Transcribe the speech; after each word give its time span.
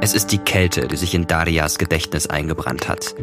Es 0.00 0.14
ist 0.14 0.32
die 0.32 0.38
Kälte, 0.38 0.86
die 0.86 0.96
sich 0.96 1.14
in 1.14 1.26
Darias 1.26 1.78
Gedächtnis 1.78 2.26
eingebrannt 2.26 2.88
hat. 2.88 3.14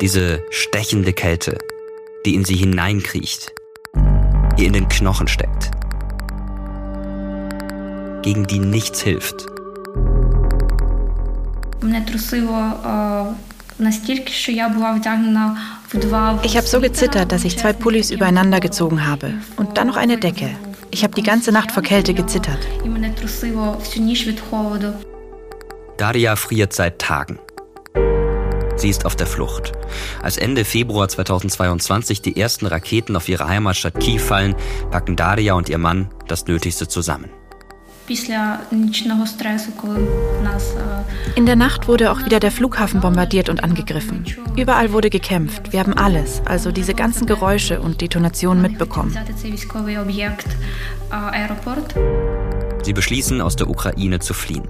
Diese 0.00 0.42
stechende 0.50 1.12
Kälte, 1.12 1.58
die 2.26 2.34
in 2.34 2.44
sie 2.44 2.56
hineinkriecht, 2.56 3.52
die 4.58 4.66
in 4.66 4.72
den 4.72 4.88
Knochen 4.88 5.28
steckt, 5.28 5.70
gegen 8.22 8.44
die 8.48 8.58
nichts 8.58 9.00
hilft. 9.00 9.46
Ich 16.42 16.56
habe 16.56 16.66
so 16.66 16.80
gezittert, 16.80 17.32
dass 17.32 17.44
ich 17.44 17.58
zwei 17.58 17.72
Pullis 17.72 18.10
übereinander 18.10 18.58
gezogen 18.58 19.06
habe 19.06 19.34
und 19.56 19.78
dann 19.78 19.86
noch 19.86 19.96
eine 19.96 20.18
Decke. 20.18 20.50
Ich 20.94 21.02
habe 21.04 21.14
die 21.14 21.22
ganze 21.22 21.52
Nacht 21.52 21.72
vor 21.72 21.82
Kälte 21.82 22.12
gezittert. 22.12 22.68
Daria 25.96 26.36
friert 26.36 26.74
seit 26.74 26.98
Tagen. 26.98 27.38
Sie 28.76 28.90
ist 28.90 29.06
auf 29.06 29.16
der 29.16 29.26
Flucht. 29.26 29.72
Als 30.22 30.36
Ende 30.36 30.66
Februar 30.66 31.08
2022 31.08 32.20
die 32.20 32.38
ersten 32.38 32.66
Raketen 32.66 33.16
auf 33.16 33.26
ihre 33.30 33.48
Heimatstadt 33.48 34.00
Kiew 34.00 34.18
fallen, 34.18 34.54
packen 34.90 35.16
Daria 35.16 35.54
und 35.54 35.70
ihr 35.70 35.78
Mann 35.78 36.10
das 36.28 36.46
Nötigste 36.46 36.86
zusammen. 36.86 37.30
In 41.36 41.46
der 41.46 41.56
Nacht 41.56 41.88
wurde 41.88 42.10
auch 42.10 42.24
wieder 42.24 42.40
der 42.40 42.50
Flughafen 42.50 43.00
bombardiert 43.00 43.48
und 43.48 43.62
angegriffen. 43.62 44.24
Überall 44.56 44.92
wurde 44.92 45.08
gekämpft. 45.08 45.72
Wir 45.72 45.80
haben 45.80 45.94
alles, 45.94 46.42
also 46.44 46.72
diese 46.72 46.94
ganzen 46.94 47.26
Geräusche 47.26 47.80
und 47.80 48.00
Detonationen 48.00 48.60
mitbekommen. 48.62 49.16
Sie 52.82 52.92
beschließen, 52.92 53.40
aus 53.40 53.56
der 53.56 53.70
Ukraine 53.70 54.18
zu 54.18 54.34
fliehen. 54.34 54.68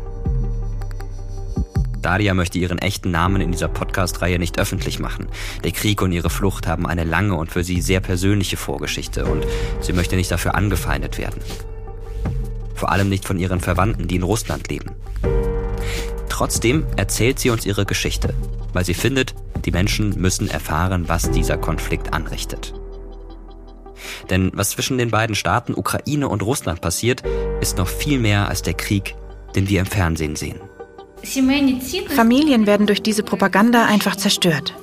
Daria 2.02 2.35
möchte 2.35 2.59
ihren 2.59 2.79
echten 2.79 3.12
Namen 3.12 3.40
in 3.40 3.52
dieser 3.52 3.68
Podcast-Reihe 3.68 4.38
nicht 4.38 4.59
öffentlich 4.59 4.98
machen. 4.98 5.29
Der 5.62 5.70
Krieg 5.70 6.02
und 6.02 6.12
ihre 6.12 6.30
Flucht 6.30 6.66
haben 6.66 6.87
eine 6.87 7.04
lange 7.04 7.37
und 7.37 7.51
für 7.51 7.62
sie 7.62 7.80
sehr 7.80 8.01
persönliche 8.01 8.57
Vorgeschichte 8.57 9.24
und 9.24 9.46
sie 9.80 9.92
möchte 9.92 10.16
nicht 10.16 10.30
dafür 10.30 10.57
angefeindet 10.57 11.16
werden 11.18 11.40
vor 12.83 12.91
allem 12.91 13.09
nicht 13.09 13.25
von 13.25 13.38
ihren 13.38 13.61
Verwandten, 13.61 14.09
die 14.09 14.16
in 14.16 14.25
Russland 14.25 14.69
leben. 14.69 14.91
Trotzdem 16.29 16.85
erzählt 16.97 17.38
sie 17.38 17.51
uns 17.51 17.65
ihre 17.65 17.87
Geschichte, 17.87 18.35
weil 18.73 18.85
sie 18.85 18.95
findet, 18.95 19.37
die 19.65 19.71
Menschen 19.71 20.21
müssen 20.21 20.51
erfahren, 20.51 21.05
was 21.07 21.30
dieser 21.30 21.59
Konflikt 21.59 22.13
anrichtet. 22.13 22.75
Denn 24.30 24.51
was 24.53 24.71
zwischen 24.71 24.99
den 24.99 25.13
beiden 25.13 25.37
Staaten 25.37 25.75
Ukraine 25.75 26.29
und 26.29 26.43
Russland 26.43 26.80
passiert, 26.80 27.23
ist 27.60 27.79
noch 27.79 27.87
viel 27.87 28.19
mehr 28.19 28.49
als 28.49 28.63
der 28.63 28.75
Krieg, 28.75 29.15
den 29.55 29.69
wir 29.69 29.79
im 29.79 29.87
Fernsehen 29.87 30.35
sehen. 30.35 30.59
Familien 32.16 32.66
werden 32.66 32.88
durch 32.88 33.03
diese 33.05 33.23
Propaganda 33.23 33.87
einfach 33.87 34.16
zerstört. 34.16 34.75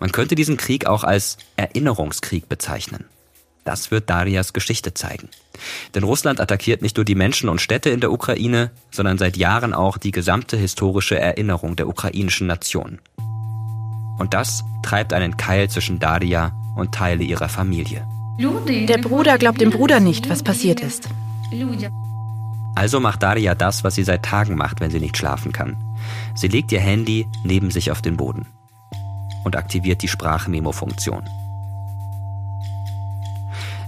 Man 0.00 0.12
könnte 0.12 0.34
diesen 0.34 0.56
Krieg 0.56 0.86
auch 0.86 1.04
als 1.04 1.36
Erinnerungskrieg 1.56 2.48
bezeichnen. 2.48 3.04
Das 3.64 3.90
wird 3.90 4.08
Darias 4.08 4.54
Geschichte 4.54 4.94
zeigen. 4.94 5.28
Denn 5.94 6.02
Russland 6.02 6.40
attackiert 6.40 6.80
nicht 6.80 6.96
nur 6.96 7.04
die 7.04 7.14
Menschen 7.14 7.50
und 7.50 7.60
Städte 7.60 7.90
in 7.90 8.00
der 8.00 8.10
Ukraine, 8.10 8.70
sondern 8.90 9.18
seit 9.18 9.36
Jahren 9.36 9.74
auch 9.74 9.98
die 9.98 10.10
gesamte 10.10 10.56
historische 10.56 11.18
Erinnerung 11.18 11.76
der 11.76 11.86
ukrainischen 11.86 12.46
Nation. 12.46 12.98
Und 14.18 14.32
das 14.32 14.64
treibt 14.82 15.12
einen 15.12 15.36
Keil 15.36 15.68
zwischen 15.68 15.98
Daria 15.98 16.52
und 16.76 16.92
Teile 16.94 17.22
ihrer 17.22 17.50
Familie. 17.50 18.06
Der 18.38 18.98
Bruder 18.98 19.36
glaubt 19.36 19.60
dem 19.60 19.70
Bruder 19.70 20.00
nicht, 20.00 20.30
was 20.30 20.42
passiert 20.42 20.80
ist. 20.80 21.10
Also 22.74 23.00
macht 23.00 23.22
Daria 23.22 23.54
das, 23.54 23.84
was 23.84 23.96
sie 23.96 24.04
seit 24.04 24.24
Tagen 24.24 24.56
macht, 24.56 24.80
wenn 24.80 24.90
sie 24.90 25.00
nicht 25.00 25.18
schlafen 25.18 25.52
kann. 25.52 25.76
Sie 26.34 26.48
legt 26.48 26.72
ihr 26.72 26.80
Handy 26.80 27.26
neben 27.44 27.70
sich 27.70 27.90
auf 27.90 28.00
den 28.00 28.16
Boden 28.16 28.46
und 29.44 29.56
aktiviert 29.56 30.02
die 30.02 30.08
Sprachmemo-Funktion. 30.08 31.28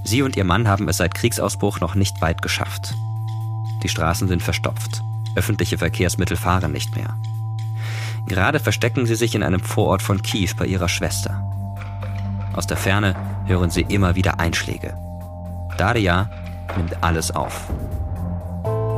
Sie 0.05 0.23
und 0.23 0.37
ihr 0.37 0.45
Mann 0.45 0.69
haben 0.69 0.89
es 0.89 0.97
seit 0.97 1.15
Kriegsausbruch 1.15 1.81
noch 1.81 1.95
nicht 1.95 2.21
weit 2.21 2.43
geschafft. 2.43 2.95
Die 3.83 3.89
Straßen 3.89 4.29
sind 4.29 4.43
verstopft. 4.43 5.03
Öffentliche 5.37 5.79
Verkehrsmittel 5.79 6.37
fahren 6.37 6.73
nicht 6.73 6.95
mehr. 6.97 7.17
Gerade 8.27 8.61
verstecken 8.61 9.07
sie 9.07 9.15
sich 9.15 9.35
in 9.35 9.43
einem 9.43 9.61
Vorort 9.61 10.03
von 10.03 10.23
Kiew 10.23 10.51
bei 10.57 10.67
ihrer 10.67 10.89
Schwester. 10.89 11.43
Aus 12.55 12.67
der 12.67 12.77
Ferne 12.77 13.17
hören 13.47 13.71
sie 13.71 13.83
immer 13.83 14.15
wieder 14.15 14.39
Einschläge. 14.39 14.97
Daria 15.79 16.31
nimmt 16.77 17.03
alles 17.03 17.31
auf. 17.31 17.69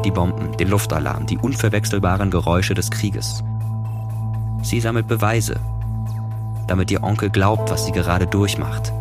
Die 0.05 0.11
Bomben, 0.11 0.57
den 0.57 0.69
Luftalarm, 0.69 1.27
die 1.27 1.39
unverwechselbaren 1.39 2.31
Geräusche 2.31 2.75
des 2.75 2.91
Krieges. 2.91 3.43
Sie 4.63 4.81
sammelt 4.81 5.07
Beweise 5.07 5.61
damit 6.68 6.92
ihr 6.92 7.04
Onkel 7.04 7.30
glaubt, 7.30 7.72
was 7.72 7.86
sie 7.86 7.92
gerade 7.92 8.28
durchmacht. 8.28 8.92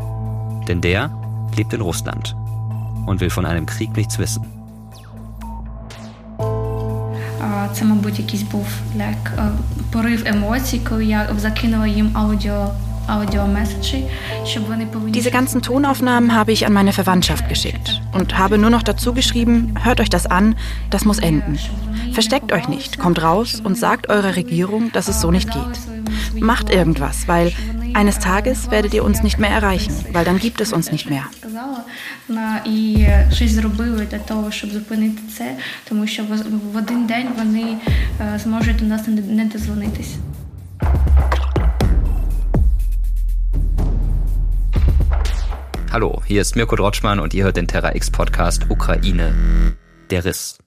Denn 0.68 0.80
der 0.80 1.10
lebt 1.56 1.72
in 1.72 1.80
Russland 1.80 2.36
und 3.06 3.20
will 3.20 3.30
von 3.30 3.46
einem 3.46 3.66
Krieg 3.66 3.96
nichts 3.96 4.18
wissen. 4.18 4.44
Це, 7.72 7.84
мабуть, 7.84 8.18
якийсь 8.18 8.42
був 8.42 8.66
like, 8.96 9.50
порив 9.90 10.22
емоцій, 10.26 10.80
коли 10.88 11.04
я 11.04 11.28
закинула 11.38 11.86
їм 11.86 12.10
аудіо 12.16 12.68
Diese 15.08 15.30
ganzen 15.30 15.62
Tonaufnahmen 15.62 16.34
habe 16.34 16.52
ich 16.52 16.66
an 16.66 16.74
meine 16.74 16.92
Verwandtschaft 16.92 17.48
geschickt 17.48 18.02
und 18.12 18.36
habe 18.36 18.58
nur 18.58 18.68
noch 18.68 18.82
dazu 18.82 19.14
geschrieben, 19.14 19.74
hört 19.82 20.00
euch 20.00 20.10
das 20.10 20.26
an, 20.26 20.56
das 20.90 21.06
muss 21.06 21.18
enden. 21.18 21.58
Versteckt 22.12 22.52
euch 22.52 22.68
nicht, 22.68 22.98
kommt 22.98 23.22
raus 23.22 23.62
und 23.64 23.78
sagt 23.78 24.10
eurer 24.10 24.36
Regierung, 24.36 24.92
dass 24.92 25.08
es 25.08 25.22
so 25.22 25.30
nicht 25.30 25.50
geht. 25.50 25.91
Macht 26.39 26.69
irgendwas, 26.69 27.27
weil 27.27 27.51
eines 27.93 28.19
Tages 28.19 28.71
werdet 28.71 28.93
ihr 28.93 29.03
uns 29.03 29.23
nicht 29.23 29.39
mehr 29.39 29.49
erreichen, 29.49 29.93
weil 30.11 30.25
dann 30.25 30.39
gibt 30.39 30.61
es 30.61 30.73
uns 30.73 30.91
nicht 30.91 31.09
mehr. 31.09 31.25
Hallo, 45.91 46.23
hier 46.25 46.41
ist 46.41 46.55
Mirko 46.55 46.75
Drotschmann 46.75 47.19
und 47.19 47.35
ihr 47.35 47.43
hört 47.43 47.57
den 47.57 47.67
Terra 47.67 47.93
X 47.95 48.09
Podcast 48.09 48.65
Ukraine. 48.69 49.75
Der 50.09 50.25
Riss. 50.25 50.57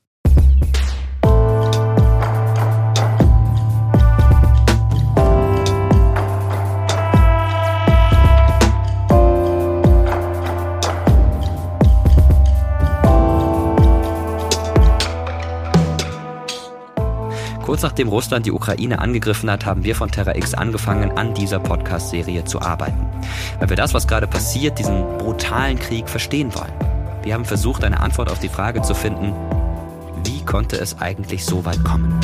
Kurz 17.77 17.83
nachdem 17.83 18.09
Russland 18.09 18.47
die 18.47 18.53
Ukraine 18.53 19.01
angegriffen 19.01 19.51
hat, 19.51 19.67
haben 19.67 19.85
wir 19.85 19.95
von 19.95 20.11
Terra 20.11 20.35
X 20.35 20.55
angefangen, 20.55 21.11
an 21.19 21.35
dieser 21.35 21.59
Podcast-Serie 21.59 22.47
zu 22.47 22.63
arbeiten. 22.63 23.07
Weil 23.59 23.69
wir 23.69 23.77
das, 23.77 23.93
was 23.93 24.09
gerade 24.09 24.27
passiert, 24.27 24.79
diesen 24.79 25.19
brutalen 25.19 25.79
Krieg 25.79 26.09
verstehen 26.09 26.55
wollen. 26.55 26.73
Wir 27.23 27.35
haben 27.35 27.45
versucht, 27.45 27.85
eine 27.85 28.01
Antwort 28.01 28.31
auf 28.31 28.39
die 28.39 28.49
Frage 28.49 28.81
zu 28.81 28.95
finden, 28.95 29.35
wie 30.25 30.43
konnte 30.47 30.77
es 30.77 31.03
eigentlich 31.03 31.45
so 31.45 31.67
weit 31.67 31.85
kommen? 31.85 32.19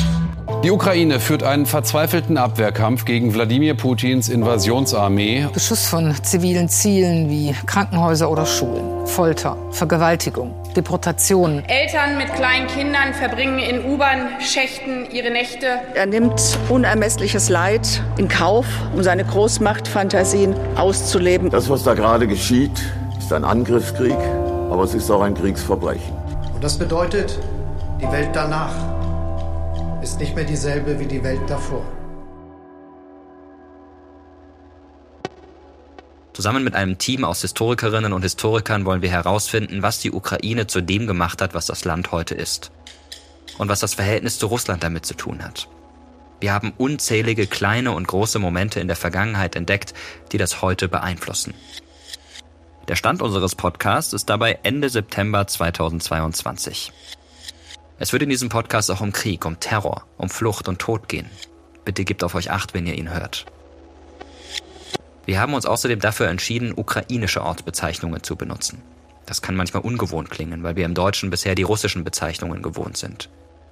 Die 0.63 0.71
Ukraine 0.71 1.19
führt 1.19 1.43
einen 1.43 1.65
verzweifelten 1.65 2.37
Abwehrkampf 2.37 3.03
gegen 3.03 3.33
Wladimir 3.33 3.73
Putins 3.73 4.29
Invasionsarmee. 4.29 5.47
Beschuss 5.53 5.87
von 5.87 6.15
zivilen 6.23 6.69
Zielen 6.69 7.29
wie 7.29 7.53
Krankenhäuser 7.65 8.31
oder 8.31 8.45
Schulen, 8.45 9.05
Folter, 9.05 9.57
Vergewaltigung, 9.71 10.53
Deportationen. 10.73 11.65
Eltern 11.67 12.17
mit 12.17 12.33
kleinen 12.35 12.67
Kindern 12.67 13.13
verbringen 13.13 13.59
in 13.59 13.83
U-Bahn-Schächten 13.83 15.11
ihre 15.11 15.31
Nächte. 15.31 15.81
Er 15.95 16.05
nimmt 16.05 16.57
unermessliches 16.69 17.49
Leid 17.49 18.01
in 18.15 18.29
Kauf, 18.29 18.65
um 18.95 19.03
seine 19.03 19.25
Großmachtfantasien 19.25 20.55
auszuleben. 20.77 21.49
Das, 21.49 21.69
was 21.69 21.83
da 21.83 21.93
gerade 21.93 22.25
geschieht, 22.25 22.81
ist 23.19 23.33
ein 23.33 23.43
Angriffskrieg, 23.43 24.15
aber 24.71 24.85
es 24.85 24.93
ist 24.93 25.11
auch 25.11 25.23
ein 25.23 25.33
Kriegsverbrechen. 25.33 26.13
Und 26.55 26.63
das 26.63 26.77
bedeutet 26.77 27.37
die 27.99 28.09
Welt 28.09 28.29
danach 28.31 28.92
ist 30.03 30.19
nicht 30.19 30.35
mehr 30.35 30.43
dieselbe 30.43 30.99
wie 30.99 31.05
die 31.05 31.23
Welt 31.23 31.49
davor. 31.49 31.85
Zusammen 36.33 36.63
mit 36.63 36.75
einem 36.75 36.97
Team 36.97 37.23
aus 37.23 37.41
Historikerinnen 37.41 38.11
und 38.11 38.21
Historikern 38.23 38.85
wollen 38.85 39.01
wir 39.01 39.11
herausfinden, 39.11 39.81
was 39.81 39.99
die 39.99 40.11
Ukraine 40.11 40.67
zu 40.67 40.81
dem 40.81 41.07
gemacht 41.07 41.41
hat, 41.41 41.53
was 41.53 41.67
das 41.67 41.85
Land 41.85 42.11
heute 42.11 42.35
ist. 42.35 42.71
Und 43.57 43.69
was 43.69 43.79
das 43.79 43.93
Verhältnis 43.93 44.39
zu 44.39 44.47
Russland 44.47 44.83
damit 44.83 45.05
zu 45.05 45.13
tun 45.13 45.43
hat. 45.43 45.69
Wir 46.41 46.51
haben 46.51 46.73
unzählige 46.77 47.47
kleine 47.47 47.91
und 47.91 48.07
große 48.07 48.39
Momente 48.39 48.81
in 48.81 48.87
der 48.87 48.97
Vergangenheit 48.97 49.55
entdeckt, 49.55 49.93
die 50.33 50.37
das 50.37 50.61
heute 50.61 50.89
beeinflussen. 50.89 51.53
Der 52.89 52.95
Stand 52.95 53.21
unseres 53.21 53.55
Podcasts 53.55 54.11
ist 54.11 54.29
dabei 54.29 54.59
Ende 54.63 54.89
September 54.89 55.47
2022. 55.47 56.91
Es 57.99 58.11
wird 58.11 58.23
in 58.23 58.29
diesem 58.29 58.49
Podcast 58.49 58.89
auch 58.91 59.01
um 59.01 59.13
Krieg, 59.13 59.45
um 59.45 59.59
Terror, 59.59 60.05
um 60.17 60.29
Flucht 60.29 60.67
und 60.67 60.79
Tod 60.79 61.07
gehen. 61.07 61.29
Bitte 61.85 62.03
gebt 62.03 62.23
auf 62.23 62.35
euch 62.35 62.49
acht, 62.49 62.73
wenn 62.73 62.87
ihr 62.87 62.95
ihn 62.95 63.13
hört. 63.13 63.45
Wir 65.25 65.39
haben 65.39 65.53
uns 65.53 65.65
außerdem 65.65 65.99
dafür 65.99 66.27
entschieden, 66.27 66.73
ukrainische 66.75 67.43
Ortsbezeichnungen 67.43 68.23
zu 68.23 68.35
benutzen. 68.35 68.81
Das 69.25 69.41
kann 69.41 69.55
manchmal 69.55 69.83
ungewohnt 69.83 70.29
klingen, 70.29 70.63
weil 70.63 70.75
wir 70.75 70.85
im 70.85 70.95
Deutschen 70.95 71.29
bisher 71.29 71.55
die 71.55 71.63
russischen 71.63 72.03
Bezeichnungen 72.03 72.61
gewohnt 72.61 72.97
sind. 72.97 73.29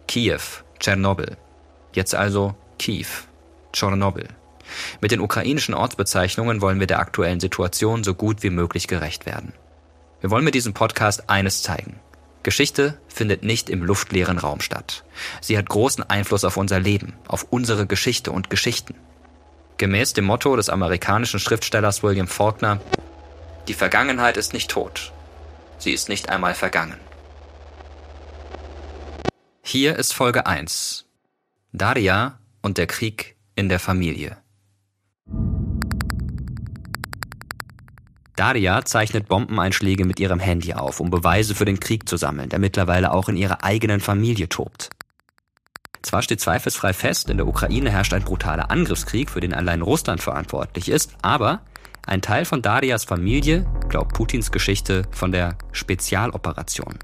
Kiew, 0.08 0.40
Tschernobyl. 0.80 1.36
Jetzt 1.94 2.16
also 2.16 2.56
Kiew, 2.80 3.08
Tschernobyl. 3.74 4.30
Mit 5.02 5.12
den 5.12 5.20
ukrainischen 5.20 5.74
Ortsbezeichnungen 5.74 6.62
wollen 6.62 6.80
wir 6.80 6.88
der 6.88 7.00
aktuellen 7.00 7.42
Situation 7.42 8.04
so 8.04 8.14
gut 8.14 8.44
wie 8.44 8.50
möglich 8.50 8.88
gerecht 8.88 9.26
werden. 9.26 9.52
Wir 10.22 10.30
wollen 10.30 10.46
mit 10.46 10.56
diesem 10.56 10.74
Podcast 10.74 11.30
eines 11.30 11.64
zeigen. 11.64 12.00
Geschichte 12.44 13.00
findet 13.08 13.44
nicht 13.44 13.70
im 13.70 13.84
luftleeren 13.84 14.38
Raum 14.40 14.62
statt. 14.62 15.04
Sie 15.42 15.58
hat 15.58 15.70
großen 15.70 16.10
Einfluss 16.10 16.44
auf 16.44 16.58
unser 16.58 16.80
Leben, 16.80 17.14
auf 17.28 17.46
unsere 17.50 17.86
Geschichte 17.86 18.32
und 18.32 18.50
Geschichten. 18.50 18.96
Gemäß 19.78 20.14
dem 20.14 20.26
Motto 20.26 20.56
des 20.56 20.70
amerikanischen 20.70 21.40
Schriftstellers 21.40 22.04
William 22.04 22.28
Faulkner, 22.28 22.80
die 23.68 23.74
Vergangenheit 23.76 24.38
ist 24.38 24.54
nicht 24.54 24.72
tot, 24.72 25.12
sie 25.78 25.92
ist 25.92 26.10
nicht 26.10 26.30
einmal 26.30 26.56
vergangen. 26.56 27.00
Hier 29.62 29.96
ist 29.96 30.14
Folge 30.14 30.48
1. 30.48 31.06
Daria 31.72 32.40
und 32.62 32.78
der 32.78 32.88
Krieg 32.88 33.36
in 33.56 33.70
der 33.70 33.80
Familie. 33.80 34.41
Daria 38.42 38.84
zeichnet 38.84 39.28
Bombeneinschläge 39.28 40.04
mit 40.04 40.20
ihrem 40.20 40.40
Handy 40.40 40.74
auf, 40.74 41.00
um 41.00 41.12
Beweise 41.12 41.54
für 41.54 41.66
den 41.66 41.80
Krieg 41.80 42.10
zu 42.10 42.18
sammeln, 42.18 42.50
der 42.50 42.58
mittlerweile 42.58 43.12
auch 43.12 43.30
in 43.30 43.38
ihrer 43.38 43.64
eigenen 43.64 44.00
Familie 44.00 44.50
tobt. 44.50 44.90
Zwar 46.02 46.24
steht 46.24 46.42
zweifelsfrei 46.42 46.92
fest, 46.92 47.30
in 47.30 47.38
der 47.38 47.46
Ukraine 47.46 47.92
herrscht 47.92 48.16
ein 48.16 48.24
brutaler 48.24 48.72
Angriffskrieg, 48.72 49.30
für 49.30 49.42
den 49.42 49.54
allein 49.54 49.84
Russland 49.84 50.24
verantwortlich 50.24 50.90
ist, 50.90 51.16
aber 51.22 51.62
ein 52.08 52.24
Teil 52.24 52.46
von 52.46 52.64
Darias 52.64 53.06
Familie 53.06 53.68
glaubt 53.90 54.16
Putins 54.16 54.52
Geschichte 54.52 55.04
von 55.12 55.32
der 55.32 55.56
Spezialoperation. 55.72 56.98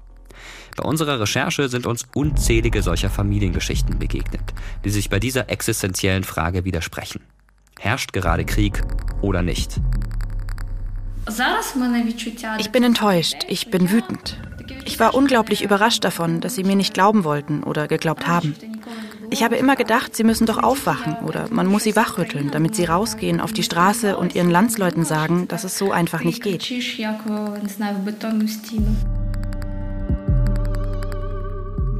Bei 0.76 0.82
unserer 0.82 1.20
Recherche 1.20 1.68
sind 1.68 1.86
uns 1.86 2.08
unzählige 2.16 2.82
solcher 2.82 3.10
Familiengeschichten 3.10 4.00
begegnet, 4.00 4.54
die 4.84 4.90
sich 4.90 5.08
bei 5.08 5.20
dieser 5.20 5.48
existenziellen 5.50 6.24
Frage 6.24 6.64
widersprechen. 6.64 7.20
Herrscht 7.78 8.12
gerade 8.12 8.44
Krieg 8.44 8.82
oder 9.20 9.42
nicht? 9.42 9.80
Ich 12.58 12.70
bin 12.70 12.82
enttäuscht, 12.82 13.36
ich 13.48 13.70
bin 13.70 13.90
wütend. 13.90 14.36
Ich 14.84 14.98
war 14.98 15.14
unglaublich 15.14 15.62
überrascht 15.62 16.04
davon, 16.04 16.40
dass 16.40 16.54
sie 16.54 16.64
mir 16.64 16.76
nicht 16.76 16.94
glauben 16.94 17.24
wollten 17.24 17.62
oder 17.62 17.88
geglaubt 17.88 18.26
haben. 18.26 18.54
Ich 19.30 19.42
habe 19.42 19.56
immer 19.56 19.76
gedacht, 19.76 20.16
sie 20.16 20.24
müssen 20.24 20.46
doch 20.46 20.62
aufwachen 20.62 21.16
oder 21.26 21.48
man 21.50 21.66
muss 21.66 21.82
sie 21.84 21.94
wachrütteln, 21.94 22.50
damit 22.50 22.74
sie 22.74 22.86
rausgehen 22.86 23.40
auf 23.40 23.52
die 23.52 23.62
Straße 23.62 24.16
und 24.16 24.34
ihren 24.34 24.50
Landsleuten 24.50 25.04
sagen, 25.04 25.46
dass 25.48 25.64
es 25.64 25.76
so 25.76 25.92
einfach 25.92 26.24
nicht 26.24 26.42
geht. 26.42 26.70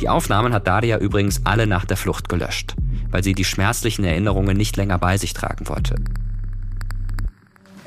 Die 0.01 0.09
Aufnahmen 0.09 0.55
hat 0.55 0.67
Daria 0.67 0.99
übrigens 0.99 1.43
alle 1.45 1.67
nach 1.67 1.85
der 1.85 1.99
Flucht 1.99 2.29
gelöscht, 2.31 2.75
weil 3.11 3.23
sie 3.23 3.35
die 3.35 3.45
schmerzlichen 3.45 4.05
Erinnerungen 4.05 4.57
nicht 4.57 4.77
länger 4.77 4.99
bei 4.99 5.19
sich 5.19 5.35
tragen 5.35 5.69
wollte. 5.69 5.97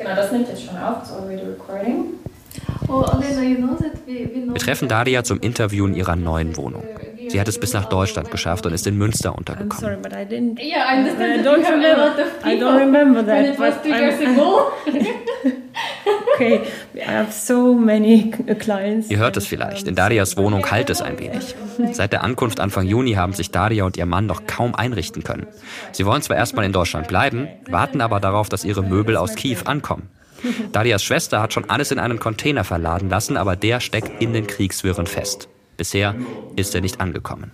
Genau, 0.01 0.15
das 0.15 0.31
nimmt 0.31 0.47
jetzt 0.47 0.63
schon 0.63 0.77
auf, 0.77 1.05
so 1.05 1.15
already 1.15 1.43
recording. 1.43 2.05
Oh, 2.87 3.05
Wir 4.05 4.55
treffen 4.55 4.87
Daria 4.87 5.23
zum 5.23 5.39
Interview 5.39 5.85
in 5.85 5.93
ihrer 5.93 6.15
neuen 6.15 6.57
Wohnung. 6.57 6.83
Sie 7.29 7.39
hat 7.39 7.47
es 7.47 7.59
bis 7.59 7.71
nach 7.73 7.85
Deutschland 7.85 8.29
geschafft 8.29 8.65
und 8.65 8.73
ist 8.73 8.85
in 8.87 8.97
Münster 8.97 9.37
untergekommen. 9.37 9.99
Ihr 19.09 19.17
hört 19.17 19.37
es 19.37 19.47
vielleicht, 19.47 19.87
in 19.87 19.95
Darias 19.95 20.37
Wohnung 20.37 20.69
halt 20.69 20.89
es 20.89 21.01
ein 21.01 21.19
wenig. 21.19 21.55
Seit 21.93 22.13
der 22.13 22.23
Ankunft 22.23 22.59
Anfang 22.59 22.85
Juni 22.87 23.13
haben 23.13 23.33
sich 23.33 23.51
Daria 23.51 23.85
und 23.85 23.97
ihr 23.97 24.05
Mann 24.05 24.25
noch 24.25 24.45
kaum 24.47 24.75
einrichten 24.75 25.23
können. 25.23 25.47
Sie 25.91 26.05
wollen 26.05 26.21
zwar 26.21 26.37
erstmal 26.37 26.65
in 26.65 26.73
Deutschland 26.73 27.07
bleiben, 27.07 27.47
warten 27.69 28.01
aber 28.01 28.19
darauf, 28.19 28.49
dass 28.49 28.65
ihre 28.65 28.83
Möbel 28.83 29.17
aus 29.17 29.35
Kiew 29.35 29.59
ankommen. 29.65 30.09
Darias 30.71 31.03
Schwester 31.03 31.41
hat 31.41 31.53
schon 31.53 31.69
alles 31.69 31.91
in 31.91 31.99
einen 31.99 32.19
Container 32.19 32.63
verladen 32.63 33.09
lassen, 33.09 33.37
aber 33.37 33.55
der 33.55 33.79
steckt 33.79 34.21
in 34.21 34.33
den 34.33 34.47
Kriegswirren 34.47 35.05
fest. 35.05 35.47
Bisher 35.77 36.15
ist 36.55 36.73
er 36.75 36.81
nicht 36.81 36.99
angekommen. 36.99 37.51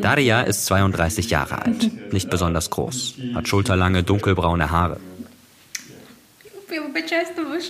Daria 0.00 0.40
ist 0.40 0.64
32 0.66 1.30
Jahre 1.30 1.62
alt, 1.62 2.12
nicht 2.12 2.30
besonders 2.30 2.70
groß, 2.70 3.16
hat 3.34 3.48
schulterlange 3.48 4.02
dunkelbraune 4.02 4.70
Haare. 4.70 4.98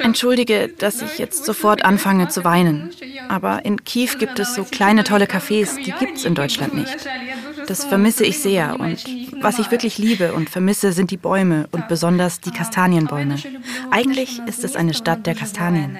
Entschuldige, 0.00 0.68
dass 0.68 1.02
ich 1.02 1.18
jetzt 1.18 1.44
sofort 1.44 1.84
anfange 1.84 2.28
zu 2.28 2.44
weinen. 2.44 2.90
Aber 3.28 3.64
in 3.64 3.84
Kiew 3.84 4.10
gibt 4.18 4.38
es 4.38 4.54
so 4.54 4.64
kleine 4.64 5.04
tolle 5.04 5.26
Cafés, 5.26 5.76
die 5.76 5.92
gibt 5.92 6.18
es 6.18 6.24
in 6.24 6.34
Deutschland 6.34 6.74
nicht. 6.74 6.96
Das 7.66 7.84
vermisse 7.84 8.24
ich 8.24 8.38
sehr. 8.38 8.78
Und 8.80 9.04
was 9.40 9.58
ich 9.58 9.70
wirklich 9.70 9.98
liebe 9.98 10.32
und 10.32 10.50
vermisse, 10.50 10.92
sind 10.92 11.10
die 11.10 11.16
Bäume 11.16 11.68
und 11.70 11.88
besonders 11.88 12.40
die 12.40 12.50
Kastanienbäume. 12.50 13.36
Eigentlich 13.90 14.40
ist 14.46 14.64
es 14.64 14.76
eine 14.76 14.94
Stadt 14.94 15.26
der 15.26 15.34
Kastanien. 15.34 15.98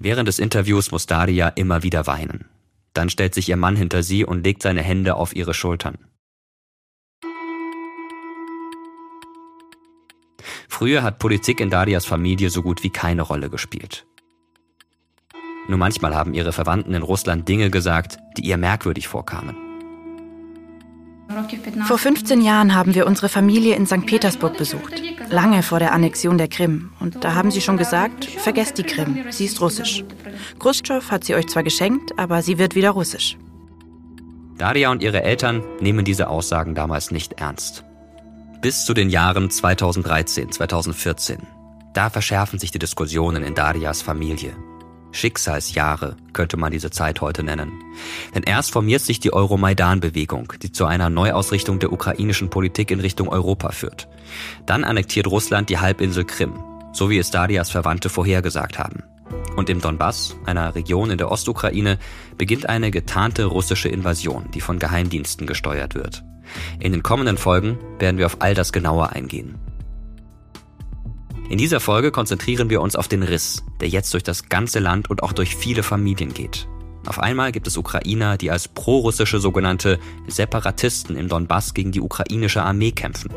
Während 0.00 0.28
des 0.28 0.38
Interviews 0.38 0.92
muss 0.92 1.06
Daria 1.06 1.48
immer 1.48 1.82
wieder 1.82 2.06
weinen. 2.06 2.44
Dann 2.94 3.10
stellt 3.10 3.34
sich 3.34 3.48
ihr 3.48 3.56
Mann 3.56 3.76
hinter 3.76 4.02
sie 4.02 4.24
und 4.24 4.44
legt 4.44 4.62
seine 4.62 4.82
Hände 4.82 5.16
auf 5.16 5.34
ihre 5.34 5.54
Schultern. 5.54 5.98
Früher 10.68 11.02
hat 11.02 11.18
Politik 11.18 11.60
in 11.60 11.70
Darias 11.70 12.04
Familie 12.04 12.50
so 12.50 12.62
gut 12.62 12.82
wie 12.82 12.90
keine 12.90 13.22
Rolle 13.22 13.50
gespielt. 13.50 14.06
Nur 15.68 15.78
manchmal 15.78 16.14
haben 16.14 16.34
ihre 16.34 16.52
Verwandten 16.52 16.94
in 16.94 17.02
Russland 17.02 17.48
Dinge 17.48 17.70
gesagt, 17.70 18.18
die 18.36 18.42
ihr 18.42 18.56
merkwürdig 18.56 19.06
vorkamen. 19.06 19.54
Vor 21.86 21.98
15 21.98 22.40
Jahren 22.40 22.74
haben 22.74 22.94
wir 22.94 23.06
unsere 23.06 23.28
Familie 23.28 23.76
in 23.76 23.86
St. 23.86 24.06
Petersburg 24.06 24.56
besucht, 24.56 25.02
lange 25.28 25.62
vor 25.62 25.78
der 25.78 25.92
Annexion 25.92 26.38
der 26.38 26.48
Krim. 26.48 26.92
Und 27.00 27.22
da 27.22 27.34
haben 27.34 27.50
sie 27.50 27.60
schon 27.60 27.76
gesagt, 27.76 28.24
vergesst 28.24 28.78
die 28.78 28.82
Krim, 28.82 29.24
sie 29.30 29.44
ist 29.44 29.60
russisch. 29.60 30.04
Khrushchev 30.58 31.10
hat 31.10 31.24
sie 31.24 31.34
euch 31.34 31.46
zwar 31.48 31.62
geschenkt, 31.62 32.18
aber 32.18 32.40
sie 32.40 32.56
wird 32.56 32.74
wieder 32.74 32.90
russisch. 32.90 33.36
Daria 34.56 34.90
und 34.90 35.02
ihre 35.02 35.22
Eltern 35.22 35.62
nehmen 35.80 36.04
diese 36.04 36.28
Aussagen 36.28 36.74
damals 36.74 37.10
nicht 37.10 37.34
ernst. 37.34 37.84
Bis 38.60 38.84
zu 38.84 38.92
den 38.92 39.08
Jahren 39.08 39.50
2013, 39.50 40.50
2014. 40.50 41.46
Da 41.94 42.10
verschärfen 42.10 42.58
sich 42.58 42.72
die 42.72 42.80
Diskussionen 42.80 43.44
in 43.44 43.54
Darias 43.54 44.02
Familie. 44.02 44.56
Schicksalsjahre 45.12 46.16
könnte 46.32 46.56
man 46.56 46.72
diese 46.72 46.90
Zeit 46.90 47.20
heute 47.20 47.44
nennen. 47.44 47.70
Denn 48.34 48.42
erst 48.42 48.72
formiert 48.72 49.02
sich 49.02 49.20
die 49.20 49.32
Euromaidan-Bewegung, 49.32 50.54
die 50.60 50.72
zu 50.72 50.86
einer 50.86 51.08
Neuausrichtung 51.08 51.78
der 51.78 51.92
ukrainischen 51.92 52.50
Politik 52.50 52.90
in 52.90 52.98
Richtung 52.98 53.28
Europa 53.28 53.70
führt. 53.70 54.08
Dann 54.66 54.82
annektiert 54.82 55.28
Russland 55.28 55.70
die 55.70 55.78
Halbinsel 55.78 56.24
Krim, 56.24 56.54
so 56.92 57.10
wie 57.10 57.18
es 57.18 57.30
Darias 57.30 57.70
Verwandte 57.70 58.08
vorhergesagt 58.08 58.76
haben. 58.76 59.04
Und 59.54 59.70
im 59.70 59.80
Donbass, 59.80 60.34
einer 60.46 60.74
Region 60.74 61.12
in 61.12 61.18
der 61.18 61.30
Ostukraine, 61.30 61.96
beginnt 62.36 62.68
eine 62.68 62.90
getarnte 62.90 63.44
russische 63.44 63.88
Invasion, 63.88 64.50
die 64.52 64.60
von 64.60 64.80
Geheimdiensten 64.80 65.46
gesteuert 65.46 65.94
wird. 65.94 66.24
In 66.80 66.92
den 66.92 67.02
kommenden 67.02 67.38
Folgen 67.38 67.78
werden 67.98 68.18
wir 68.18 68.26
auf 68.26 68.40
all 68.40 68.54
das 68.54 68.72
genauer 68.72 69.10
eingehen. 69.10 69.58
In 71.48 71.56
dieser 71.56 71.80
Folge 71.80 72.10
konzentrieren 72.10 72.68
wir 72.68 72.82
uns 72.82 72.94
auf 72.94 73.08
den 73.08 73.22
Riss, 73.22 73.64
der 73.80 73.88
jetzt 73.88 74.12
durch 74.12 74.22
das 74.22 74.48
ganze 74.48 74.80
Land 74.80 75.08
und 75.08 75.22
auch 75.22 75.32
durch 75.32 75.56
viele 75.56 75.82
Familien 75.82 76.34
geht. 76.34 76.68
Auf 77.06 77.18
einmal 77.18 77.52
gibt 77.52 77.66
es 77.66 77.78
Ukrainer, 77.78 78.36
die 78.36 78.50
als 78.50 78.68
prorussische 78.68 79.40
sogenannte 79.40 79.98
Separatisten 80.26 81.16
im 81.16 81.28
Donbass 81.28 81.72
gegen 81.72 81.90
die 81.90 82.02
ukrainische 82.02 82.62
Armee 82.62 82.92
kämpfen. 82.92 83.32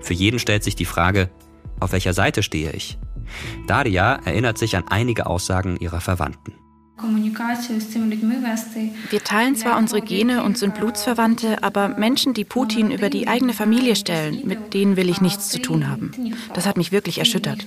Für 0.00 0.14
jeden 0.14 0.38
stellt 0.38 0.62
sich 0.62 0.76
die 0.76 0.84
Frage, 0.84 1.30
auf 1.80 1.90
welcher 1.90 2.12
Seite 2.12 2.44
stehe 2.44 2.72
ich? 2.72 2.96
Daria 3.66 4.20
erinnert 4.24 4.56
sich 4.56 4.76
an 4.76 4.84
einige 4.88 5.26
Aussagen 5.26 5.76
ihrer 5.78 6.00
Verwandten. 6.00 6.54
Wir 9.10 9.24
teilen 9.24 9.56
zwar 9.56 9.78
unsere 9.78 10.00
Gene 10.00 10.42
und 10.42 10.58
sind 10.58 10.74
Blutsverwandte, 10.74 11.62
aber 11.62 11.88
Menschen, 11.88 12.34
die 12.34 12.44
Putin 12.44 12.90
über 12.90 13.08
die 13.08 13.28
eigene 13.28 13.52
Familie 13.52 13.94
stellen, 13.94 14.42
mit 14.44 14.74
denen 14.74 14.96
will 14.96 15.08
ich 15.08 15.20
nichts 15.20 15.48
zu 15.48 15.60
tun 15.60 15.88
haben. 15.88 16.12
Das 16.54 16.66
hat 16.66 16.76
mich 16.76 16.92
wirklich 16.92 17.18
erschüttert. 17.18 17.66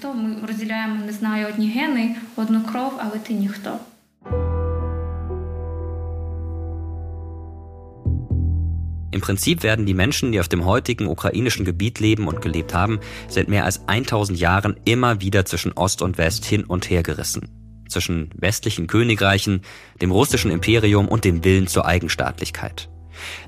Im 9.13 9.19
Prinzip 9.19 9.63
werden 9.63 9.85
die 9.85 9.93
Menschen, 9.93 10.31
die 10.31 10.39
auf 10.39 10.47
dem 10.47 10.65
heutigen 10.65 11.07
ukrainischen 11.07 11.65
Gebiet 11.65 11.99
leben 11.99 12.27
und 12.27 12.41
gelebt 12.41 12.73
haben, 12.73 12.99
seit 13.27 13.49
mehr 13.49 13.65
als 13.65 13.87
1000 13.87 14.39
Jahren 14.39 14.77
immer 14.85 15.21
wieder 15.21 15.45
zwischen 15.45 15.73
Ost 15.73 16.01
und 16.01 16.17
West 16.17 16.45
hin 16.45 16.63
und 16.63 16.89
her 16.89 17.03
gerissen. 17.03 17.60
Zwischen 17.91 18.29
westlichen 18.35 18.87
Königreichen, 18.87 19.61
dem 20.01 20.11
russischen 20.11 20.49
Imperium 20.49 21.07
und 21.07 21.25
dem 21.25 21.43
Willen 21.43 21.67
zur 21.67 21.85
Eigenstaatlichkeit. 21.85 22.89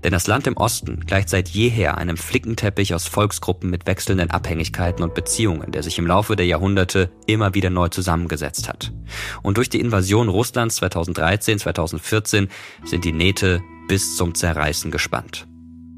Denn 0.03 0.11
das 0.11 0.27
Land 0.27 0.47
im 0.47 0.57
Osten 0.57 1.01
gleicht 1.05 1.29
seit 1.29 1.49
jeher 1.49 1.97
einem 1.97 2.17
Flickenteppich 2.17 2.93
aus 2.93 3.07
Volksgruppen 3.07 3.69
mit 3.69 3.87
wechselnden 3.87 4.29
Abhängigkeiten 4.29 5.03
und 5.03 5.13
Beziehungen, 5.13 5.71
der 5.71 5.83
sich 5.83 5.97
im 5.97 6.07
Laufe 6.07 6.35
der 6.35 6.45
Jahrhunderte 6.45 7.11
immer 7.25 7.53
wieder 7.53 7.69
neu 7.69 7.87
zusammengesetzt 7.87 8.67
hat. 8.67 8.91
Und 9.41 9.57
durch 9.57 9.69
die 9.69 9.79
Invasion 9.79 10.29
Russlands 10.29 10.75
2013, 10.75 11.59
2014 11.59 12.49
sind 12.83 13.05
die 13.05 13.13
Nähte 13.13 13.61
bis 13.87 14.15
zum 14.15 14.35
Zerreißen 14.35 14.91
gespannt. 14.91 15.47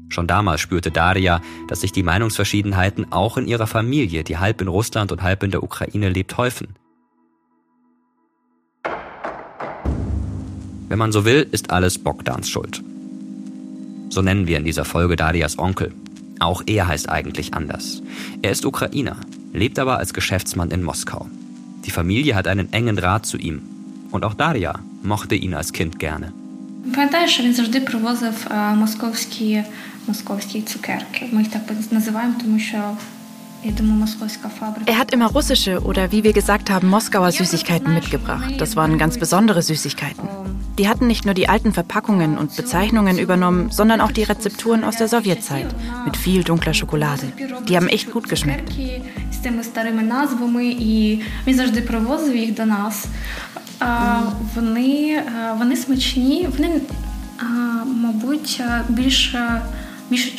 Schon 0.08 0.28
damals 0.28 0.60
spürte 0.60 0.92
Daria, 0.92 1.40
dass 1.68 1.80
sich 1.80 1.92
die 1.92 2.04
Meinungsverschiedenheiten 2.04 3.12
auch 3.12 3.36
in 3.36 3.48
ihrer 3.48 3.66
Familie, 3.66 4.22
die 4.22 4.38
halb 4.38 4.60
in 4.60 4.68
Russland 4.68 5.10
und 5.10 5.22
halb 5.22 5.42
in 5.42 5.50
der 5.50 5.62
Ukraine 5.62 6.08
lebt, 6.08 6.36
häufen. 6.36 6.76
Wenn 10.89 10.99
man 10.99 11.11
so 11.11 11.25
will, 11.25 11.47
ist 11.51 11.71
alles 11.71 11.97
Bogdans 11.97 12.49
Schuld. 12.49 12.83
So 14.09 14.21
nennen 14.21 14.47
wir 14.47 14.57
in 14.57 14.65
dieser 14.65 14.85
Folge 14.85 15.15
Darias 15.15 15.57
Onkel. 15.57 15.93
Auch 16.39 16.63
er 16.65 16.87
heißt 16.87 17.07
eigentlich 17.09 17.53
anders. 17.53 18.01
Er 18.41 18.51
ist 18.51 18.65
Ukrainer, 18.65 19.17
lebt 19.53 19.77
aber 19.79 19.99
als 19.99 20.13
Geschäftsmann 20.13 20.71
in 20.71 20.83
Moskau. 20.83 21.27
Die 21.85 21.91
Familie 21.91 22.35
hat 22.35 22.47
einen 22.47 22.73
engen 22.73 22.95
Draht 22.95 23.25
zu 23.25 23.37
ihm. 23.37 23.61
Und 24.11 24.25
auch 24.25 24.33
Daria 24.33 24.73
mochte 25.03 25.35
ihn 25.35 25.53
als 25.53 25.71
Kind 25.71 25.99
gerne. 25.99 26.33
Пам'ятаєш, 26.95 27.39
він 27.39 27.53
завжди 27.53 27.79
привозив 27.79 28.47
московські 28.75 29.63
московські 30.07 30.61
цукерки. 30.61 31.29
Ми 31.31 31.41
їх 31.41 31.51
так 31.51 31.61
називаємо, 31.91 32.33
тому 32.41 32.59
що 32.59 32.77
Er 34.85 34.97
hat 34.97 35.13
immer 35.13 35.27
russische 35.27 35.81
oder 35.81 36.11
wie 36.11 36.23
wir 36.23 36.33
gesagt 36.33 36.69
haben, 36.71 36.89
Moskauer 36.89 37.31
Süßigkeiten 37.31 37.93
mitgebracht. 37.93 38.59
Das 38.59 38.75
waren 38.75 38.97
ganz 38.97 39.19
besondere 39.19 39.61
Süßigkeiten. 39.61 40.27
Die 40.77 40.87
hatten 40.87 41.07
nicht 41.07 41.25
nur 41.25 41.33
die 41.33 41.49
alten 41.49 41.73
Verpackungen 41.73 42.37
und 42.37 42.55
Bezeichnungen 42.55 43.17
übernommen, 43.17 43.71
sondern 43.71 44.01
auch 44.01 44.11
die 44.11 44.23
Rezepturen 44.23 44.83
aus 44.83 44.97
der 44.97 45.07
Sowjetzeit 45.07 45.67
mit 46.05 46.17
viel 46.17 46.43
dunkler 46.43 46.73
Schokolade. 46.73 47.27
Die 47.67 47.75
haben 47.77 47.87
echt 47.87 48.11
gut 48.11 48.29
geschmeckt. 48.29 48.71
Вони, 54.55 55.23
вони 55.57 55.75
смачні, 55.75 56.49
вони, 56.57 56.81
мабуть, 57.85 58.61
більше, 58.89 59.61
більше 60.09 60.31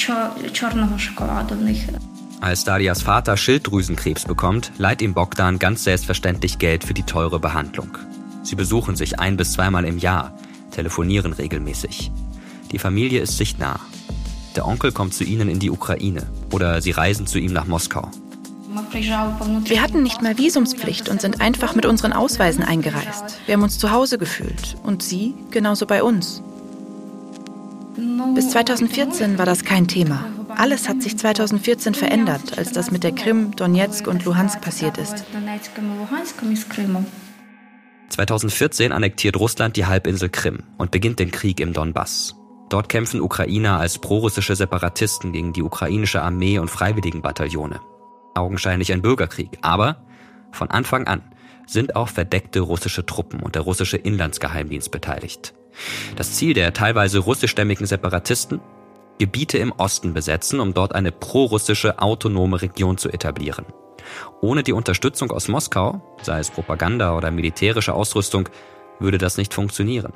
чорного 0.53 0.99
шоколаду 0.99 1.55
в 1.55 1.63
них. 1.63 1.79
Als 2.41 2.65
Darias 2.65 3.03
Vater 3.03 3.37
Schilddrüsenkrebs 3.37 4.25
bekommt, 4.25 4.73
leiht 4.77 5.01
ihm 5.01 5.15
Bogdan 5.15 5.61
ganz 5.61 5.85
selbstverständlich 5.85 6.59
Geld 6.59 6.83
für 6.83 6.93
die 6.93 7.05
teure 7.05 7.39
Behandlung. 7.39 7.93
Sie 8.48 8.56
besuchen 8.56 8.96
sich 8.96 9.20
ein 9.20 9.36
bis 9.36 9.52
zweimal 9.52 9.84
im 9.84 9.98
Jahr, 9.98 10.32
telefonieren 10.72 11.34
regelmäßig. 11.34 12.12
Die 12.72 12.80
Familie 12.80 13.20
ist 13.20 13.38
sich 13.38 13.58
nah. 13.58 13.78
Der 14.56 14.66
Onkel 14.66 14.94
kommt 14.94 15.14
zu 15.14 15.26
ihnen 15.26 15.50
in 15.50 15.60
die 15.60 15.70
Ukraine 15.70 16.26
oder 16.54 16.82
sie 16.82 16.92
reisen 16.92 17.28
zu 17.28 17.40
ihm 17.40 17.52
nach 17.52 17.68
Moskau. 17.68 18.10
Wir 19.66 19.82
hatten 19.82 20.02
nicht 20.02 20.22
mal 20.22 20.38
Visumspflicht 20.38 21.10
und 21.10 21.20
sind 21.20 21.42
einfach 21.42 21.76
mit 21.76 21.86
unseren 21.86 22.14
Ausweisen 22.14 22.64
eingereist. 22.64 23.38
Wir 23.48 23.56
haben 23.56 23.64
uns 23.64 23.80
zu 23.80 23.92
Hause 23.92 24.18
gefühlt 24.18 24.78
und 24.82 25.04
sie 25.04 25.34
genauso 25.52 25.86
bei 25.86 26.02
uns. 26.02 26.42
Bis 28.34 28.52
2014 28.52 29.38
war 29.38 29.46
das 29.46 29.66
kein 29.66 29.90
Thema. 29.90 30.24
Alles 30.56 30.88
hat 30.88 31.02
sich 31.02 31.18
2014 31.18 31.96
verändert, 31.96 32.58
als 32.58 32.72
das 32.72 32.92
mit 32.92 33.04
der 33.04 33.12
Krim, 33.12 33.54
Donetsk 33.58 34.08
und 34.08 34.24
Luhansk 34.24 34.62
passiert 34.62 34.98
ist. 34.98 35.26
2014 38.10 38.92
annektiert 38.92 39.38
Russland 39.38 39.76
die 39.76 39.86
Halbinsel 39.86 40.30
Krim 40.30 40.64
und 40.78 40.92
beginnt 40.92 41.20
den 41.20 41.32
Krieg 41.32 41.60
im 41.60 41.74
Donbass. 41.74 42.36
Dort 42.70 42.90
kämpfen 42.90 43.22
Ukrainer 43.22 43.80
als 43.80 44.00
prorussische 44.00 44.56
Separatisten 44.56 45.32
gegen 45.32 45.54
die 45.54 45.64
ukrainische 45.64 46.22
Armee 46.22 46.60
und 46.60 46.70
Freiwilligenbataillone. 46.70 47.80
Augenscheinlich 48.36 48.92
ein 48.92 49.02
Bürgerkrieg, 49.02 49.58
aber 49.62 50.06
von 50.52 50.70
Anfang 50.70 51.08
an 51.08 51.22
sind 51.66 51.96
auch 51.96 52.10
verdeckte 52.10 52.62
russische 52.62 53.06
Truppen 53.06 53.42
und 53.42 53.56
der 53.56 53.62
russische 53.62 53.98
Inlandsgeheimdienst 53.98 54.92
beteiligt. 54.92 55.54
Das 56.16 56.34
Ziel 56.34 56.54
der 56.54 56.74
teilweise 56.74 57.20
russischstämmigen 57.20 57.86
Separatisten? 57.86 58.62
Gebiete 59.20 59.58
im 59.58 59.72
Osten 59.72 60.14
besetzen, 60.14 60.60
um 60.60 60.74
dort 60.74 60.94
eine 60.94 61.12
prorussische 61.12 62.00
autonome 62.00 62.62
Region 62.62 62.98
zu 62.98 63.10
etablieren. 63.10 63.66
Ohne 64.42 64.64
die 64.64 64.74
Unterstützung 64.74 65.32
aus 65.32 65.48
Moskau, 65.48 66.02
sei 66.22 66.40
es 66.40 66.52
Propaganda 66.52 67.16
oder 67.16 67.32
militärische 67.32 67.94
Ausrüstung, 67.94 68.50
würde 69.00 69.18
das 69.18 69.38
nicht 69.38 69.54
funktionieren. 69.54 70.14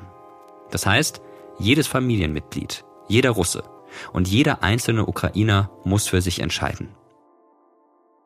Das 0.70 0.86
heißt, 0.86 1.20
jedes 1.58 1.86
Familienmitglied, 1.86 2.84
jeder 3.08 3.30
Russe 3.30 3.64
und 4.12 4.28
jeder 4.28 4.62
einzelne 4.62 5.06
Ukrainer 5.06 5.70
muss 5.84 6.08
für 6.08 6.22
sich 6.22 6.40
entscheiden. 6.40 6.88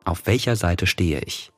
Auf 0.05 0.25
welcher 0.25 0.55
Seite 0.55 0.87
stehe 0.87 1.19
ich? 1.19 1.51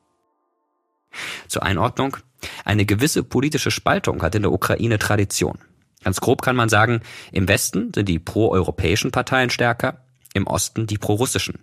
Zur 1.47 1.63
Einordnung, 1.63 2.17
eine 2.65 2.85
gewisse 2.85 3.23
politische 3.23 3.71
Spaltung 3.71 4.21
hat 4.21 4.35
in 4.35 4.43
der 4.43 4.51
Ukraine 4.51 4.97
Tradition. 4.97 5.59
Ganz 6.03 6.21
grob 6.21 6.41
kann 6.41 6.55
man 6.55 6.69
sagen, 6.69 7.01
im 7.31 7.47
Westen 7.47 7.91
sind 7.93 8.07
die 8.07 8.19
proeuropäischen 8.19 9.11
Parteien 9.11 9.49
stärker, 9.49 10.05
im 10.33 10.47
Osten 10.47 10.87
die 10.87 10.97
prorussischen. 10.97 11.59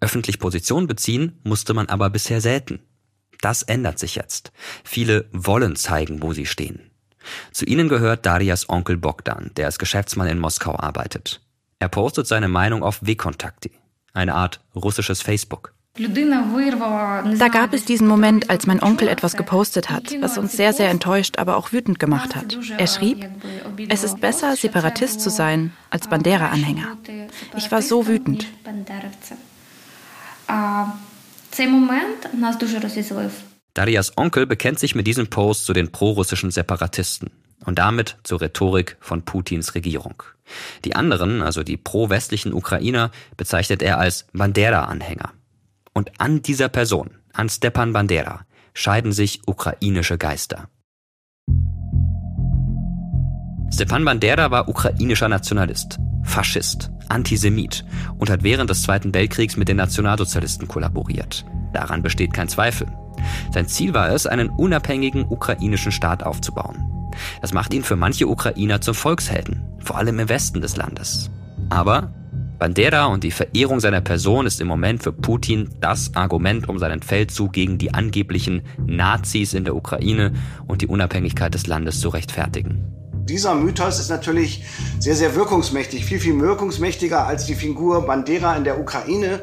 Öffentlich 0.00 0.38
Position 0.38 0.86
beziehen 0.86 1.38
musste 1.44 1.74
man 1.74 1.88
aber 1.88 2.10
bisher 2.10 2.40
selten. 2.40 2.80
Das 3.40 3.62
ändert 3.62 3.98
sich 3.98 4.16
jetzt. 4.16 4.52
Viele 4.84 5.28
wollen 5.32 5.76
zeigen, 5.76 6.22
wo 6.22 6.32
sie 6.32 6.46
stehen. 6.46 6.90
Zu 7.52 7.64
ihnen 7.64 7.88
gehört 7.88 8.26
Darias 8.26 8.68
Onkel 8.68 8.96
Bogdan, 8.96 9.50
der 9.56 9.66
als 9.66 9.78
Geschäftsmann 9.78 10.28
in 10.28 10.38
Moskau 10.38 10.76
arbeitet. 10.76 11.40
Er 11.78 11.88
postet 11.88 12.26
seine 12.26 12.48
Meinung 12.48 12.82
auf 12.82 13.00
Vekontakti, 13.02 13.72
eine 14.12 14.34
Art 14.34 14.60
russisches 14.74 15.22
Facebook. 15.22 15.74
Da 17.38 17.48
gab 17.48 17.74
es 17.74 17.84
diesen 17.84 18.06
Moment, 18.06 18.48
als 18.48 18.66
mein 18.66 18.82
Onkel 18.82 19.08
etwas 19.08 19.36
gepostet 19.36 19.90
hat, 19.90 20.14
was 20.20 20.38
uns 20.38 20.52
sehr, 20.52 20.72
sehr 20.72 20.88
enttäuscht, 20.88 21.38
aber 21.38 21.56
auch 21.56 21.72
wütend 21.72 21.98
gemacht 21.98 22.34
hat. 22.34 22.58
Er 22.78 22.86
schrieb, 22.86 23.28
es 23.88 24.04
ist 24.04 24.20
besser, 24.20 24.56
Separatist 24.56 25.20
zu 25.20 25.30
sein, 25.30 25.72
als 25.90 26.08
Bandera-Anhänger. 26.08 26.96
Ich 27.56 27.70
war 27.70 27.82
so 27.82 28.06
wütend. 28.06 28.46
Darias 33.74 34.16
Onkel 34.16 34.46
bekennt 34.46 34.78
sich 34.78 34.94
mit 34.94 35.06
diesem 35.06 35.28
Post 35.28 35.66
zu 35.66 35.72
den 35.72 35.92
prorussischen 35.92 36.50
Separatisten 36.50 37.30
und 37.66 37.78
damit 37.78 38.16
zur 38.24 38.40
Rhetorik 38.40 38.96
von 39.00 39.22
Putins 39.22 39.74
Regierung. 39.74 40.22
Die 40.84 40.96
anderen, 40.96 41.42
also 41.42 41.62
die 41.62 41.76
pro-westlichen 41.76 42.52
Ukrainer, 42.52 43.10
bezeichnet 43.36 43.82
er 43.82 43.98
als 43.98 44.26
Bandera-Anhänger. 44.32 45.32
Und 45.94 46.20
an 46.20 46.42
dieser 46.42 46.68
Person, 46.68 47.10
an 47.32 47.48
Stepan 47.48 47.92
Bandera, 47.92 48.46
scheiden 48.74 49.12
sich 49.12 49.42
ukrainische 49.46 50.18
Geister. 50.18 50.68
Stepan 53.72 54.04
Bandera 54.04 54.50
war 54.50 54.68
ukrainischer 54.68 55.28
Nationalist, 55.28 55.98
Faschist, 56.22 56.90
Antisemit 57.08 57.84
und 58.18 58.30
hat 58.30 58.42
während 58.42 58.70
des 58.70 58.82
Zweiten 58.82 59.14
Weltkriegs 59.14 59.56
mit 59.56 59.68
den 59.68 59.76
Nationalsozialisten 59.76 60.68
kollaboriert. 60.68 61.44
Daran 61.72 62.02
besteht 62.02 62.32
kein 62.32 62.48
Zweifel. 62.48 62.88
Sein 63.52 63.68
Ziel 63.68 63.94
war 63.94 64.10
es, 64.10 64.26
einen 64.26 64.50
unabhängigen 64.50 65.24
ukrainischen 65.28 65.92
Staat 65.92 66.22
aufzubauen. 66.22 67.12
Das 67.40 67.52
macht 67.52 67.74
ihn 67.74 67.84
für 67.84 67.96
manche 67.96 68.28
Ukrainer 68.28 68.80
zum 68.80 68.94
Volkshelden, 68.94 69.62
vor 69.78 69.98
allem 69.98 70.18
im 70.18 70.28
Westen 70.28 70.60
des 70.60 70.76
Landes. 70.76 71.30
Aber 71.68 72.12
Bandera 72.60 73.06
und 73.06 73.24
die 73.24 73.30
Verehrung 73.30 73.80
seiner 73.80 74.02
Person 74.02 74.46
ist 74.46 74.60
im 74.60 74.68
Moment 74.68 75.02
für 75.02 75.12
Putin 75.12 75.70
das 75.80 76.14
Argument, 76.14 76.68
um 76.68 76.78
seinen 76.78 77.00
Feldzug 77.00 77.54
gegen 77.54 77.78
die 77.78 77.94
angeblichen 77.94 78.60
Nazis 78.86 79.54
in 79.54 79.64
der 79.64 79.74
Ukraine 79.74 80.34
und 80.68 80.82
die 80.82 80.86
Unabhängigkeit 80.86 81.54
des 81.54 81.66
Landes 81.66 82.00
zu 82.00 82.10
rechtfertigen. 82.10 82.84
Dieser 83.24 83.54
Mythos 83.54 83.98
ist 83.98 84.10
natürlich 84.10 84.62
sehr, 84.98 85.16
sehr 85.16 85.34
wirkungsmächtig, 85.34 86.04
viel, 86.04 86.20
viel 86.20 86.38
wirkungsmächtiger 86.38 87.26
als 87.26 87.46
die 87.46 87.54
Figur 87.54 88.06
Bandera 88.06 88.54
in 88.56 88.64
der 88.64 88.78
Ukraine. 88.78 89.40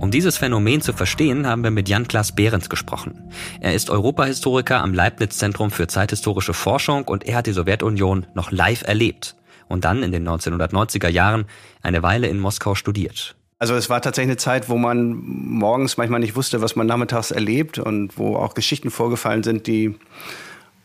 Um 0.00 0.10
dieses 0.10 0.36
Phänomen 0.36 0.80
zu 0.80 0.92
verstehen, 0.92 1.46
haben 1.46 1.62
wir 1.62 1.70
mit 1.70 1.88
Jan-Klaas 1.88 2.32
Behrens 2.32 2.68
gesprochen. 2.68 3.30
Er 3.60 3.74
ist 3.74 3.90
Europahistoriker 3.90 4.82
am 4.82 4.92
Leibniz-Zentrum 4.92 5.70
für 5.70 5.86
zeithistorische 5.86 6.52
Forschung 6.52 7.04
und 7.04 7.26
er 7.28 7.36
hat 7.36 7.46
die 7.46 7.52
Sowjetunion 7.52 8.26
noch 8.34 8.50
live 8.50 8.82
erlebt 8.82 9.36
und 9.68 9.84
dann 9.84 10.02
in 10.02 10.12
den 10.12 10.28
1990er 10.28 11.08
Jahren 11.08 11.46
eine 11.82 12.02
Weile 12.02 12.26
in 12.28 12.38
Moskau 12.38 12.74
studiert. 12.74 13.36
Also 13.58 13.74
es 13.74 13.88
war 13.88 14.02
tatsächlich 14.02 14.30
eine 14.30 14.36
Zeit, 14.36 14.68
wo 14.68 14.76
man 14.76 15.14
morgens 15.14 15.96
manchmal 15.96 16.20
nicht 16.20 16.36
wusste, 16.36 16.60
was 16.60 16.76
man 16.76 16.86
nachmittags 16.86 17.30
erlebt 17.30 17.78
und 17.78 18.18
wo 18.18 18.36
auch 18.36 18.54
Geschichten 18.54 18.90
vorgefallen 18.90 19.42
sind, 19.42 19.66
die 19.66 19.94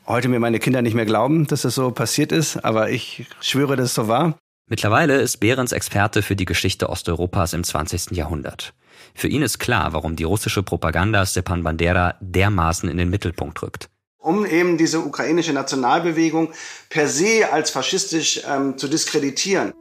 heute 0.08 0.30
mir 0.30 0.40
meine 0.40 0.60
Kinder 0.60 0.82
nicht 0.82 0.94
mehr 0.94 1.06
glauben, 1.06 1.48
dass 1.48 1.64
das 1.64 1.76
so 1.76 1.92
passiert 1.92 2.32
ist, 2.32 2.64
aber 2.64 2.90
ich 2.90 3.26
schwöre, 3.42 3.76
dass 3.76 3.88
es 3.88 3.94
so 3.94 4.08
war. 4.08 4.38
Mittlerweile 4.70 5.20
ist 5.20 5.38
Behrens 5.42 5.74
Experte 5.74 6.22
für 6.22 6.38
die 6.38 6.46
Geschichte 6.46 6.90
Osteuropas 6.90 7.52
im 7.52 7.66
20. 7.66 8.12
Jahrhundert. 8.12 8.74
Für 9.14 9.28
ihn 9.28 9.42
ist 9.42 9.60
klar, 9.60 9.92
warum 9.92 10.16
die 10.16 10.24
russische 10.24 10.64
Propaganda 10.64 11.26
Stepan 11.26 11.64
Bandera 11.64 12.16
dermaßen 12.22 12.88
in 12.88 12.96
den 12.96 13.10
Mittelpunkt 13.10 13.62
rückt. 13.62 13.90
Um 14.22 14.46
eben 14.46 14.78
diese 14.78 15.00
ukrainische 15.00 15.52
Nationalbewegung 15.52 16.52
per 16.90 17.08
se 17.08 17.52
als 17.52 17.72
faschistisch 17.72 18.42
ähm, 18.48 18.78
zu 18.78 18.88
diskreditieren. 18.88 19.74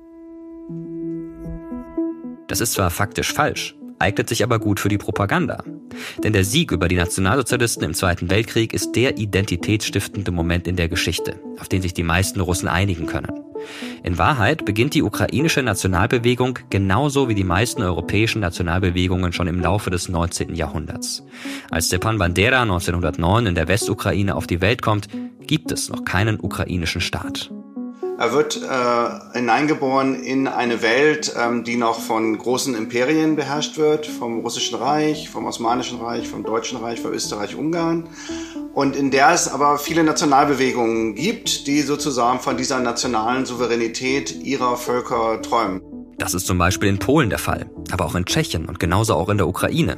Das 2.48 2.60
ist 2.60 2.72
zwar 2.72 2.90
faktisch 2.90 3.32
falsch, 3.34 3.76
eignet 3.98 4.30
sich 4.30 4.42
aber 4.42 4.58
gut 4.58 4.80
für 4.80 4.88
die 4.88 4.96
Propaganda. 4.96 5.62
Denn 6.24 6.32
der 6.32 6.44
Sieg 6.44 6.72
über 6.72 6.88
die 6.88 6.96
Nationalsozialisten 6.96 7.84
im 7.84 7.94
Zweiten 7.94 8.30
Weltkrieg 8.30 8.72
ist 8.72 8.92
der 8.92 9.18
identitätsstiftende 9.18 10.30
Moment 10.30 10.66
in 10.66 10.76
der 10.76 10.88
Geschichte, 10.88 11.38
auf 11.60 11.68
den 11.68 11.82
sich 11.82 11.92
die 11.92 12.02
meisten 12.02 12.40
Russen 12.40 12.68
einigen 12.68 13.06
können. 13.06 13.49
In 14.02 14.18
Wahrheit 14.18 14.64
beginnt 14.64 14.94
die 14.94 15.02
ukrainische 15.02 15.62
Nationalbewegung 15.62 16.58
genauso 16.70 17.28
wie 17.28 17.34
die 17.34 17.44
meisten 17.44 17.82
europäischen 17.82 18.40
Nationalbewegungen 18.40 19.32
schon 19.32 19.46
im 19.46 19.60
Laufe 19.60 19.90
des 19.90 20.08
19. 20.08 20.54
Jahrhunderts. 20.54 21.24
Als 21.70 21.86
Stepan 21.86 22.18
Bandera 22.18 22.62
1909 22.62 23.46
in 23.46 23.54
der 23.54 23.68
Westukraine 23.68 24.34
auf 24.34 24.46
die 24.46 24.60
Welt 24.60 24.82
kommt, 24.82 25.08
gibt 25.46 25.72
es 25.72 25.88
noch 25.88 26.04
keinen 26.04 26.40
ukrainischen 26.40 27.00
Staat. 27.00 27.50
Er 28.20 28.34
wird 28.34 28.60
äh, 28.60 29.38
hineingeboren 29.38 30.22
in 30.22 30.46
eine 30.46 30.82
Welt, 30.82 31.32
ähm, 31.40 31.64
die 31.64 31.76
noch 31.76 31.98
von 32.00 32.36
großen 32.36 32.74
Imperien 32.74 33.34
beherrscht 33.34 33.78
wird, 33.78 34.06
vom 34.06 34.40
Russischen 34.40 34.76
Reich, 34.76 35.30
vom 35.30 35.46
Osmanischen 35.46 36.02
Reich, 36.02 36.28
vom 36.28 36.44
Deutschen 36.44 36.76
Reich, 36.76 37.00
von 37.00 37.14
Österreich-Ungarn. 37.14 38.08
Und 38.74 38.94
in 38.94 39.10
der 39.10 39.30
es 39.30 39.48
aber 39.48 39.78
viele 39.78 40.04
Nationalbewegungen 40.04 41.14
gibt, 41.14 41.66
die 41.66 41.80
sozusagen 41.80 42.40
von 42.40 42.58
dieser 42.58 42.78
nationalen 42.80 43.46
Souveränität 43.46 44.44
ihrer 44.44 44.76
Völker 44.76 45.40
träumen. 45.40 45.80
Das 46.18 46.34
ist 46.34 46.46
zum 46.46 46.58
Beispiel 46.58 46.90
in 46.90 46.98
Polen 46.98 47.30
der 47.30 47.38
Fall, 47.38 47.70
aber 47.90 48.04
auch 48.04 48.14
in 48.14 48.26
Tschechien 48.26 48.66
und 48.66 48.78
genauso 48.78 49.14
auch 49.14 49.30
in 49.30 49.38
der 49.38 49.48
Ukraine. 49.48 49.96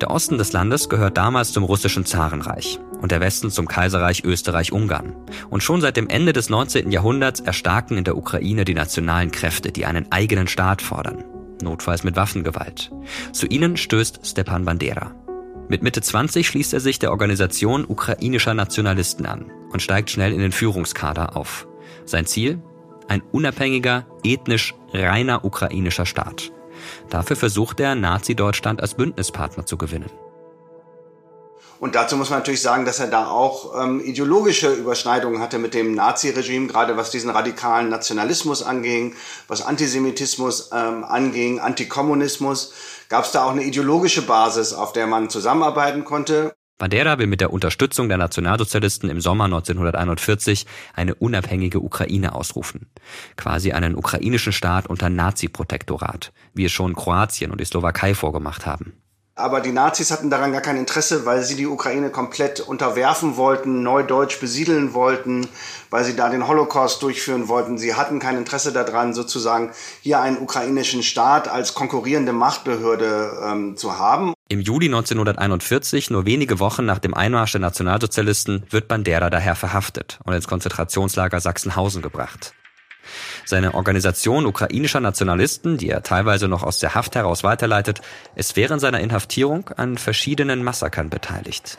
Der 0.00 0.10
Osten 0.10 0.38
des 0.38 0.52
Landes 0.52 0.88
gehört 0.88 1.16
damals 1.16 1.52
zum 1.52 1.64
russischen 1.64 2.04
Zarenreich 2.04 2.78
und 3.00 3.12
der 3.12 3.20
Westen 3.20 3.50
zum 3.50 3.68
Kaiserreich 3.68 4.24
Österreich-Ungarn. 4.24 5.14
Und 5.50 5.62
schon 5.62 5.80
seit 5.80 5.96
dem 5.96 6.08
Ende 6.08 6.32
des 6.32 6.50
19. 6.50 6.90
Jahrhunderts 6.90 7.40
erstarken 7.40 7.96
in 7.96 8.04
der 8.04 8.16
Ukraine 8.16 8.64
die 8.64 8.74
nationalen 8.74 9.30
Kräfte, 9.30 9.72
die 9.72 9.86
einen 9.86 10.10
eigenen 10.12 10.48
Staat 10.48 10.82
fordern. 10.82 11.24
Notfalls 11.62 12.04
mit 12.04 12.16
Waffengewalt. 12.16 12.90
Zu 13.32 13.46
ihnen 13.46 13.76
stößt 13.76 14.26
Stepan 14.26 14.64
Bandera. 14.64 15.14
Mit 15.68 15.82
Mitte 15.82 16.00
20 16.00 16.46
schließt 16.46 16.74
er 16.74 16.80
sich 16.80 16.98
der 16.98 17.10
Organisation 17.10 17.84
ukrainischer 17.86 18.54
Nationalisten 18.54 19.26
an 19.26 19.50
und 19.72 19.82
steigt 19.82 20.10
schnell 20.10 20.32
in 20.32 20.38
den 20.38 20.52
Führungskader 20.52 21.36
auf. 21.36 21.66
Sein 22.04 22.26
Ziel? 22.26 22.62
Ein 23.08 23.22
unabhängiger, 23.32 24.06
ethnisch 24.22 24.74
reiner 24.92 25.44
ukrainischer 25.44 26.06
Staat. 26.06 26.52
Dafür 27.10 27.36
versucht 27.36 27.80
er, 27.80 27.94
Nazi-Deutschland 27.94 28.80
als 28.80 28.94
Bündnispartner 28.94 29.66
zu 29.66 29.76
gewinnen. 29.76 30.10
Und 31.78 31.94
dazu 31.94 32.16
muss 32.16 32.30
man 32.30 32.38
natürlich 32.38 32.62
sagen, 32.62 32.86
dass 32.86 33.00
er 33.00 33.08
da 33.08 33.28
auch 33.28 33.82
ähm, 33.82 34.00
ideologische 34.00 34.72
Überschneidungen 34.72 35.40
hatte 35.40 35.58
mit 35.58 35.74
dem 35.74 35.94
Nazi-Regime, 35.94 36.68
gerade 36.68 36.96
was 36.96 37.10
diesen 37.10 37.28
radikalen 37.28 37.90
Nationalismus 37.90 38.62
anging, 38.62 39.14
was 39.46 39.60
Antisemitismus 39.60 40.70
ähm, 40.72 41.04
anging, 41.04 41.60
Antikommunismus. 41.60 42.72
Gab 43.08 43.24
es 43.24 43.32
da 43.32 43.44
auch 43.44 43.50
eine 43.50 43.64
ideologische 43.64 44.22
Basis, 44.22 44.72
auf 44.72 44.92
der 44.92 45.06
man 45.06 45.28
zusammenarbeiten 45.28 46.04
konnte. 46.04 46.56
Bandera 46.78 47.18
will 47.18 47.26
mit 47.26 47.40
der 47.40 47.54
Unterstützung 47.54 48.08
der 48.08 48.18
Nationalsozialisten 48.18 49.08
im 49.08 49.22
Sommer 49.22 49.44
1941 49.44 50.66
eine 50.92 51.14
unabhängige 51.14 51.80
Ukraine 51.80 52.34
ausrufen. 52.34 52.90
Quasi 53.36 53.72
einen 53.72 53.94
ukrainischen 53.94 54.52
Staat 54.52 54.86
unter 54.86 55.08
Nazi-Protektorat, 55.08 56.32
wie 56.52 56.66
es 56.66 56.72
schon 56.72 56.94
Kroatien 56.94 57.50
und 57.50 57.62
die 57.62 57.64
Slowakei 57.64 58.14
vorgemacht 58.14 58.66
haben. 58.66 58.92
Aber 59.38 59.60
die 59.60 59.72
Nazis 59.72 60.10
hatten 60.10 60.30
daran 60.30 60.52
gar 60.52 60.62
kein 60.62 60.78
Interesse, 60.78 61.26
weil 61.26 61.42
sie 61.42 61.56
die 61.56 61.66
Ukraine 61.66 62.08
komplett 62.08 62.60
unterwerfen 62.60 63.36
wollten, 63.36 63.82
neudeutsch 63.82 64.40
besiedeln 64.40 64.94
wollten, 64.94 65.46
weil 65.90 66.04
sie 66.04 66.16
da 66.16 66.30
den 66.30 66.48
Holocaust 66.48 67.02
durchführen 67.02 67.46
wollten. 67.46 67.76
Sie 67.76 67.94
hatten 67.94 68.18
kein 68.18 68.38
Interesse 68.38 68.72
daran, 68.72 69.12
sozusagen 69.12 69.72
hier 70.00 70.20
einen 70.20 70.38
ukrainischen 70.38 71.02
Staat 71.02 71.48
als 71.48 71.74
konkurrierende 71.74 72.32
Machtbehörde 72.32 73.32
ähm, 73.44 73.76
zu 73.76 73.98
haben. 73.98 74.32
Im 74.48 74.60
Juli 74.60 74.86
1941, 74.86 76.08
nur 76.08 76.24
wenige 76.24 76.58
Wochen 76.58 76.86
nach 76.86 76.98
dem 76.98 77.12
Einmarsch 77.12 77.52
der 77.52 77.60
Nationalsozialisten, 77.60 78.64
wird 78.70 78.88
Bandera 78.88 79.28
daher 79.28 79.54
verhaftet 79.54 80.18
und 80.24 80.32
ins 80.32 80.48
Konzentrationslager 80.48 81.40
Sachsenhausen 81.40 82.00
gebracht. 82.00 82.54
Seine 83.44 83.74
Organisation 83.74 84.46
ukrainischer 84.46 85.00
Nationalisten, 85.00 85.76
die 85.78 85.90
er 85.90 86.02
teilweise 86.02 86.48
noch 86.48 86.62
aus 86.62 86.78
der 86.78 86.94
Haft 86.94 87.14
heraus 87.14 87.44
weiterleitet, 87.44 88.00
ist 88.34 88.56
während 88.56 88.80
seiner 88.80 89.00
Inhaftierung 89.00 89.70
an 89.76 89.98
verschiedenen 89.98 90.62
Massakern 90.62 91.10
beteiligt. 91.10 91.78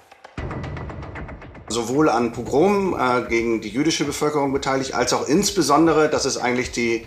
Sowohl 1.69 2.09
an 2.09 2.31
Pogromen 2.31 2.93
äh, 2.93 3.27
gegen 3.27 3.59
die 3.59 3.69
jüdische 3.69 4.05
Bevölkerung 4.05 4.53
beteiligt, 4.53 4.93
als 4.93 5.11
auch 5.11 5.27
insbesondere, 5.27 6.09
das 6.09 6.25
ist 6.25 6.37
eigentlich 6.37 6.71
die 6.71 7.05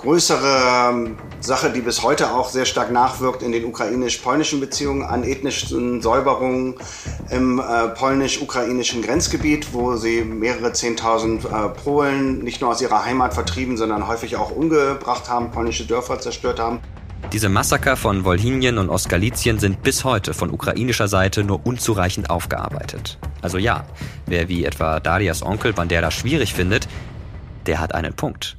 größere 0.00 0.90
ähm, 0.90 1.16
Sache, 1.40 1.70
die 1.70 1.80
bis 1.80 2.02
heute 2.02 2.32
auch 2.32 2.48
sehr 2.48 2.64
stark 2.64 2.90
nachwirkt 2.90 3.42
in 3.42 3.52
den 3.52 3.66
ukrainisch-polnischen 3.66 4.58
Beziehungen 4.58 5.02
an 5.02 5.24
ethnischen 5.24 6.00
Säuberungen 6.00 6.76
im 7.30 7.58
äh, 7.58 7.88
polnisch-ukrainischen 7.88 9.02
Grenzgebiet, 9.02 9.72
wo 9.72 9.96
sie 9.96 10.22
mehrere 10.22 10.72
Zehntausend 10.72 11.44
äh, 11.44 11.68
Polen 11.68 12.38
nicht 12.38 12.60
nur 12.62 12.70
aus 12.70 12.80
ihrer 12.80 13.04
Heimat 13.04 13.34
vertrieben, 13.34 13.76
sondern 13.76 14.08
häufig 14.08 14.36
auch 14.36 14.50
umgebracht 14.50 15.28
haben, 15.28 15.50
polnische 15.50 15.84
Dörfer 15.84 16.18
zerstört 16.18 16.58
haben. 16.58 16.80
Diese 17.32 17.50
Massaker 17.50 17.96
von 17.96 18.24
Wolhinien 18.24 18.78
und 18.78 18.88
Ostgalizien 18.88 19.58
sind 19.58 19.82
bis 19.82 20.04
heute 20.04 20.32
von 20.32 20.50
ukrainischer 20.50 21.06
Seite 21.06 21.44
nur 21.44 21.64
unzureichend 21.64 22.30
aufgearbeitet. 22.30 23.18
Also 23.42 23.58
ja, 23.58 23.84
wer 24.26 24.48
wie 24.48 24.64
etwa 24.64 24.98
Darias 24.98 25.42
Onkel 25.42 25.74
Bandera 25.74 26.10
schwierig 26.10 26.54
findet, 26.54 26.88
der 27.66 27.78
hat 27.78 27.94
einen 27.94 28.14
Punkt. 28.14 28.56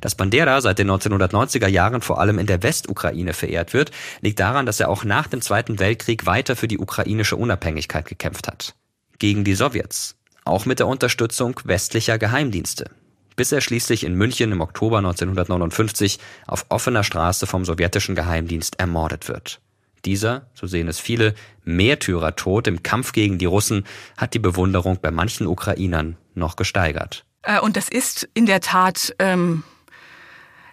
Dass 0.00 0.14
Bandera 0.14 0.60
seit 0.60 0.78
den 0.78 0.90
1990er 0.90 1.68
Jahren 1.68 2.02
vor 2.02 2.20
allem 2.20 2.38
in 2.38 2.46
der 2.46 2.62
Westukraine 2.62 3.32
verehrt 3.32 3.72
wird, 3.72 3.90
liegt 4.20 4.40
daran, 4.40 4.66
dass 4.66 4.80
er 4.80 4.88
auch 4.88 5.04
nach 5.04 5.26
dem 5.26 5.40
Zweiten 5.40 5.78
Weltkrieg 5.78 6.26
weiter 6.26 6.56
für 6.56 6.68
die 6.68 6.78
ukrainische 6.78 7.36
Unabhängigkeit 7.36 8.06
gekämpft 8.06 8.48
hat. 8.48 8.74
Gegen 9.18 9.44
die 9.44 9.54
Sowjets. 9.54 10.16
Auch 10.44 10.66
mit 10.66 10.78
der 10.78 10.86
Unterstützung 10.86 11.60
westlicher 11.64 12.18
Geheimdienste. 12.18 12.90
Bis 13.34 13.52
er 13.52 13.60
schließlich 13.60 14.04
in 14.04 14.14
München 14.14 14.52
im 14.52 14.60
Oktober 14.60 14.98
1959 14.98 16.18
auf 16.46 16.66
offener 16.68 17.04
Straße 17.04 17.46
vom 17.46 17.64
sowjetischen 17.64 18.14
Geheimdienst 18.14 18.78
ermordet 18.78 19.28
wird. 19.28 19.60
Dieser, 20.04 20.46
so 20.54 20.66
sehen 20.66 20.88
es 20.88 21.00
viele, 21.00 21.34
Märtyrertod 21.64 22.68
im 22.68 22.82
Kampf 22.82 23.12
gegen 23.12 23.38
die 23.38 23.46
Russen 23.46 23.84
hat 24.16 24.34
die 24.34 24.38
Bewunderung 24.38 24.98
bei 25.02 25.10
manchen 25.10 25.48
Ukrainern 25.48 26.16
noch 26.34 26.54
gesteigert. 26.54 27.24
Äh, 27.46 27.60
und 27.60 27.76
das 27.76 27.88
ist 27.88 28.28
in 28.34 28.44
der 28.44 28.60
Tat 28.60 29.14
ähm, 29.18 29.62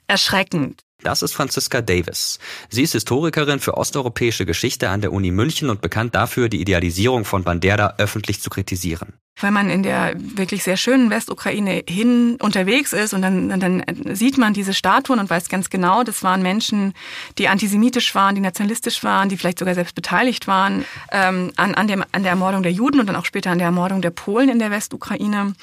erschreckend. 0.08 0.83
Das 1.04 1.22
ist 1.22 1.34
Franziska 1.34 1.82
Davis. 1.82 2.40
Sie 2.70 2.84
ist 2.84 2.94
Historikerin 2.94 3.60
für 3.60 3.78
osteuropäische 3.78 4.46
Geschichte 4.46 4.90
an 4.90 5.02
der 5.02 5.12
Uni 5.12 5.32
München 5.32 5.70
und 5.70 5.82
bekannt 5.82 6.16
dafür, 6.16 6.50
die 6.50 6.62
Idealisierung 6.62 7.26
von 7.26 7.44
Bandera 7.44 7.96
öffentlich 7.98 8.42
zu 8.42 8.50
kritisieren. 8.50 9.14
Wenn 9.42 9.54
man 9.54 9.70
in 9.70 9.84
der 9.84 10.14
wirklich 10.16 10.64
sehr 10.64 10.78
schönen 10.78 11.10
Westukraine 11.10 11.84
hin 11.90 12.38
unterwegs 12.40 12.94
ist 12.94 13.14
und 13.14 13.24
dann, 13.24 13.60
dann 13.60 13.84
sieht 14.14 14.38
man 14.38 14.54
diese 14.54 14.74
Statuen 14.74 15.20
und 15.20 15.30
weiß 15.30 15.50
ganz 15.50 15.70
genau, 15.70 16.04
das 16.04 16.24
waren 16.24 16.44
Menschen, 16.44 16.94
die 17.40 17.48
antisemitisch 17.48 18.14
waren, 18.14 18.36
die 18.36 18.42
nationalistisch 18.42 19.04
waren, 19.04 19.30
die 19.30 19.38
vielleicht 19.38 19.60
sogar 19.60 19.74
selbst 19.74 19.96
beteiligt 19.96 20.48
waren 20.48 20.86
ähm, 21.12 21.52
an, 21.56 21.74
an, 21.74 21.88
dem, 21.88 22.04
an 22.12 22.22
der 22.22 22.32
Ermordung 22.32 22.64
der 22.64 22.72
Juden 22.72 23.00
und 23.00 23.08
dann 23.08 23.16
auch 23.16 23.26
später 23.26 23.50
an 23.52 23.58
der 23.58 23.66
Ermordung 23.66 24.02
der 24.02 24.12
Polen 24.12 24.50
in 24.50 24.60
der 24.60 24.72
Westukraine. 24.72 25.56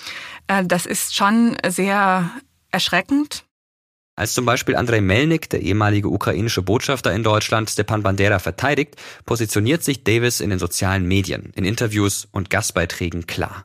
Äh, 0.49 0.65
das 0.67 0.85
ist 0.85 1.15
schon 1.15 1.57
sehr 1.67 2.29
erschreckend. 2.73 3.45
Als 4.17 4.35
zum 4.35 4.45
Beispiel 4.45 4.77
Andrei 4.77 5.01
Melnik, 5.01 5.49
der 5.51 5.63
ehemalige 5.63 6.09
ukrainische 6.09 6.63
Botschafter 6.63 7.13
in 7.13 7.23
Deutschland, 7.23 7.71
Stepan 7.71 8.03
Bandera 8.03 8.39
verteidigt, 8.39 8.97
positioniert 9.25 9.83
sich 9.83 10.05
Davis 10.05 10.41
in 10.41 10.51
den 10.51 10.59
sozialen 10.59 11.07
Medien, 11.07 11.53
in 11.55 11.65
Interviews 11.65 12.29
und 12.31 12.51
Gastbeiträgen 12.51 13.27
klar. 13.27 13.65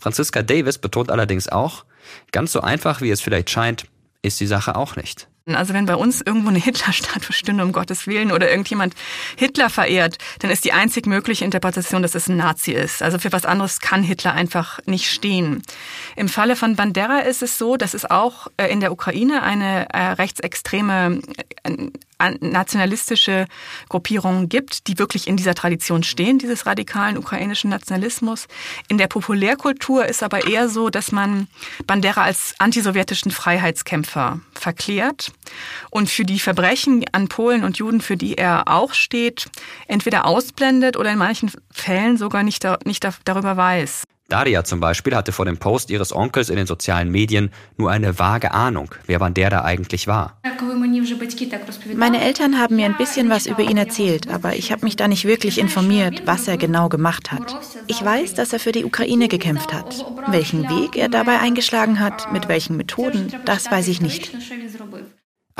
Franziska 0.00 0.42
Davis 0.42 0.78
betont 0.78 1.10
allerdings 1.10 1.48
auch, 1.48 1.84
ganz 2.32 2.52
so 2.52 2.60
einfach 2.60 3.00
wie 3.02 3.10
es 3.10 3.20
vielleicht 3.20 3.50
scheint, 3.50 3.86
ist 4.22 4.40
die 4.40 4.46
Sache 4.46 4.76
auch 4.76 4.96
nicht. 4.96 5.29
Also 5.54 5.74
wenn 5.74 5.86
bei 5.86 5.96
uns 5.96 6.20
irgendwo 6.20 6.48
eine 6.48 6.58
Hitlerstatue 6.58 7.32
stünde, 7.32 7.64
um 7.64 7.72
Gottes 7.72 8.06
Willen, 8.06 8.32
oder 8.32 8.50
irgendjemand 8.50 8.94
Hitler 9.36 9.70
verehrt, 9.70 10.18
dann 10.40 10.50
ist 10.50 10.64
die 10.64 10.72
einzig 10.72 11.06
mögliche 11.06 11.44
Interpretation, 11.44 12.02
dass 12.02 12.14
es 12.14 12.28
ein 12.28 12.36
Nazi 12.36 12.72
ist. 12.72 13.02
Also 13.02 13.18
für 13.18 13.32
was 13.32 13.44
anderes 13.44 13.80
kann 13.80 14.02
Hitler 14.02 14.34
einfach 14.34 14.80
nicht 14.86 15.10
stehen. 15.10 15.62
Im 16.16 16.28
Falle 16.28 16.56
von 16.56 16.76
Bandera 16.76 17.20
ist 17.20 17.42
es 17.42 17.58
so, 17.58 17.76
dass 17.76 17.94
es 17.94 18.10
auch 18.10 18.48
äh, 18.56 18.66
in 18.66 18.80
der 18.80 18.92
Ukraine 18.92 19.42
eine 19.42 19.88
äh, 19.92 20.12
rechtsextreme 20.12 21.20
äh, 21.64 21.90
nationalistische 22.40 23.46
Gruppierungen 23.88 24.48
gibt, 24.48 24.86
die 24.86 24.98
wirklich 24.98 25.26
in 25.26 25.36
dieser 25.36 25.54
Tradition 25.54 26.02
stehen, 26.02 26.38
dieses 26.38 26.66
radikalen 26.66 27.16
ukrainischen 27.16 27.70
Nationalismus. 27.70 28.46
In 28.88 28.98
der 28.98 29.06
Populärkultur 29.06 30.06
ist 30.06 30.22
aber 30.22 30.46
eher 30.46 30.68
so, 30.68 30.90
dass 30.90 31.12
man 31.12 31.48
Bandera 31.86 32.24
als 32.24 32.54
antisowjetischen 32.58 33.30
Freiheitskämpfer 33.30 34.40
verklärt 34.54 35.32
und 35.90 36.08
für 36.08 36.24
die 36.24 36.40
Verbrechen 36.40 37.04
an 37.12 37.28
Polen 37.28 37.64
und 37.64 37.78
Juden, 37.78 38.00
für 38.00 38.16
die 38.16 38.36
er 38.36 38.68
auch 38.68 38.94
steht, 38.94 39.46
entweder 39.86 40.26
ausblendet 40.26 40.96
oder 40.96 41.10
in 41.10 41.18
manchen 41.18 41.50
Fällen 41.70 42.16
sogar 42.16 42.42
nicht, 42.42 42.66
nicht 42.84 43.06
darüber 43.24 43.56
weiß. 43.56 44.04
Daria 44.30 44.64
zum 44.64 44.80
Beispiel 44.80 45.14
hatte 45.14 45.32
vor 45.32 45.44
dem 45.44 45.58
Post 45.58 45.90
ihres 45.90 46.14
Onkels 46.14 46.48
in 46.48 46.56
den 46.56 46.66
sozialen 46.66 47.10
Medien 47.10 47.50
nur 47.76 47.90
eine 47.90 48.18
vage 48.18 48.52
Ahnung, 48.52 48.94
wer 49.06 49.18
Bandera 49.18 49.64
eigentlich 49.64 50.06
war. 50.06 50.40
Meine 51.94 52.20
Eltern 52.22 52.58
haben 52.58 52.76
mir 52.76 52.86
ein 52.86 52.96
bisschen 52.96 53.28
was 53.28 53.46
über 53.46 53.62
ihn 53.62 53.76
erzählt, 53.76 54.28
aber 54.28 54.54
ich 54.54 54.72
habe 54.72 54.84
mich 54.84 54.96
da 54.96 55.08
nicht 55.08 55.24
wirklich 55.24 55.58
informiert, 55.58 56.22
was 56.26 56.46
er 56.48 56.56
genau 56.56 56.88
gemacht 56.88 57.32
hat. 57.32 57.56
Ich 57.88 58.04
weiß, 58.04 58.34
dass 58.34 58.52
er 58.52 58.60
für 58.60 58.72
die 58.72 58.84
Ukraine 58.84 59.28
gekämpft 59.28 59.72
hat. 59.72 60.04
Welchen 60.28 60.68
Weg 60.70 60.96
er 60.96 61.08
dabei 61.08 61.40
eingeschlagen 61.40 61.98
hat, 61.98 62.32
mit 62.32 62.48
welchen 62.48 62.76
Methoden, 62.76 63.32
das 63.44 63.70
weiß 63.70 63.88
ich 63.88 64.00
nicht. 64.00 64.30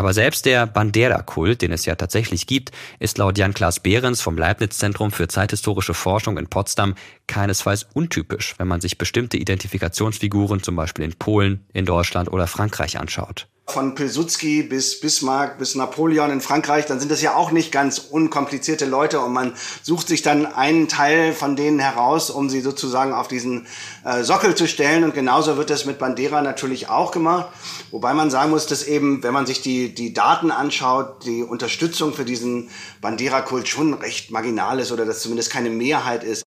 Aber 0.01 0.15
selbst 0.15 0.47
der 0.47 0.67
Bandera-Kult, 0.67 1.61
den 1.61 1.73
es 1.73 1.85
ja 1.85 1.95
tatsächlich 1.95 2.47
gibt, 2.47 2.73
ist 3.01 3.19
laut 3.19 3.37
Jan-Klaas 3.37 3.81
Behrens 3.81 4.23
vom 4.23 4.39
Leibniz-Zentrum 4.39 5.13
für 5.13 5.29
zeithistorische 5.29 5.93
Forschung 5.93 6.39
in 6.39 6.47
Potsdam 6.47 6.95
keinesfalls 7.27 7.87
untypisch, 7.93 8.55
wenn 8.57 8.67
man 8.67 8.81
sich 8.81 8.97
bestimmte 8.97 9.37
Identifikationsfiguren 9.37 10.63
zum 10.63 10.75
Beispiel 10.75 11.05
in 11.05 11.13
Polen, 11.13 11.67
in 11.75 11.85
Deutschland 11.85 12.33
oder 12.33 12.47
Frankreich 12.47 12.99
anschaut 12.99 13.47
von 13.71 13.95
Pilsudski 13.95 14.63
bis 14.63 15.01
Bismarck 15.01 15.59
bis 15.59 15.75
Napoleon 15.75 16.31
in 16.31 16.41
Frankreich, 16.41 16.87
dann 16.87 17.01
sind 17.01 17.11
das 17.11 17.23
ja 17.23 17.35
auch 17.35 17.51
nicht 17.51 17.73
ganz 17.73 17.99
unkomplizierte 17.99 18.87
Leute 18.87 19.21
und 19.21 19.33
man 19.33 19.55
sucht 19.83 20.09
sich 20.09 20.23
dann 20.23 20.47
einen 20.47 20.89
Teil 20.89 21.33
von 21.33 21.57
denen 21.57 21.79
heraus, 21.79 22.31
um 22.31 22.51
sie 22.51 22.61
sozusagen 22.61 23.13
auf 23.13 23.29
diesen 23.29 23.67
äh, 24.05 24.23
Sockel 24.23 24.55
zu 24.55 24.69
stellen 24.69 25.05
und 25.05 25.15
genauso 25.15 25.57
wird 25.57 25.71
das 25.71 25.87
mit 25.87 25.99
Bandera 25.99 26.43
natürlich 26.43 26.89
auch 26.89 27.13
gemacht, 27.13 27.49
wobei 27.91 28.13
man 28.15 28.31
sagen 28.31 28.51
muss, 28.51 28.67
dass 28.67 28.87
eben, 28.87 29.23
wenn 29.23 29.33
man 29.33 29.47
sich 29.47 29.63
die, 29.63 29.95
die 29.95 30.13
Daten 30.13 30.51
anschaut, 30.51 31.25
die 31.25 31.43
Unterstützung 31.43 32.13
für 32.13 32.25
diesen 32.25 32.69
Bandera-Kult 33.01 33.69
schon 33.69 33.95
recht 33.95 34.31
marginal 34.31 34.81
ist 34.81 34.93
oder 34.93 35.07
dass 35.07 35.21
zumindest 35.21 35.51
keine 35.51 35.71
Mehrheit 35.71 36.25
ist. 36.25 36.43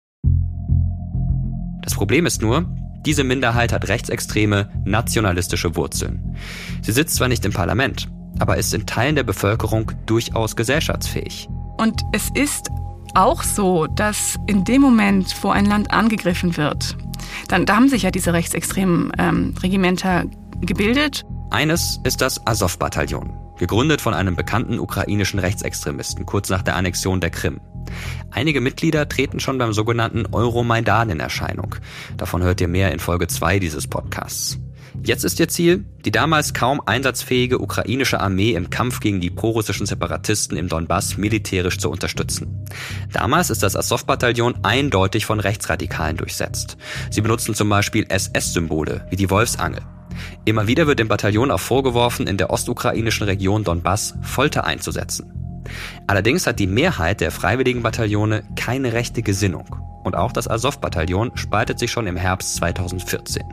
Das 1.83 1.95
Problem 1.95 2.27
ist 2.27 2.43
nur, 2.43 2.67
diese 3.05 3.25
Minderheit 3.25 3.73
hat 3.73 3.89
rechtsextreme, 3.89 4.71
nationalistische 4.85 5.75
Wurzeln. 5.77 6.37
Sie 6.83 6.93
sitzt 6.93 7.17
zwar 7.17 7.29
nicht 7.29 7.45
im 7.45 7.53
Parlament, 7.53 8.09
aber 8.39 8.57
ist 8.57 8.75
in 8.75 8.87
Teilen 8.87 9.17
der 9.17 9.25
Bevölkerung 9.25 9.93
durchaus 10.07 10.57
gesellschaftsfähig. 10.57 11.49
Und 11.79 12.03
es 12.13 12.29
ist 12.35 12.69
auch 13.15 13.43
so, 13.43 13.87
dass 13.87 14.39
in 14.47 14.65
dem 14.65 14.83
Moment, 14.83 15.35
wo 15.43 15.51
ein 15.51 15.67
Land 15.67 15.91
angegriffen 15.91 16.57
wird, 16.57 16.97
dann 17.49 17.67
da 17.67 17.77
haben 17.77 17.89
sich 17.89 18.03
ja 18.03 18.11
diese 18.11 18.33
rechtsextremen 18.33 19.13
ähm, 19.19 19.55
Regimenter 19.63 20.25
gebildet. 20.61 21.25
Eines 21.51 22.01
ist 22.05 22.21
das 22.21 22.47
Azov-Bataillon, 22.47 23.31
gegründet 23.59 24.01
von 24.01 24.15
einem 24.15 24.37
bekannten 24.37 24.79
ukrainischen 24.79 25.39
Rechtsextremisten 25.39 26.25
kurz 26.25 26.49
nach 26.49 26.63
der 26.63 26.77
Annexion 26.77 27.21
der 27.21 27.31
Krim. 27.31 27.61
Einige 28.31 28.61
Mitglieder 28.61 29.09
treten 29.09 29.41
schon 29.41 29.59
beim 29.59 29.73
sogenannten 29.73 30.27
Euromaidan 30.33 31.11
in 31.11 31.21
Erscheinung. 31.21 31.77
Davon 32.17 32.43
hört 32.43 32.61
ihr 32.61 32.69
mehr 32.69 32.93
in 32.93 32.99
Folge 32.99 33.27
2 33.27 33.59
dieses 33.59 33.87
Podcasts. 33.87 34.59
Jetzt 35.03 35.25
ist 35.25 35.41
ihr 35.41 35.49
Ziel, 35.49 35.85
die 36.05 36.11
damals 36.11 36.55
kaum 36.55 36.81
einsatzfähige 36.85 37.61
ukrainische 37.61 38.21
Armee 38.21 38.53
im 38.53 38.71
Kampf 38.71 39.01
gegen 39.01 39.21
die 39.21 39.31
prorussischen 39.31 39.87
Separatisten 39.87 40.57
im 40.57 40.69
Donbass 40.69 41.17
militärisch 41.17 41.79
zu 41.79 41.91
unterstützen. 41.91 42.65
Damals 43.13 43.51
ist 43.51 43.63
das 43.63 43.75
Azov-Bataillon 43.75 44.65
eindeutig 44.65 45.25
von 45.25 45.41
Rechtsradikalen 45.41 46.19
durchsetzt. 46.19 46.77
Sie 47.11 47.21
benutzen 47.21 47.55
zum 47.55 47.69
Beispiel 47.69 48.07
SS-Symbole 48.09 49.07
wie 49.11 49.17
die 49.17 49.31
Wolfsangel. 49.31 49.81
Immer 50.45 50.67
wieder 50.67 50.87
wird 50.87 50.99
dem 50.99 51.09
Bataillon 51.09 51.51
auch 51.51 51.61
vorgeworfen, 51.61 52.27
in 52.27 52.37
der 52.37 52.51
ostukrainischen 52.51 53.25
Region 53.25 53.65
Donbass 53.65 54.15
Folter 54.23 54.65
einzusetzen. 54.65 55.33
Allerdings 56.07 56.47
hat 56.47 56.59
die 56.59 56.67
Mehrheit 56.67 57.21
der 57.21 57.31
freiwilligen 57.31 57.83
Bataillone 57.83 58.43
keine 58.57 58.93
rechte 58.93 59.23
Gesinnung. 59.23 59.77
Und 60.05 60.17
auch 60.17 60.33
das 60.33 60.49
Azov-Bataillon 60.49 61.33
spaltet 61.37 61.79
sich 61.79 61.91
schon 61.91 62.07
im 62.07 62.17
Herbst 62.17 62.57
2014. 62.57 63.45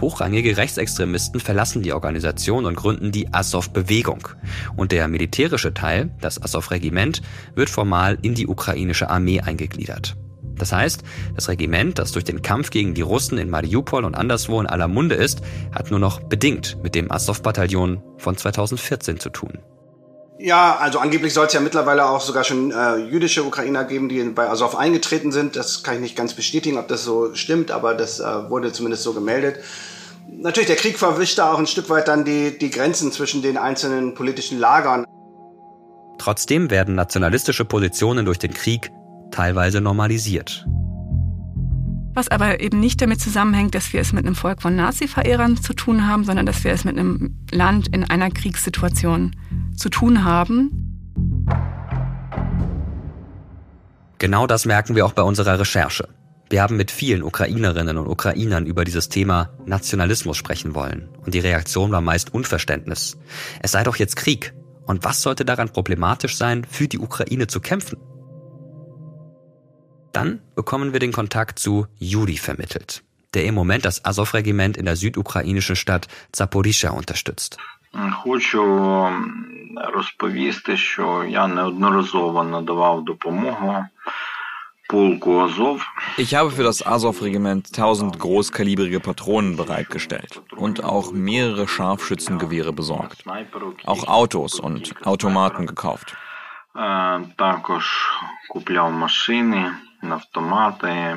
Hochrangige 0.00 0.56
Rechtsextremisten 0.56 1.40
verlassen 1.40 1.82
die 1.82 1.92
Organisation 1.92 2.64
und 2.64 2.76
gründen 2.76 3.12
die 3.12 3.32
Azov-Bewegung. 3.32 4.28
Und 4.76 4.92
der 4.92 5.08
militärische 5.08 5.74
Teil, 5.74 6.10
das 6.20 6.42
Azov-Regiment, 6.42 7.22
wird 7.54 7.70
formal 7.70 8.18
in 8.22 8.34
die 8.34 8.46
ukrainische 8.46 9.10
Armee 9.10 9.40
eingegliedert. 9.40 10.16
Das 10.56 10.72
heißt, 10.72 11.02
das 11.34 11.48
Regiment, 11.48 11.98
das 11.98 12.12
durch 12.12 12.24
den 12.24 12.42
Kampf 12.42 12.70
gegen 12.70 12.94
die 12.94 13.00
Russen 13.00 13.38
in 13.38 13.48
Mariupol 13.48 14.04
und 14.04 14.14
anderswo 14.14 14.60
in 14.60 14.66
aller 14.66 14.88
Munde 14.88 15.14
ist, 15.14 15.40
hat 15.72 15.90
nur 15.90 16.00
noch 16.00 16.20
bedingt 16.20 16.76
mit 16.82 16.94
dem 16.94 17.10
Azov-Bataillon 17.10 18.02
von 18.18 18.36
2014 18.36 19.18
zu 19.18 19.30
tun. 19.30 19.58
Ja, 20.42 20.78
also 20.78 21.00
angeblich 21.00 21.34
soll 21.34 21.46
es 21.46 21.52
ja 21.52 21.60
mittlerweile 21.60 22.08
auch 22.08 22.22
sogar 22.22 22.44
schon 22.44 22.70
äh, 22.70 22.96
jüdische 22.96 23.44
Ukrainer 23.44 23.84
geben, 23.84 24.08
die 24.08 24.22
bei 24.24 24.48
Azov 24.48 24.74
eingetreten 24.74 25.32
sind. 25.32 25.54
Das 25.54 25.82
kann 25.82 25.96
ich 25.96 26.00
nicht 26.00 26.16
ganz 26.16 26.32
bestätigen, 26.32 26.78
ob 26.78 26.88
das 26.88 27.04
so 27.04 27.34
stimmt, 27.34 27.70
aber 27.70 27.94
das 27.94 28.20
äh, 28.20 28.48
wurde 28.48 28.72
zumindest 28.72 29.02
so 29.02 29.12
gemeldet. 29.12 29.58
Natürlich, 30.30 30.68
der 30.68 30.76
Krieg 30.76 30.98
verwischt 30.98 31.36
da 31.38 31.52
auch 31.52 31.58
ein 31.58 31.66
Stück 31.66 31.90
weit 31.90 32.08
dann 32.08 32.24
die, 32.24 32.56
die 32.56 32.70
Grenzen 32.70 33.12
zwischen 33.12 33.42
den 33.42 33.58
einzelnen 33.58 34.14
politischen 34.14 34.58
Lagern. 34.58 35.04
Trotzdem 36.16 36.70
werden 36.70 36.94
nationalistische 36.94 37.66
Positionen 37.66 38.24
durch 38.24 38.38
den 38.38 38.54
Krieg 38.54 38.90
teilweise 39.30 39.82
normalisiert. 39.82 40.66
Was 42.12 42.28
aber 42.28 42.60
eben 42.60 42.80
nicht 42.80 43.00
damit 43.00 43.20
zusammenhängt, 43.20 43.74
dass 43.74 43.92
wir 43.92 44.00
es 44.00 44.12
mit 44.12 44.26
einem 44.26 44.34
Volk 44.34 44.62
von 44.62 44.74
Nazi-Verehrern 44.74 45.56
zu 45.56 45.74
tun 45.74 46.08
haben, 46.08 46.24
sondern 46.24 46.44
dass 46.44 46.64
wir 46.64 46.72
es 46.72 46.84
mit 46.84 46.98
einem 46.98 47.36
Land 47.52 47.88
in 47.88 48.04
einer 48.04 48.30
Kriegssituation 48.30 49.36
zu 49.76 49.88
tun 49.90 50.24
haben. 50.24 50.90
Genau 54.18 54.46
das 54.46 54.66
merken 54.66 54.96
wir 54.96 55.06
auch 55.06 55.12
bei 55.12 55.22
unserer 55.22 55.58
Recherche. 55.58 56.08
Wir 56.50 56.62
haben 56.62 56.76
mit 56.76 56.90
vielen 56.90 57.22
Ukrainerinnen 57.22 57.96
und 57.96 58.08
Ukrainern 58.08 58.66
über 58.66 58.84
dieses 58.84 59.08
Thema 59.08 59.50
Nationalismus 59.66 60.36
sprechen 60.36 60.74
wollen. 60.74 61.08
Und 61.24 61.34
die 61.34 61.38
Reaktion 61.38 61.92
war 61.92 62.00
meist 62.00 62.34
Unverständnis. 62.34 63.16
Es 63.62 63.70
sei 63.70 63.84
doch 63.84 63.94
jetzt 63.96 64.16
Krieg. 64.16 64.52
Und 64.84 65.04
was 65.04 65.22
sollte 65.22 65.44
daran 65.44 65.72
problematisch 65.72 66.36
sein, 66.36 66.66
für 66.68 66.88
die 66.88 66.98
Ukraine 66.98 67.46
zu 67.46 67.60
kämpfen? 67.60 67.98
Dann 70.11 70.41
bekommen 70.55 70.93
wir 70.93 70.99
den 70.99 71.11
Kontakt 71.11 71.59
zu 71.59 71.87
Juri 71.97 72.37
vermittelt, 72.37 73.03
der 73.33 73.45
im 73.45 73.55
Moment 73.55 73.85
das 73.85 74.05
Azov-Regiment 74.05 74.77
in 74.77 74.85
der 74.85 74.95
südukrainischen 74.95 75.75
Stadt 75.75 76.07
Zaporizhia 76.31 76.91
unterstützt. 76.91 77.57
Хочу 78.23 78.63
розповісти, 79.93 80.77
що 80.77 81.25
я 81.29 81.47
неодноразово 81.47 82.43
надавав 82.43 83.03
допомогу 83.03 83.85
Ich 86.17 86.35
habe 86.35 86.51
für 86.51 86.63
das 86.63 86.85
Azov-Regiment 86.85 87.71
1000 87.73 88.19
großkalibrige 88.19 88.99
Patronen 88.99 89.57
bereitgestellt 89.57 90.41
und 90.55 90.83
auch 90.83 91.11
mehrere 91.11 91.67
Scharfschützengewehre 91.67 92.71
besorgt. 92.71 93.23
Auch 93.85 94.07
Autos 94.07 94.59
und 94.59 94.93
Automaten 95.03 95.65
gekauft. 95.65 96.15
Також 97.37 98.09
купляв 98.47 98.91
машини, 98.91 99.65
автомати, 100.01 101.15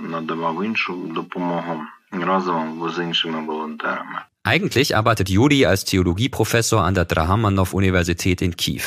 надавав 0.00 0.64
іншу 0.64 0.94
допомогу 1.14 1.80
разом 2.12 2.90
з 2.90 3.02
іншими 3.02 3.46
волонтерами. 3.46 4.18
Eigentlich 4.44 4.96
arbeitet 4.96 5.30
Juri 5.30 5.66
als 5.66 5.84
Theologieprofessor 5.84 6.80
an 6.80 6.94
der 6.94 7.04
Drahamanow-Universität 7.04 8.42
in 8.42 8.56
Kiew. 8.56 8.82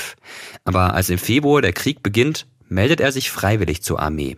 Aber 0.66 0.94
als 0.94 1.10
im 1.10 1.18
Februar 1.18 1.62
der 1.62 1.72
Krieg 1.72 2.04
beginnt, 2.04 2.46
meldet 2.68 3.00
er 3.00 3.12
sich 3.14 3.32
freiwillig 3.32 3.82
zur 3.82 4.02
Armee. 4.02 4.36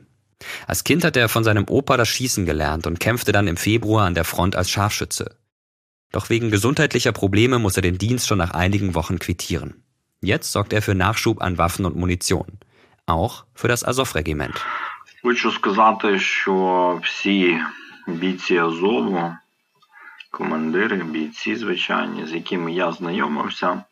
Als 0.67 0.83
Kind 0.83 1.03
hat 1.03 1.17
er 1.17 1.27
von 1.27 1.43
seinem 1.43 1.65
Opa 1.67 1.97
das 1.97 2.09
Schießen 2.09 2.45
gelernt 2.45 2.85
und 2.85 2.99
kämpfte 2.99 3.31
dann 3.31 3.47
im 3.47 3.57
Februar 3.57 4.05
an 4.05 4.13
der 4.13 4.25
Front 4.25 4.55
als 4.55 4.69
Scharfschütze. 4.69 5.35
Doch 6.11 6.29
wegen 6.29 6.51
gesundheitlicher 6.51 7.11
Probleme 7.11 7.57
muss 7.57 7.75
er 7.77 7.81
den 7.81 7.97
Dienst 7.97 8.27
schon 8.27 8.37
nach 8.37 8.51
einigen 8.51 8.93
Wochen 8.93 9.17
quittieren. 9.17 9.83
Jetzt 10.21 10.51
sorgt 10.51 10.73
er 10.73 10.83
für 10.83 10.95
Nachschub 10.95 11.41
an 11.41 11.57
Waffen 11.57 11.85
und 11.85 11.95
Munition. 11.95 12.59
Auch 13.07 13.45
für 13.53 13.67
das 13.67 13.83
Azov-Regiment. 13.83 14.53
Хочу 15.22 15.52
сказати, 15.52 16.18
що 16.18 17.00
всі 17.02 17.60
бійці 18.06 18.56
Азову 18.56 19.36
командири, 20.30 20.96
бійці, 20.96 21.56
звичайні, 21.56 22.26
з 22.26 22.32
якими 22.32 22.72
я 22.72 22.92
знайомився. 22.92 23.84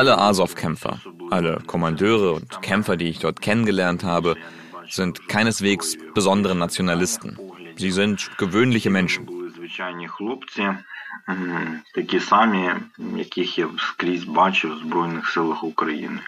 Alle 0.00 0.14
Azov-Kämpfer, 0.30 0.94
alle 1.36 1.52
Kommandeure 1.72 2.28
und 2.38 2.50
Kämpfer, 2.68 2.96
die 3.00 3.10
ich 3.12 3.20
dort 3.24 3.38
kennengelernt 3.46 4.02
habe, 4.12 4.30
sind 4.98 5.14
keineswegs 5.34 5.88
besondere 6.18 6.54
Nationalisten. 6.54 7.30
Sie 7.82 7.92
sind 8.00 8.18
gewöhnliche 8.38 8.90
Menschen. 8.90 9.22
такі 11.94 12.20
самі, 12.20 12.70
яких 13.16 13.58
я 13.58 13.68
скрізь 13.78 14.24
бачив 14.24 14.74
в 14.74 14.78
Збройних 14.78 15.28
силах 15.28 15.64
України. 15.64 16.20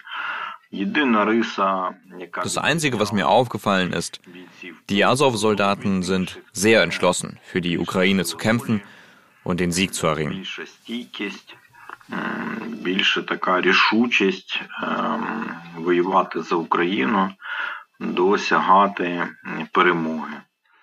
Das 2.42 2.58
Einzige, 2.58 3.00
was 3.00 3.12
mir 3.12 3.28
aufgefallen 3.28 3.92
ist, 3.92 4.20
die 4.88 5.04
Azov-Soldaten 5.04 6.02
sind 6.02 6.40
sehr 6.52 6.82
entschlossen, 6.82 7.38
für 7.42 7.60
die 7.60 7.78
Ukraine 7.78 8.24
zu 8.24 8.36
kämpfen 8.36 8.82
und 9.42 9.60
den 9.60 9.72
Sieg 9.72 9.94
zu 9.94 10.06
erringen. 10.06 10.44
Більше 12.82 13.22
така 13.22 13.60
рішучість 13.60 14.60
воювати 15.76 16.42
за 16.42 16.54
Україну, 16.54 17.30
досягати 18.00 19.28
перемоги. 19.72 20.32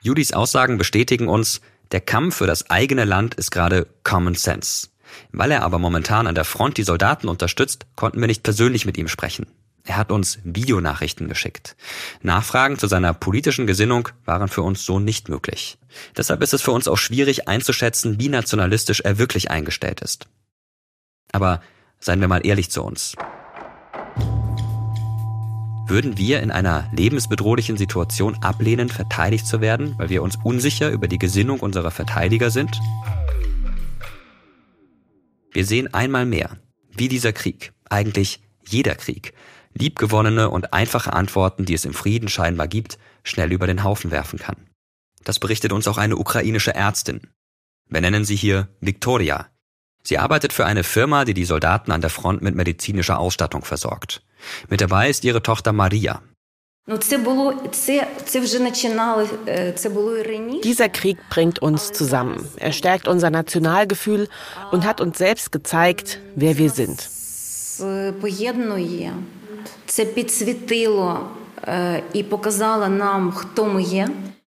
Judis 0.04 0.34
Aussagen 0.34 0.78
bestätigen 0.78 1.28
uns, 1.28 1.62
der 1.91 2.02
Kampf 2.02 2.36
für 2.38 2.48
das 2.48 2.70
eigene 2.70 3.06
Land 3.06 3.36
ist 3.36 3.52
gerade 3.52 3.88
Common 4.04 4.36
Sense. 4.36 4.88
Weil 5.32 5.52
er 5.52 5.63
aber 5.63 5.80
momentan 5.80 6.28
an 6.28 6.36
der 6.36 6.46
Front 6.46 6.78
die 6.78 6.84
Soldaten 6.84 7.28
unterstützt, 7.30 7.86
konnten 7.96 8.20
wir 8.22 8.28
nicht 8.28 8.43
persönlich 8.43 8.86
mit 8.86 8.98
ihm 8.98 9.08
sprechen. 9.08 9.46
Er 9.85 9.97
hat 9.97 10.12
uns 10.12 10.38
Videonachrichten 10.45 11.29
geschickt. 11.29 11.77
Nachfragen 12.23 12.79
zu 12.79 12.87
seiner 12.87 13.14
politischen 13.14 13.66
Gesinnung 13.66 14.09
waren 14.25 14.49
für 14.49 14.62
uns 14.62 14.85
so 14.85 15.01
nicht 15.01 15.29
möglich. 15.29 15.77
Deshalb 16.16 16.40
ist 16.42 16.55
es 16.55 16.62
für 16.62 16.71
uns 16.71 16.87
auch 16.87 16.99
schwierig 16.99 17.49
einzuschätzen, 17.49 18.21
wie 18.21 18.29
nationalistisch 18.29 19.01
er 19.01 19.18
wirklich 19.18 19.51
eingestellt 19.51 20.01
ist. 20.01 20.29
Aber 21.33 21.61
seien 21.99 22.21
wir 22.21 22.29
mal 22.29 22.47
ehrlich 22.47 22.71
zu 22.71 22.83
uns. 22.83 23.16
Würden 25.88 26.16
wir 26.16 26.40
in 26.40 26.53
einer 26.53 26.88
lebensbedrohlichen 26.97 27.77
Situation 27.77 28.37
ablehnen, 28.40 28.88
verteidigt 28.88 29.47
zu 29.47 29.61
werden, 29.61 29.95
weil 29.99 30.11
wir 30.11 30.23
uns 30.23 30.38
unsicher 30.42 30.90
über 30.90 31.09
die 31.09 31.18
Gesinnung 31.18 31.61
unserer 31.61 31.90
Verteidiger 31.90 32.51
sind? 32.51 32.81
Wir 35.51 35.66
sehen 35.66 35.92
einmal 35.92 36.25
mehr, 36.25 36.57
wie 36.97 37.09
dieser 37.09 37.33
Krieg, 37.33 37.73
eigentlich 37.90 38.40
jeder 38.66 38.95
Krieg, 38.95 39.35
liebgewonnene 39.75 40.51
und 40.51 40.73
einfache 40.73 41.13
Antworten, 41.13 41.65
die 41.65 41.75
es 41.75 41.85
im 41.85 41.95
Frieden 41.95 42.29
scheinbar 42.29 42.69
gibt, 42.69 42.99
schnell 43.25 43.53
über 43.53 43.67
den 43.67 43.85
Haufen 43.85 44.11
werfen 44.11 44.39
kann. 44.39 44.57
Das 45.25 45.39
berichtet 45.39 45.73
uns 45.73 45.89
auch 45.89 45.99
eine 45.99 46.17
ukrainische 46.17 46.75
Ärztin. 46.75 47.29
Wir 47.89 48.01
nennen 48.01 48.25
sie 48.25 48.37
hier 48.37 48.69
Victoria. 48.81 49.49
Sie 50.03 50.19
arbeitet 50.19 50.53
für 50.53 50.67
eine 50.67 50.83
Firma, 50.83 51.25
die 51.25 51.35
die 51.35 51.45
Soldaten 51.45 51.93
an 51.93 52.01
der 52.01 52.11
Front 52.11 52.43
mit 52.43 52.57
medizinischer 52.57 53.19
Ausstattung 53.19 53.65
versorgt. 53.65 54.23
Mit 54.69 54.81
dabei 54.81 55.09
ist 55.09 55.25
ihre 55.25 55.43
Tochter 55.43 55.73
Maria. 55.73 56.23
Dieser 60.65 60.89
Krieg 60.89 61.19
bringt 61.31 61.61
uns 61.61 61.93
zusammen. 61.93 62.49
Er 62.57 62.73
stärkt 62.73 63.07
unser 63.07 63.31
Nationalgefühl 63.31 64.29
und 64.73 64.85
hat 64.85 65.01
uns 65.01 65.17
selbst 65.19 65.53
gezeigt, 65.53 66.19
wer 66.35 66.59
wir 66.59 66.71
sind. 66.71 67.09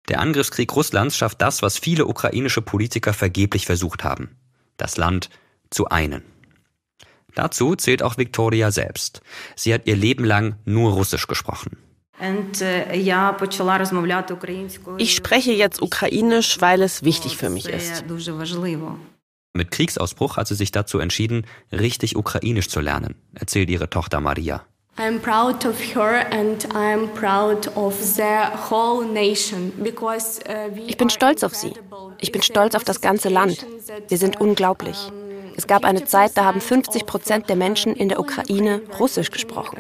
Der 0.09 0.21
Angriffskrieg 0.21 0.73
Russlands 0.75 1.17
schafft 1.17 1.41
das, 1.41 1.61
was 1.61 1.77
viele 1.77 2.05
ukrainische 2.05 2.61
Politiker 2.61 3.13
vergeblich 3.13 3.65
versucht 3.65 4.03
haben. 4.03 4.29
Das 4.77 4.97
Land 4.97 5.29
zu 5.69 5.89
einen. 5.89 6.23
Dazu 7.35 7.75
zählt 7.75 8.01
auch 8.01 8.17
Victoria 8.17 8.71
selbst. 8.71 9.21
Sie 9.55 9.73
hat 9.73 9.85
ihr 9.85 9.95
Leben 9.95 10.23
lang 10.23 10.55
nur 10.65 10.93
Russisch 10.93 11.27
gesprochen. 11.27 11.77
Ich 14.97 15.13
spreche 15.15 15.51
jetzt 15.51 15.81
Ukrainisch, 15.81 16.59
weil 16.61 16.81
es 16.81 17.03
wichtig 17.03 17.37
für 17.37 17.49
mich 17.49 17.67
ist. 17.67 18.05
Mit 19.53 19.71
Kriegsausbruch 19.71 20.37
hat 20.37 20.47
sie 20.47 20.55
sich 20.55 20.71
dazu 20.71 20.99
entschieden, 20.99 21.45
richtig 21.71 22.15
Ukrainisch 22.15 22.69
zu 22.69 22.79
lernen, 22.79 23.15
erzählt 23.33 23.69
ihre 23.69 23.89
Tochter 23.89 24.19
Maria. 24.19 24.65
I'm 24.99 25.19
proud 25.19 25.63
of 25.65 25.79
her 25.93 26.25
and 26.31 26.65
I'm 26.73 27.09
proud 27.13 27.67
of 27.75 27.93
the 28.15 28.49
whole 28.69 29.05
nation 29.05 29.71
because 29.83 30.39
Ich 30.87 30.97
bin 30.97 31.11
stolz 31.11 31.43
auf 31.43 31.53
sie. 31.53 31.73
Ich 32.19 32.31
bin 32.31 32.41
stolz 32.41 32.73
auf 32.73 32.83
das 32.83 32.99
ganze 32.99 33.29
Land. 33.29 33.63
Wir 34.07 34.17
sind 34.17 34.41
unglaublich. 34.41 34.97
Es 35.55 35.67
gab 35.67 35.85
eine 35.85 36.05
Zeit, 36.05 36.31
da 36.35 36.45
haben 36.45 36.61
50 36.61 37.05
Prozent 37.05 37.49
der 37.49 37.55
Menschen 37.55 37.95
in 37.95 38.09
der 38.09 38.19
Ukraine 38.19 38.81
Russisch 38.99 39.29
gesprochen. 39.29 39.77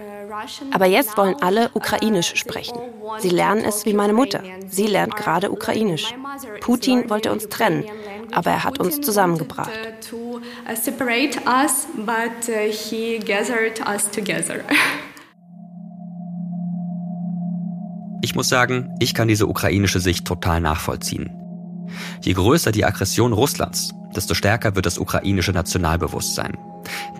Aber 0.71 0.85
jetzt 0.85 1.17
wollen 1.17 1.35
alle 1.41 1.71
Ukrainisch 1.73 2.35
sprechen. 2.35 2.77
Sie 3.17 3.29
lernen 3.29 3.65
es 3.65 3.85
wie 3.85 3.93
meine 3.93 4.13
Mutter. 4.13 4.43
Sie 4.69 4.85
lernt 4.85 5.15
gerade 5.15 5.51
Ukrainisch. 5.51 6.13
Putin 6.61 7.09
wollte 7.09 7.31
uns 7.31 7.49
trennen, 7.49 7.85
aber 8.31 8.51
er 8.51 8.63
hat 8.63 8.79
uns 8.79 9.01
zusammengebracht. 9.01 9.71
Ich 18.27 18.35
muss 18.35 18.49
sagen, 18.49 18.93
ich 18.99 19.13
kann 19.13 19.29
diese 19.29 19.47
ukrainische 19.47 20.01
Sicht 20.01 20.25
total 20.25 20.59
nachvollziehen. 20.59 21.29
Je 22.21 22.33
größer 22.33 22.73
die 22.73 22.83
Aggression 22.83 23.31
Russlands, 23.31 23.93
desto 24.13 24.33
stärker 24.33 24.75
wird 24.75 24.85
das 24.85 24.97
ukrainische 24.97 25.53
Nationalbewusstsein. 25.53 26.57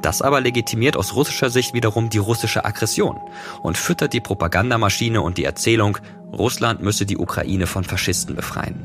Das 0.01 0.21
aber 0.21 0.41
legitimiert 0.41 0.97
aus 0.97 1.15
russischer 1.15 1.49
Sicht 1.49 1.73
wiederum 1.73 2.09
die 2.09 2.17
russische 2.17 2.65
Aggression 2.65 3.17
und 3.63 3.77
füttert 3.77 4.11
die 4.11 4.19
Propagandamaschine 4.19 5.21
und 5.21 5.37
die 5.37 5.45
Erzählung, 5.45 5.97
Russland 6.33 6.81
müsse 6.81 7.05
die 7.05 7.17
Ukraine 7.17 7.67
von 7.67 7.85
Faschisten 7.85 8.35
befreien. 8.35 8.75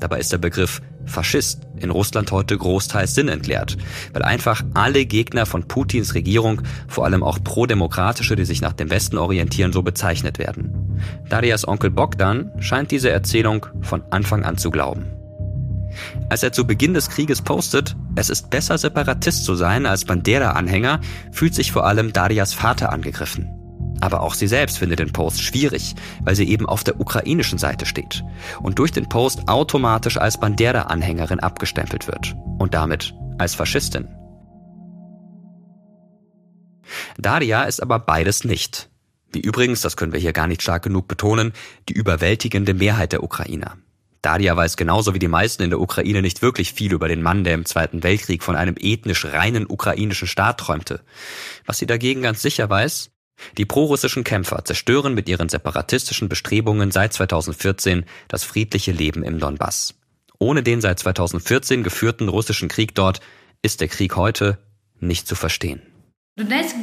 Dabei 0.00 0.18
ist 0.18 0.32
der 0.32 0.38
Begriff 0.38 0.80
Faschist 1.06 1.66
in 1.78 1.90
Russland 1.90 2.30
heute 2.30 2.56
großteils 2.56 3.14
sinnentleert, 3.14 3.76
weil 4.12 4.22
einfach 4.22 4.62
alle 4.74 5.06
Gegner 5.06 5.46
von 5.46 5.66
Putins 5.66 6.14
Regierung, 6.14 6.62
vor 6.86 7.04
allem 7.04 7.22
auch 7.22 7.42
prodemokratische, 7.42 8.36
die 8.36 8.44
sich 8.44 8.60
nach 8.60 8.74
dem 8.74 8.90
Westen 8.90 9.18
orientieren, 9.18 9.72
so 9.72 9.82
bezeichnet 9.82 10.38
werden. 10.38 11.00
Darias 11.28 11.66
Onkel 11.66 11.90
Bogdan 11.90 12.50
scheint 12.60 12.90
diese 12.90 13.10
Erzählung 13.10 13.66
von 13.80 14.02
Anfang 14.10 14.44
an 14.44 14.58
zu 14.58 14.70
glauben. 14.70 15.06
Als 16.28 16.42
er 16.42 16.52
zu 16.52 16.66
Beginn 16.66 16.94
des 16.94 17.08
Krieges 17.08 17.42
postet, 17.42 17.96
es 18.14 18.28
ist 18.28 18.50
besser 18.50 18.76
Separatist 18.76 19.44
zu 19.44 19.54
sein 19.54 19.86
als 19.86 20.04
Bandera-Anhänger, 20.04 21.00
fühlt 21.32 21.54
sich 21.54 21.72
vor 21.72 21.86
allem 21.86 22.12
Darias 22.12 22.52
Vater 22.52 22.92
angegriffen. 22.92 23.57
Aber 24.00 24.22
auch 24.22 24.34
sie 24.34 24.46
selbst 24.46 24.78
findet 24.78 25.00
den 25.00 25.12
Post 25.12 25.42
schwierig, 25.42 25.94
weil 26.22 26.34
sie 26.34 26.48
eben 26.48 26.66
auf 26.66 26.84
der 26.84 27.00
ukrainischen 27.00 27.58
Seite 27.58 27.86
steht 27.86 28.24
und 28.60 28.78
durch 28.78 28.92
den 28.92 29.08
Post 29.08 29.48
automatisch 29.48 30.16
als 30.16 30.38
Bandera-Anhängerin 30.38 31.40
abgestempelt 31.40 32.06
wird 32.06 32.36
und 32.58 32.74
damit 32.74 33.14
als 33.38 33.54
Faschistin. 33.54 34.08
Daria 37.18 37.64
ist 37.64 37.82
aber 37.82 37.98
beides 37.98 38.44
nicht. 38.44 38.88
Wie 39.30 39.40
übrigens, 39.40 39.82
das 39.82 39.96
können 39.96 40.12
wir 40.12 40.20
hier 40.20 40.32
gar 40.32 40.46
nicht 40.46 40.62
stark 40.62 40.82
genug 40.82 41.06
betonen, 41.06 41.52
die 41.88 41.92
überwältigende 41.92 42.72
Mehrheit 42.72 43.12
der 43.12 43.22
Ukrainer. 43.22 43.76
Daria 44.22 44.56
weiß 44.56 44.76
genauso 44.76 45.14
wie 45.14 45.18
die 45.18 45.28
meisten 45.28 45.62
in 45.62 45.70
der 45.70 45.80
Ukraine 45.80 46.22
nicht 46.22 46.42
wirklich 46.42 46.72
viel 46.72 46.92
über 46.92 47.08
den 47.08 47.22
Mann, 47.22 47.44
der 47.44 47.54
im 47.54 47.66
Zweiten 47.66 48.02
Weltkrieg 48.02 48.42
von 48.42 48.56
einem 48.56 48.74
ethnisch 48.78 49.24
reinen 49.24 49.66
ukrainischen 49.66 50.26
Staat 50.26 50.58
träumte. 50.58 51.02
Was 51.66 51.78
sie 51.78 51.86
dagegen 51.86 52.22
ganz 52.22 52.42
sicher 52.42 52.68
weiß, 52.68 53.10
die 53.56 53.64
prorussischen 53.64 54.24
Kämpfer 54.24 54.64
zerstören 54.64 55.14
mit 55.14 55.28
ihren 55.28 55.48
separatistischen 55.48 56.28
Bestrebungen 56.28 56.90
seit 56.90 57.12
2014 57.12 58.04
das 58.28 58.44
friedliche 58.44 58.92
Leben 58.92 59.22
im 59.22 59.38
Donbass. 59.38 59.94
Ohne 60.38 60.62
den 60.62 60.80
seit 60.80 60.98
2014 60.98 61.82
geführten 61.82 62.28
russischen 62.28 62.68
Krieg 62.68 62.94
dort 62.94 63.20
ist 63.62 63.80
der 63.80 63.88
Krieg 63.88 64.16
heute 64.16 64.58
nicht 65.00 65.26
zu 65.26 65.34
verstehen. 65.34 65.82
Donetsk 66.36 66.76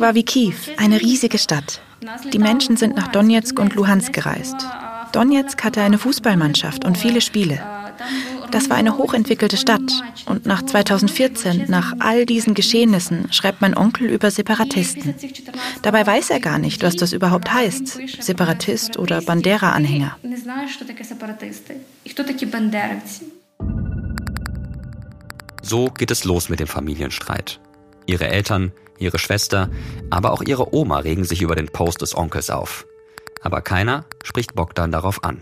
war 0.00 0.14
wie 0.14 0.24
Kiew, 0.24 0.54
eine 0.76 1.00
riesige 1.00 1.38
Stadt. 1.38 1.80
Die 2.32 2.38
Menschen 2.38 2.76
sind 2.76 2.94
nach 2.96 3.08
Donetsk 3.08 3.58
und 3.58 3.74
Luhansk 3.74 4.12
gereist. 4.12 4.56
Donetsk 5.12 5.64
hatte 5.64 5.80
eine 5.80 5.98
Fußballmannschaft 5.98 6.84
und 6.84 6.98
viele 6.98 7.20
Spiele. 7.20 7.60
Das 8.50 8.68
war 8.68 8.76
eine 8.76 8.96
hochentwickelte 8.98 9.56
Stadt. 9.56 10.02
Und 10.26 10.46
nach 10.46 10.62
2014, 10.64 11.66
nach 11.68 11.94
all 12.00 12.26
diesen 12.26 12.54
Geschehnissen, 12.54 13.32
schreibt 13.32 13.60
mein 13.60 13.76
Onkel 13.76 14.08
über 14.08 14.30
Separatisten. 14.30 15.14
Dabei 15.82 16.06
weiß 16.06 16.30
er 16.30 16.40
gar 16.40 16.58
nicht, 16.58 16.82
was 16.82 16.96
das 16.96 17.12
überhaupt 17.12 17.52
heißt. 17.52 18.00
Separatist 18.20 18.98
oder 18.98 19.20
Bandera-Anhänger. 19.22 20.16
So 25.62 25.90
geht 25.90 26.10
es 26.10 26.24
los 26.24 26.48
mit 26.48 26.60
dem 26.60 26.66
Familienstreit. 26.66 27.60
Ihre 28.06 28.28
Eltern, 28.28 28.72
ihre 28.98 29.18
Schwester, 29.18 29.70
aber 30.10 30.32
auch 30.32 30.42
ihre 30.42 30.74
Oma 30.74 30.98
regen 30.98 31.24
sich 31.24 31.42
über 31.42 31.54
den 31.54 31.68
Post 31.68 32.02
des 32.02 32.16
Onkels 32.16 32.50
auf. 32.50 32.86
Aber 33.42 33.60
keiner 33.62 34.04
spricht 34.22 34.54
Bogdan 34.54 34.90
darauf 34.90 35.24
an. 35.24 35.40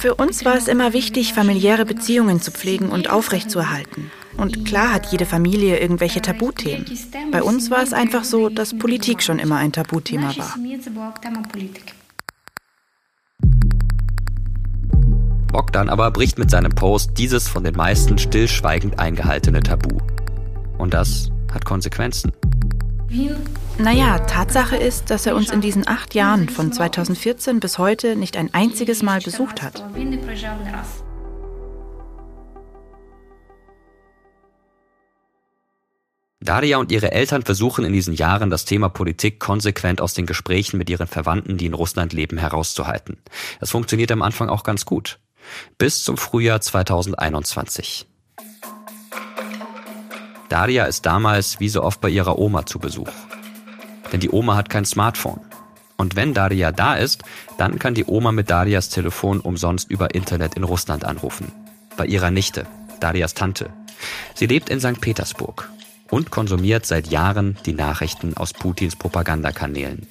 Für 0.00 0.14
uns 0.14 0.46
war 0.46 0.56
es 0.56 0.66
immer 0.66 0.94
wichtig, 0.94 1.34
familiäre 1.34 1.84
Beziehungen 1.84 2.40
zu 2.40 2.50
pflegen 2.50 2.88
und 2.88 3.10
aufrechtzuerhalten. 3.10 4.10
Und 4.38 4.64
klar 4.64 4.94
hat 4.94 5.12
jede 5.12 5.26
Familie 5.26 5.78
irgendwelche 5.78 6.22
Tabuthemen. 6.22 6.86
Bei 7.30 7.42
uns 7.42 7.70
war 7.70 7.82
es 7.82 7.92
einfach 7.92 8.24
so, 8.24 8.48
dass 8.48 8.78
Politik 8.78 9.22
schon 9.22 9.38
immer 9.38 9.56
ein 9.56 9.72
Tabuthema 9.72 10.34
war. 10.38 10.56
Bogdan 15.52 15.90
aber 15.90 16.10
bricht 16.12 16.38
mit 16.38 16.50
seinem 16.50 16.74
Post 16.74 17.18
dieses 17.18 17.46
von 17.46 17.62
den 17.62 17.76
meisten 17.76 18.16
stillschweigend 18.16 18.98
eingehaltene 18.98 19.60
Tabu. 19.60 19.98
Und 20.78 20.94
das 20.94 21.30
hat 21.52 21.66
Konsequenzen. 21.66 22.32
Naja, 23.78 24.18
Tatsache 24.20 24.76
ist, 24.76 25.10
dass 25.10 25.26
er 25.26 25.34
uns 25.34 25.50
in 25.50 25.60
diesen 25.60 25.88
acht 25.88 26.14
Jahren 26.14 26.48
von 26.48 26.72
2014 26.72 27.58
bis 27.58 27.78
heute 27.78 28.14
nicht 28.14 28.36
ein 28.36 28.52
einziges 28.54 29.02
Mal 29.02 29.20
besucht 29.20 29.62
hat. 29.62 29.82
Daria 36.42 36.78
und 36.78 36.90
ihre 36.90 37.12
Eltern 37.12 37.42
versuchen 37.42 37.84
in 37.84 37.92
diesen 37.92 38.14
Jahren 38.14 38.48
das 38.48 38.64
Thema 38.64 38.88
Politik 38.88 39.40
konsequent 39.40 40.00
aus 40.00 40.14
den 40.14 40.26
Gesprächen 40.26 40.78
mit 40.78 40.88
ihren 40.88 41.06
Verwandten, 41.06 41.58
die 41.58 41.66
in 41.66 41.74
Russland 41.74 42.12
leben, 42.12 42.38
herauszuhalten. 42.38 43.18
Das 43.60 43.70
funktioniert 43.70 44.10
am 44.12 44.22
Anfang 44.22 44.48
auch 44.48 44.62
ganz 44.62 44.84
gut. 44.84 45.18
Bis 45.78 46.04
zum 46.04 46.16
Frühjahr 46.16 46.60
2021. 46.60 48.09
Daria 50.50 50.84
ist 50.86 51.06
damals 51.06 51.60
wie 51.60 51.68
so 51.68 51.82
oft 51.82 52.00
bei 52.00 52.08
ihrer 52.10 52.36
Oma 52.36 52.66
zu 52.66 52.80
Besuch. 52.80 53.08
Denn 54.12 54.18
die 54.18 54.30
Oma 54.30 54.56
hat 54.56 54.68
kein 54.68 54.84
Smartphone. 54.84 55.40
Und 55.96 56.16
wenn 56.16 56.34
Daria 56.34 56.72
da 56.72 56.96
ist, 56.96 57.22
dann 57.56 57.78
kann 57.78 57.94
die 57.94 58.04
Oma 58.04 58.32
mit 58.32 58.50
Darias 58.50 58.88
Telefon 58.88 59.38
umsonst 59.38 59.88
über 59.88 60.12
Internet 60.12 60.54
in 60.54 60.64
Russland 60.64 61.04
anrufen. 61.04 61.52
Bei 61.96 62.04
ihrer 62.04 62.32
Nichte, 62.32 62.66
Darias 62.98 63.34
Tante. 63.34 63.70
Sie 64.34 64.46
lebt 64.46 64.70
in 64.70 64.80
St. 64.80 65.00
Petersburg 65.00 65.70
und 66.10 66.32
konsumiert 66.32 66.84
seit 66.84 67.06
Jahren 67.12 67.56
die 67.64 67.74
Nachrichten 67.74 68.36
aus 68.36 68.52
Putins 68.52 68.96
Propagandakanälen. 68.96 70.08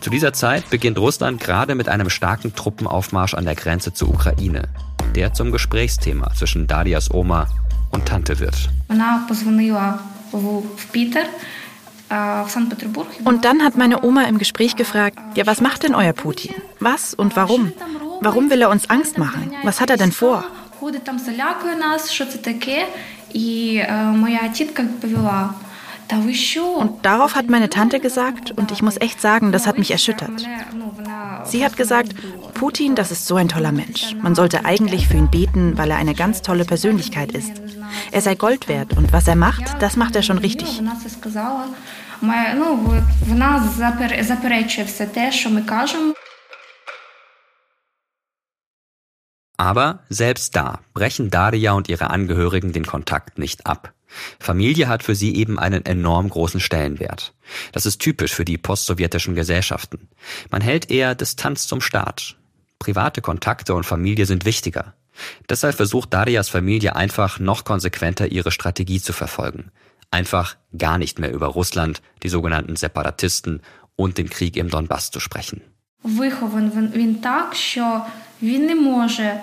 Zu 0.00 0.10
dieser 0.10 0.32
Zeit 0.32 0.70
beginnt 0.70 0.98
Russland 0.98 1.40
gerade 1.40 1.74
mit 1.74 1.88
einem 1.88 2.08
starken 2.08 2.54
Truppenaufmarsch 2.54 3.34
an 3.34 3.46
der 3.46 3.56
Grenze 3.56 3.92
zur 3.92 4.10
Ukraine, 4.10 4.68
der 5.16 5.32
zum 5.32 5.50
Gesprächsthema 5.50 6.32
zwischen 6.34 6.68
Darias 6.68 7.10
Oma 7.10 7.48
und 7.92 8.06
Tante 8.06 8.40
wird. 8.40 8.68
Und 13.24 13.44
dann 13.44 13.62
hat 13.62 13.76
meine 13.76 14.04
Oma 14.04 14.24
im 14.24 14.38
Gespräch 14.38 14.76
gefragt, 14.76 15.18
ja, 15.34 15.46
was 15.46 15.60
macht 15.60 15.84
denn 15.84 15.94
euer 15.94 16.12
Putin? 16.12 16.54
Was 16.80 17.14
und 17.14 17.36
warum? 17.36 17.72
Warum 18.20 18.50
will 18.50 18.60
er 18.60 18.70
uns 18.70 18.90
Angst 18.90 19.18
machen? 19.18 19.52
Was 19.62 19.80
hat 19.80 19.90
er 19.90 19.96
denn 19.96 20.12
vor? 20.12 20.44
Und 26.78 27.04
darauf 27.04 27.34
hat 27.34 27.48
meine 27.48 27.70
Tante 27.70 28.00
gesagt, 28.00 28.50
und 28.50 28.70
ich 28.70 28.82
muss 28.82 29.00
echt 29.00 29.20
sagen, 29.20 29.52
das 29.52 29.66
hat 29.66 29.78
mich 29.78 29.90
erschüttert. 29.90 30.46
Sie 31.44 31.64
hat 31.64 31.76
gesagt, 31.76 32.14
Putin, 32.54 32.94
das 32.94 33.10
ist 33.10 33.26
so 33.26 33.36
ein 33.36 33.48
toller 33.48 33.72
Mensch. 33.72 34.14
Man 34.22 34.34
sollte 34.34 34.64
eigentlich 34.64 35.08
für 35.08 35.16
ihn 35.16 35.30
beten, 35.30 35.76
weil 35.78 35.90
er 35.90 35.96
eine 35.96 36.14
ganz 36.14 36.42
tolle 36.42 36.64
Persönlichkeit 36.64 37.32
ist. 37.32 37.52
Er 38.10 38.20
sei 38.20 38.34
Gold 38.34 38.68
wert 38.68 38.96
und 38.96 39.12
was 39.12 39.26
er 39.26 39.36
macht, 39.36 39.64
das 39.80 39.96
macht 39.96 40.16
er 40.16 40.22
schon 40.22 40.38
richtig. 40.38 40.80
Aber 49.56 50.00
selbst 50.08 50.56
da 50.56 50.80
brechen 50.94 51.30
Daria 51.30 51.72
und 51.72 51.88
ihre 51.88 52.10
Angehörigen 52.10 52.72
den 52.72 52.86
Kontakt 52.86 53.38
nicht 53.38 53.66
ab. 53.66 53.92
Familie 54.39 54.87
hat 54.87 55.03
für 55.03 55.15
sie 55.15 55.35
eben 55.35 55.59
einen 55.59 55.85
enorm 55.85 56.29
großen 56.29 56.59
Stellenwert. 56.59 57.33
Das 57.71 57.85
ist 57.85 57.99
typisch 57.99 58.33
für 58.33 58.45
die 58.45 58.57
postsowjetischen 58.57 59.35
Gesellschaften. 59.35 60.07
Man 60.49 60.61
hält 60.61 60.89
eher 60.89 61.15
Distanz 61.15 61.67
zum 61.67 61.81
Staat. 61.81 62.35
Private 62.79 63.21
Kontakte 63.21 63.73
und 63.73 63.85
Familie 63.85 64.25
sind 64.25 64.45
wichtiger. 64.45 64.93
Deshalb 65.49 65.75
versucht 65.75 66.13
Darias 66.13 66.49
Familie 66.49 66.95
einfach 66.95 67.39
noch 67.39 67.63
konsequenter 67.63 68.31
ihre 68.31 68.51
Strategie 68.51 69.01
zu 69.01 69.13
verfolgen. 69.13 69.71
Einfach 70.11 70.55
gar 70.77 70.97
nicht 70.97 71.19
mehr 71.19 71.33
über 71.33 71.47
Russland, 71.47 72.01
die 72.23 72.29
sogenannten 72.29 72.75
Separatisten 72.75 73.61
und 73.95 74.17
den 74.17 74.29
Krieg 74.29 74.55
im 74.55 74.69
Donbass 74.69 75.11
zu 75.11 75.19
sprechen. 75.19 75.61
він 76.03 77.15
так, 77.15 77.55
що 77.55 78.01
він 78.41 78.65
не 78.65 78.75
може 78.75 79.41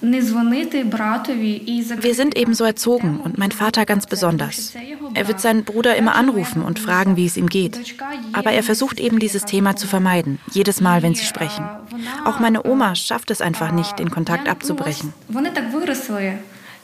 wir 0.00 2.14
sind 2.14 2.36
eben 2.36 2.54
so 2.54 2.64
erzogen 2.64 3.20
und 3.20 3.38
mein 3.38 3.52
Vater 3.52 3.86
ganz 3.86 4.06
besonders. 4.06 4.74
Er 5.14 5.28
wird 5.28 5.40
seinen 5.40 5.64
Bruder 5.64 5.96
immer 5.96 6.14
anrufen 6.14 6.62
und 6.62 6.78
fragen, 6.78 7.16
wie 7.16 7.26
es 7.26 7.36
ihm 7.36 7.48
geht. 7.48 7.96
Aber 8.32 8.52
er 8.52 8.62
versucht 8.62 9.00
eben 9.00 9.18
dieses 9.18 9.44
Thema 9.44 9.76
zu 9.76 9.86
vermeiden, 9.86 10.38
jedes 10.52 10.80
Mal, 10.80 11.02
wenn 11.02 11.14
sie 11.14 11.24
sprechen. 11.24 11.64
Auch 12.24 12.38
meine 12.38 12.66
Oma 12.66 12.94
schafft 12.94 13.30
es 13.30 13.40
einfach 13.40 13.72
nicht, 13.72 13.98
den 13.98 14.10
Kontakt 14.10 14.48
abzubrechen. 14.48 15.12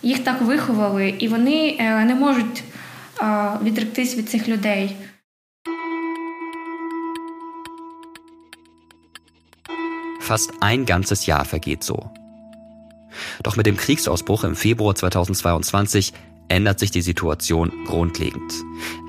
Їх 0.02 0.18
так 0.18 0.42
виховали, 0.42 1.14
і 1.18 1.28
вони 1.28 1.76
не 2.06 2.14
можуть 2.14 2.64
відректись 3.62 4.16
від 4.16 4.28
цих 4.28 4.48
людей. 4.48 4.96
Fast 10.30 10.52
ein 10.60 10.86
ganzes 10.86 11.26
Jahr 11.26 11.44
vergeht 11.44 11.82
so. 11.82 12.10
Doch 13.43 13.55
mit 13.55 13.65
dem 13.65 13.77
Kriegsausbruch 13.77 14.43
im 14.43 14.55
Februar 14.55 14.95
2022 14.95 16.13
ändert 16.47 16.79
sich 16.79 16.91
die 16.91 17.01
Situation 17.01 17.71
grundlegend. 17.85 18.53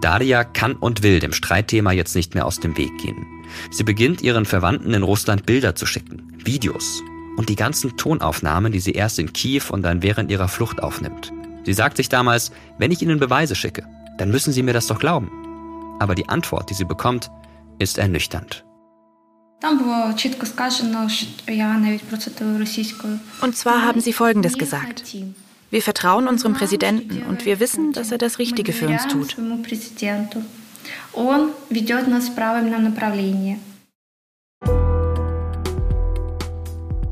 Daria 0.00 0.44
kann 0.44 0.74
und 0.74 1.02
will 1.02 1.20
dem 1.20 1.32
Streitthema 1.32 1.92
jetzt 1.92 2.14
nicht 2.14 2.34
mehr 2.34 2.46
aus 2.46 2.60
dem 2.60 2.76
Weg 2.76 2.96
gehen. 2.98 3.26
Sie 3.70 3.84
beginnt 3.84 4.22
ihren 4.22 4.44
Verwandten 4.44 4.94
in 4.94 5.02
Russland 5.02 5.46
Bilder 5.46 5.74
zu 5.74 5.86
schicken, 5.86 6.32
Videos 6.44 7.02
und 7.36 7.48
die 7.48 7.56
ganzen 7.56 7.96
Tonaufnahmen, 7.96 8.72
die 8.72 8.80
sie 8.80 8.92
erst 8.92 9.18
in 9.18 9.32
Kiew 9.32 9.62
und 9.70 9.82
dann 9.82 10.02
während 10.02 10.30
ihrer 10.30 10.48
Flucht 10.48 10.82
aufnimmt. 10.82 11.32
Sie 11.64 11.72
sagt 11.72 11.96
sich 11.96 12.08
damals, 12.08 12.52
wenn 12.78 12.92
ich 12.92 13.02
ihnen 13.02 13.18
Beweise 13.18 13.54
schicke, 13.54 13.84
dann 14.18 14.30
müssen 14.30 14.52
sie 14.52 14.62
mir 14.62 14.72
das 14.72 14.86
doch 14.86 14.98
glauben. 14.98 15.30
Aber 15.98 16.14
die 16.14 16.28
Antwort, 16.28 16.70
die 16.70 16.74
sie 16.74 16.84
bekommt, 16.84 17.30
ist 17.78 17.98
ernüchternd. 17.98 18.65
Und 23.40 23.56
zwar 23.56 23.82
haben 23.82 24.00
sie 24.00 24.12
Folgendes 24.12 24.58
gesagt. 24.58 25.04
Wir 25.70 25.82
vertrauen 25.82 26.28
unserem 26.28 26.54
Präsidenten 26.54 27.22
und 27.22 27.44
wir 27.44 27.58
wissen, 27.58 27.92
dass 27.92 28.12
er 28.12 28.18
das 28.18 28.38
Richtige 28.38 28.72
für 28.72 28.88
uns 28.88 29.06
tut. 29.08 29.36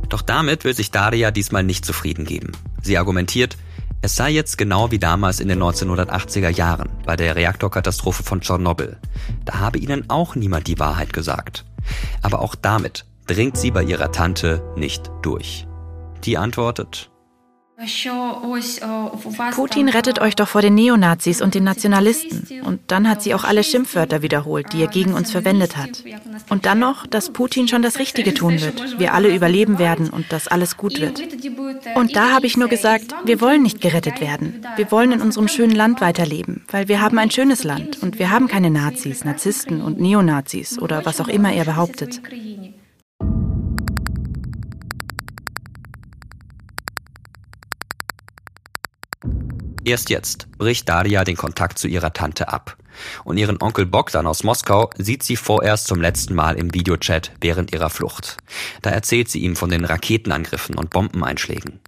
Doch 0.08 0.22
damit 0.22 0.64
will 0.64 0.74
sich 0.74 0.90
Daria 0.90 1.30
diesmal 1.30 1.64
nicht 1.64 1.84
zufrieden 1.84 2.24
geben. 2.24 2.52
Sie 2.82 2.98
argumentiert, 2.98 3.56
es 4.02 4.16
sei 4.16 4.30
jetzt 4.30 4.58
genau 4.58 4.90
wie 4.90 4.98
damals 4.98 5.40
in 5.40 5.48
den 5.48 5.62
1980er 5.62 6.50
Jahren 6.50 6.90
bei 7.04 7.16
der 7.16 7.34
Reaktorkatastrophe 7.36 8.22
von 8.22 8.42
Tschernobyl. 8.42 8.98
Da 9.44 9.60
habe 9.60 9.78
ihnen 9.78 10.10
auch 10.10 10.34
niemand 10.34 10.66
die 10.66 10.78
Wahrheit 10.78 11.12
gesagt. 11.12 11.64
Aber 12.22 12.40
auch 12.40 12.54
damit 12.54 13.04
dringt 13.26 13.56
sie 13.56 13.70
bei 13.70 13.82
ihrer 13.82 14.12
Tante 14.12 14.62
nicht 14.76 15.10
durch. 15.22 15.66
Die 16.24 16.38
antwortet, 16.38 17.10
Putin 19.52 19.88
rettet 19.88 20.20
euch 20.20 20.36
doch 20.36 20.46
vor 20.46 20.62
den 20.62 20.76
Neonazis 20.76 21.42
und 21.42 21.54
den 21.54 21.64
Nationalisten. 21.64 22.62
Und 22.62 22.80
dann 22.86 23.08
hat 23.08 23.22
sie 23.22 23.34
auch 23.34 23.42
alle 23.42 23.64
Schimpfwörter 23.64 24.22
wiederholt, 24.22 24.72
die 24.72 24.80
er 24.80 24.86
gegen 24.86 25.12
uns 25.12 25.32
verwendet 25.32 25.76
hat. 25.76 26.04
Und 26.50 26.66
dann 26.66 26.78
noch, 26.78 27.04
dass 27.04 27.32
Putin 27.32 27.66
schon 27.66 27.82
das 27.82 27.98
Richtige 27.98 28.32
tun 28.32 28.60
wird, 28.60 29.00
wir 29.00 29.12
alle 29.12 29.34
überleben 29.34 29.80
werden 29.80 30.10
und 30.10 30.30
dass 30.30 30.46
alles 30.46 30.76
gut 30.76 31.00
wird. 31.00 31.20
Und 31.96 32.14
da 32.14 32.30
habe 32.30 32.46
ich 32.46 32.56
nur 32.56 32.68
gesagt, 32.68 33.12
wir 33.24 33.40
wollen 33.40 33.62
nicht 33.62 33.80
gerettet 33.80 34.20
werden. 34.20 34.64
Wir 34.76 34.92
wollen 34.92 35.10
in 35.10 35.20
unserem 35.20 35.48
schönen 35.48 35.74
Land 35.74 36.00
weiterleben, 36.00 36.64
weil 36.70 36.86
wir 36.86 37.00
haben 37.00 37.18
ein 37.18 37.32
schönes 37.32 37.64
Land 37.64 38.00
und 38.02 38.20
wir 38.20 38.30
haben 38.30 38.46
keine 38.46 38.70
Nazis, 38.70 39.24
Narzissten 39.24 39.82
und 39.82 39.98
Neonazis 39.98 40.78
oder 40.78 41.04
was 41.06 41.20
auch 41.20 41.28
immer 41.28 41.52
er 41.52 41.64
behauptet. 41.64 42.20
Erst 49.84 50.08
jetzt 50.08 50.48
bricht 50.56 50.88
Daria 50.88 51.24
den 51.24 51.36
Kontakt 51.36 51.78
zu 51.78 51.88
ihrer 51.88 52.12
Tante 52.14 52.48
ab. 52.48 52.76
Und 53.24 53.36
ihren 53.36 53.60
Onkel 53.60 53.86
Bogdan 53.86 54.26
aus 54.26 54.44
Moskau 54.44 54.88
sieht 54.96 55.22
sie 55.22 55.36
vorerst 55.36 55.86
zum 55.86 56.00
letzten 56.00 56.34
Mal 56.34 56.56
im 56.56 56.72
Videochat 56.72 57.32
während 57.40 57.74
ihrer 57.74 57.90
Flucht. 57.90 58.38
Da 58.82 58.90
erzählt 58.90 59.28
sie 59.28 59.40
ihm 59.40 59.56
von 59.56 59.68
den 59.68 59.84
Raketenangriffen 59.84 60.76
und 60.76 60.90
Bombeneinschlägen. 60.90 61.80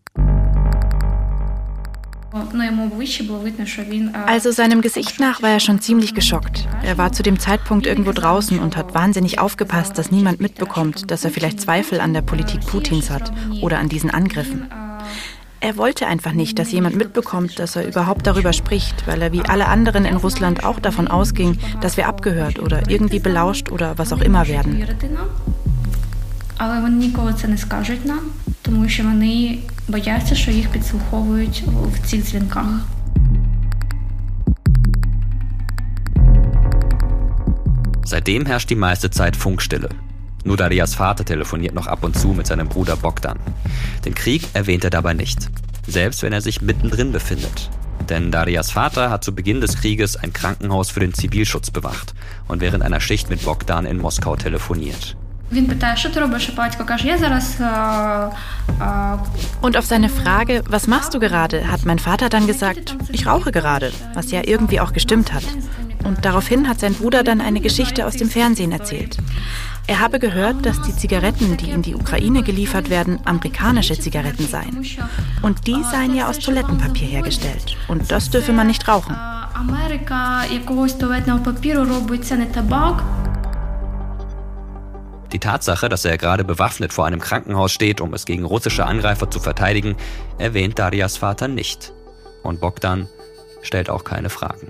Also 4.27 4.51
seinem 4.51 4.83
Gesicht 4.83 5.21
nach 5.21 5.43
war 5.43 5.51
er 5.51 5.61
schon 5.61 5.81
ziemlich 5.81 6.15
geschockt. 6.15 6.69
Er 6.83 6.99
war 6.99 7.13
zu 7.13 7.23
dem 7.23 7.39
Zeitpunkt 7.39 7.87
irgendwo 7.87 8.13
draußen 8.13 8.59
und 8.59 8.77
hat 8.77 8.93
wahnsinnig 8.93 9.39
aufgepasst, 9.39 9.97
dass 9.97 10.11
niemand 10.11 10.41
mitbekommt, 10.41 11.11
dass 11.11 11.25
er 11.25 11.31
vielleicht 11.31 11.63
Zweifel 11.63 12.01
an 12.01 12.13
der 12.13 12.23
Politik 12.23 12.61
Putins 12.67 13.09
hat 13.09 13.33
oder 13.63 13.79
an 13.79 13.89
diesen 13.89 14.11
Angriffen. 14.11 14.69
Er 15.61 15.77
wollte 15.79 16.07
einfach 16.07 16.33
nicht, 16.33 16.59
dass 16.59 16.71
jemand 16.71 16.97
mitbekommt, 16.97 17.59
dass 17.59 17.77
er 17.77 17.87
überhaupt 17.87 18.27
darüber 18.27 18.53
spricht, 18.53 19.07
weil 19.07 19.23
er 19.23 19.33
wie 19.33 19.41
alle 19.41 19.69
anderen 19.69 20.05
in 20.05 20.17
Russland 20.17 20.65
auch 20.65 20.79
davon 20.79 21.09
ausging, 21.09 21.59
dass 21.81 21.97
wir 21.97 22.07
abgehört 22.09 22.59
oder 22.59 22.91
irgendwie 22.91 23.21
belauscht 23.21 23.71
oder 23.71 23.97
was 23.97 24.13
auch 24.13 24.21
immer 24.21 24.47
werden. 24.49 24.87
Seitdem 38.05 38.47
herrscht 38.47 38.71
die 38.71 38.77
meiste 38.77 39.11
Zeit 39.11 39.37
Funkstille. 39.37 39.89
Nur 40.47 40.57
Darias 40.57 40.95
Vater 40.95 41.25
telefoniert 41.25 41.75
noch 41.75 41.89
ab 41.89 42.05
und 42.05 42.17
zu 42.17 42.29
mit 42.29 42.47
seinem 42.47 42.69
Bruder 42.69 42.97
Bogdan. 42.97 43.37
Den 44.05 44.15
Krieg 44.15 44.47
erwähnt 44.53 44.85
er 44.85 44.91
dabei 44.91 45.13
nicht, 45.13 45.51
selbst 45.89 46.23
wenn 46.23 46.33
er 46.33 46.41
sich 46.41 46.63
mittendrin 46.63 47.11
befindet. 47.11 47.69
Denn 48.09 48.31
Darias 48.31 48.71
Vater 48.71 49.11
hat 49.11 49.25
zu 49.25 49.35
Beginn 49.35 49.61
des 49.61 49.77
Krieges 49.77 50.17
ein 50.17 50.33
Krankenhaus 50.33 50.91
für 50.91 51.01
den 51.01 51.15
Zivilschutz 51.15 51.73
bewacht 51.73 52.15
und 52.47 52.61
während 52.61 52.85
einer 52.85 53.01
Schicht 53.01 53.29
mit 53.29 53.45
Bogdan 53.45 53.87
in 53.87 53.99
Moskau 53.99 54.37
telefoniert. 54.37 55.17
Und 59.62 59.78
auf 59.78 59.86
seine 59.86 60.10
Frage, 60.10 60.64
was 60.68 60.88
machst 60.88 61.14
du 61.14 61.20
gerade, 61.20 61.70
hat 61.70 61.86
mein 61.86 62.00
Vater 62.00 62.30
dann 62.30 62.48
gesagt, 62.48 62.96
ich 63.12 63.28
rauche 63.28 63.52
gerade, 63.52 63.92
was 64.14 64.32
ja 64.32 64.42
irgendwie 64.46 64.80
auch 64.80 64.94
gestimmt 64.94 65.34
hat. 65.34 65.44
Und 66.06 66.26
daraufhin 66.26 66.70
hat 66.70 66.80
sein 66.80 66.94
Bruder 66.94 67.24
dann 67.24 67.42
eine 67.42 67.60
Geschichte 67.60 68.06
aus 68.06 68.16
dem 68.16 68.30
Fernsehen 68.30 68.72
erzählt. 68.72 69.18
Er 69.88 70.00
habe 70.00 70.20
gehört, 70.20 70.66
dass 70.66 70.82
die 70.82 70.96
Zigaretten, 70.96 71.58
die 71.58 71.70
in 71.70 71.82
die 71.82 71.96
Ukraine 71.96 72.44
geliefert 72.44 72.90
werden, 72.90 73.20
amerikanische 73.26 74.00
Zigaretten 74.00 74.48
seien. 74.48 74.86
Und 75.42 75.68
die 75.68 75.84
seien 75.92 76.16
ja 76.16 76.30
aus 76.30 76.40
Toilettenpapier 76.40 77.08
hergestellt. 77.08 77.76
Und 77.88 78.10
das 78.12 78.30
dürfe 78.30 78.54
man 78.54 78.68
nicht 78.68 78.88
rauchen. 78.88 79.16
Америка 79.54 80.44
якогось 80.54 80.94
туалетного 80.94 81.40
папіру 81.40 81.86
робить 81.86 82.26
це 82.26 82.36
не 82.36 82.46
табак. 82.46 83.04
die 85.33 85.39
Tatsache, 85.39 85.89
dass 85.89 86.05
er 86.05 86.19
gerade 86.19 86.45
bewaffnet 86.45 86.93
vor 86.93 87.07
einem 87.07 87.21
Krankenhaus 87.21 87.73
steht, 87.73 88.01
um 88.01 88.15
es 88.15 88.25
gegen 88.25 88.45
russische 88.45 88.87
Angreifer 88.87 89.31
zu 89.31 89.41
verteidigen, 89.41 89.97
erwähnt 90.39 90.79
Darias 90.79 91.17
Vater 91.17 91.49
nicht. 91.49 91.93
Und 92.43 92.61
Bogdan 92.61 93.09
stellt 93.63 93.91
auch 93.91 94.05
keine 94.05 94.31
Fragen. 94.31 94.69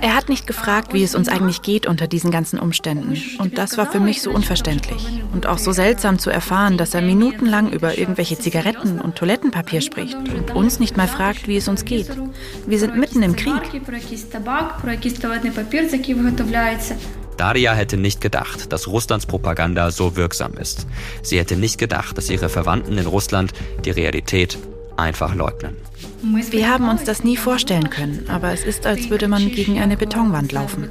Er 0.00 0.14
hat 0.14 0.28
nicht 0.28 0.46
gefragt, 0.46 0.92
wie 0.92 1.02
es 1.02 1.14
uns 1.14 1.28
eigentlich 1.28 1.62
geht 1.62 1.86
unter 1.86 2.06
diesen 2.06 2.30
ganzen 2.30 2.58
Umständen. 2.58 3.20
Und 3.38 3.58
das 3.58 3.76
war 3.76 3.86
für 3.90 4.00
mich 4.00 4.22
so 4.22 4.30
unverständlich. 4.30 5.22
Und 5.32 5.46
auch 5.46 5.58
so 5.58 5.72
seltsam 5.72 6.18
zu 6.18 6.30
erfahren, 6.30 6.78
dass 6.78 6.94
er 6.94 7.02
minutenlang 7.02 7.70
über 7.70 7.98
irgendwelche 7.98 8.38
Zigaretten 8.38 9.00
und 9.00 9.16
Toilettenpapier 9.16 9.80
spricht 9.80 10.16
und 10.16 10.52
uns 10.54 10.80
nicht 10.80 10.96
mal 10.96 11.08
fragt, 11.08 11.48
wie 11.48 11.56
es 11.56 11.68
uns 11.68 11.84
geht. 11.84 12.08
Wir 12.66 12.78
sind 12.78 12.96
mitten 12.96 13.22
im 13.22 13.36
Krieg. 13.36 13.62
Daria 17.36 17.74
hätte 17.74 17.96
nicht 17.96 18.20
gedacht, 18.20 18.72
dass 18.72 18.88
Russlands 18.88 19.26
Propaganda 19.26 19.90
so 19.90 20.16
wirksam 20.16 20.54
ist. 20.54 20.86
Sie 21.22 21.38
hätte 21.38 21.56
nicht 21.56 21.78
gedacht, 21.78 22.16
dass 22.16 22.30
ihre 22.30 22.48
Verwandten 22.48 22.96
in 22.96 23.06
Russland 23.06 23.52
die 23.84 23.90
Realität 23.90 24.58
einfach 24.96 25.34
leugnen. 25.34 25.76
Wir 26.50 26.70
haben 26.70 26.88
uns 26.88 27.04
das 27.04 27.24
nie 27.24 27.36
vorstellen 27.36 27.90
können, 27.90 28.26
aber 28.28 28.52
es 28.52 28.64
ist, 28.64 28.86
als 28.86 29.10
würde 29.10 29.28
man 29.28 29.50
gegen 29.50 29.78
eine 29.78 29.96
Betonwand 29.96 30.52
laufen. 30.52 30.90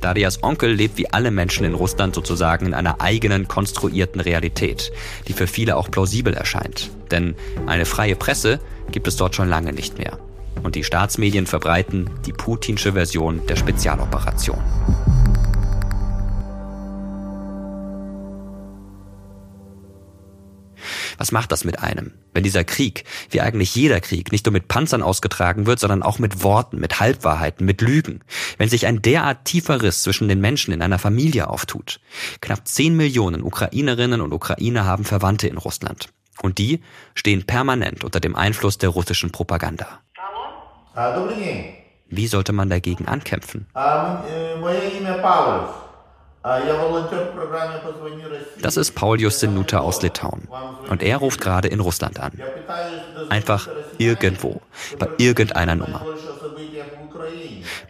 Darias 0.00 0.42
Onkel 0.42 0.72
lebt 0.72 0.98
wie 0.98 1.10
alle 1.10 1.30
Menschen 1.30 1.64
in 1.64 1.74
Russland 1.74 2.14
sozusagen 2.14 2.66
in 2.66 2.74
einer 2.74 3.00
eigenen 3.00 3.48
konstruierten 3.48 4.20
Realität, 4.20 4.92
die 5.28 5.32
für 5.32 5.46
viele 5.46 5.76
auch 5.76 5.90
plausibel 5.90 6.34
erscheint. 6.34 6.90
Denn 7.10 7.34
eine 7.66 7.86
freie 7.86 8.16
Presse 8.16 8.60
gibt 8.90 9.08
es 9.08 9.16
dort 9.16 9.34
schon 9.34 9.48
lange 9.48 9.72
nicht 9.72 9.98
mehr. 9.98 10.18
Und 10.62 10.74
die 10.74 10.84
Staatsmedien 10.84 11.46
verbreiten 11.46 12.10
die 12.24 12.32
putinsche 12.32 12.92
Version 12.92 13.46
der 13.46 13.56
Spezialoperation. 13.56 14.62
Was 21.18 21.32
macht 21.32 21.52
das 21.52 21.64
mit 21.64 21.78
einem, 21.78 22.12
wenn 22.32 22.42
dieser 22.42 22.64
Krieg, 22.64 23.04
wie 23.30 23.40
eigentlich 23.40 23.74
jeder 23.74 24.00
Krieg, 24.00 24.32
nicht 24.32 24.46
nur 24.46 24.52
mit 24.52 24.68
Panzern 24.68 25.02
ausgetragen 25.02 25.66
wird, 25.66 25.80
sondern 25.80 26.02
auch 26.02 26.18
mit 26.18 26.42
Worten, 26.42 26.78
mit 26.78 27.00
Halbwahrheiten, 27.00 27.64
mit 27.64 27.80
Lügen? 27.80 28.20
Wenn 28.58 28.68
sich 28.68 28.86
ein 28.86 29.02
derart 29.02 29.44
tiefer 29.44 29.82
Riss 29.82 30.02
zwischen 30.02 30.28
den 30.28 30.40
Menschen 30.40 30.74
in 30.74 30.82
einer 30.82 30.98
Familie 30.98 31.48
auftut. 31.48 32.00
Knapp 32.40 32.66
10 32.66 32.96
Millionen 32.96 33.42
Ukrainerinnen 33.42 34.20
und 34.20 34.32
Ukrainer 34.32 34.84
haben 34.84 35.04
Verwandte 35.04 35.48
in 35.48 35.56
Russland. 35.56 36.08
Und 36.42 36.58
die 36.58 36.80
stehen 37.14 37.44
permanent 37.44 38.04
unter 38.04 38.20
dem 38.20 38.34
Einfluss 38.34 38.78
der 38.78 38.88
russischen 38.90 39.30
Propaganda. 39.30 40.00
Wie 42.08 42.26
sollte 42.26 42.52
man 42.52 42.70
dagegen 42.70 43.06
ankämpfen? 43.06 43.66
Das 48.60 48.76
ist 48.76 48.94
Paulius 48.94 49.40
Senuta 49.40 49.78
aus 49.78 50.02
Litauen. 50.02 50.46
Und 50.90 51.02
er 51.02 51.16
ruft 51.16 51.40
gerade 51.40 51.68
in 51.68 51.80
Russland 51.80 52.20
an. 52.20 52.32
Einfach 53.30 53.68
irgendwo, 53.96 54.60
bei 54.98 55.08
irgendeiner 55.16 55.74
Nummer. 55.74 56.04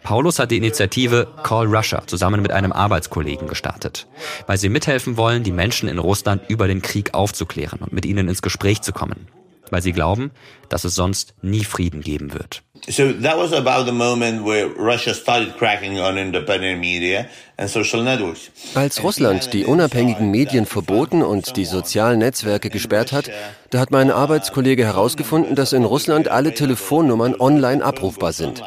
Paulus 0.03 0.39
hat 0.39 0.51
die 0.51 0.57
Initiative 0.57 1.27
Call 1.43 1.67
Russia 1.67 2.07
zusammen 2.07 2.41
mit 2.41 2.51
einem 2.51 2.71
Arbeitskollegen 2.71 3.47
gestartet, 3.47 4.07
weil 4.47 4.57
sie 4.57 4.69
mithelfen 4.69 5.17
wollen, 5.17 5.43
die 5.43 5.51
Menschen 5.51 5.89
in 5.89 5.99
Russland 5.99 6.43
über 6.47 6.67
den 6.67 6.81
Krieg 6.81 7.13
aufzuklären 7.13 7.79
und 7.79 7.91
mit 7.91 8.05
ihnen 8.05 8.29
ins 8.29 8.41
Gespräch 8.41 8.81
zu 8.81 8.93
kommen, 8.93 9.27
weil 9.71 9.81
sie 9.81 9.91
glauben, 9.91 10.31
dass 10.69 10.85
es 10.85 10.95
sonst 10.95 11.33
nie 11.41 11.63
Frieden 11.63 12.01
geben 12.01 12.33
wird. 12.33 12.63
So 12.87 13.11
that 13.13 13.35
was 13.35 13.51
about 13.51 13.85
the 13.85 13.91
moment 13.91 14.45
where 14.45 14.67
Russia 14.67 15.13
started 15.15 15.57
cracking 15.57 15.99
on 15.99 16.17
independent 16.17 16.79
media 16.79 17.27
and 17.57 17.67
social 17.67 18.03
networks. 18.03 18.51
Als 18.75 19.01
Russland 19.01 19.53
die 19.53 19.65
unabhängigen 19.65 20.29
Medien 20.29 20.67
verboten 20.67 21.23
und 21.23 21.57
die 21.57 21.65
sozialen 21.65 22.19
Netzwerke 22.19 22.69
gesperrt 22.69 23.11
hat, 23.11 23.31
da 23.71 23.79
hat 23.79 23.89
mein 23.89 24.11
Arbeitskollege 24.11 24.85
herausgefunden, 24.85 25.55
dass 25.55 25.73
in 25.73 25.83
Russland 25.83 26.27
alle 26.27 26.53
Telefonnummern 26.53 27.35
online 27.39 27.83
abrufbar 27.83 28.33
sind. 28.33 28.61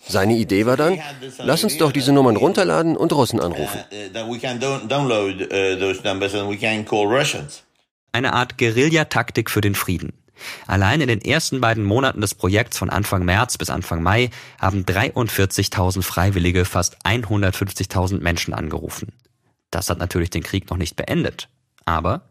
Seine 0.00 0.36
Idee 0.36 0.64
war 0.64 0.78
dann, 0.78 0.98
lass 1.38 1.62
uns 1.62 1.76
doch 1.76 1.92
diese 1.92 2.12
Nummern 2.12 2.36
runterladen 2.36 2.96
und 2.96 3.12
Russen 3.12 3.40
anrufen. 3.40 3.80
Eine 8.12 8.32
Art 8.32 8.56
Guerillataktik 8.56 9.50
für 9.50 9.60
den 9.60 9.74
Frieden. 9.74 10.17
Allein 10.66 11.00
in 11.00 11.08
den 11.08 11.20
ersten 11.20 11.60
beiden 11.60 11.84
Monaten 11.84 12.20
des 12.20 12.34
Projekts 12.34 12.78
von 12.78 12.90
Anfang 12.90 13.24
März 13.24 13.58
bis 13.58 13.70
Anfang 13.70 14.02
Mai 14.02 14.30
haben 14.60 14.84
43.000 14.84 16.02
Freiwillige 16.02 16.64
fast 16.64 16.96
150.000 17.04 18.20
Menschen 18.20 18.54
angerufen. 18.54 19.12
Das 19.70 19.90
hat 19.90 19.98
natürlich 19.98 20.30
den 20.30 20.42
Krieg 20.42 20.70
noch 20.70 20.76
nicht 20.76 20.96
beendet. 20.96 21.48
Aber 21.84 22.27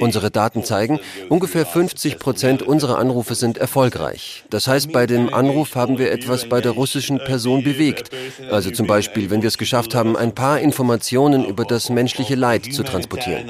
Unsere 0.00 0.30
Daten 0.30 0.64
zeigen, 0.64 1.00
ungefähr 1.28 1.64
50 1.66 2.18
Prozent 2.18 2.62
unserer 2.62 2.98
Anrufe 2.98 3.34
sind 3.34 3.58
erfolgreich. 3.58 4.44
Das 4.50 4.66
heißt, 4.66 4.92
bei 4.92 5.06
dem 5.06 5.32
Anruf 5.32 5.74
haben 5.76 5.98
wir 5.98 6.12
etwas 6.12 6.48
bei 6.48 6.60
der 6.60 6.72
russischen 6.72 7.18
Person 7.18 7.62
bewegt. 7.62 8.10
Also 8.50 8.70
zum 8.70 8.86
Beispiel, 8.86 9.30
wenn 9.30 9.42
wir 9.42 9.48
es 9.48 9.58
geschafft 9.58 9.94
haben, 9.94 10.16
ein 10.16 10.34
paar 10.34 10.60
Informationen 10.60 11.44
über 11.44 11.64
das 11.64 11.88
menschliche 11.90 12.34
Leid 12.34 12.72
zu 12.72 12.82
transportieren. 12.82 13.48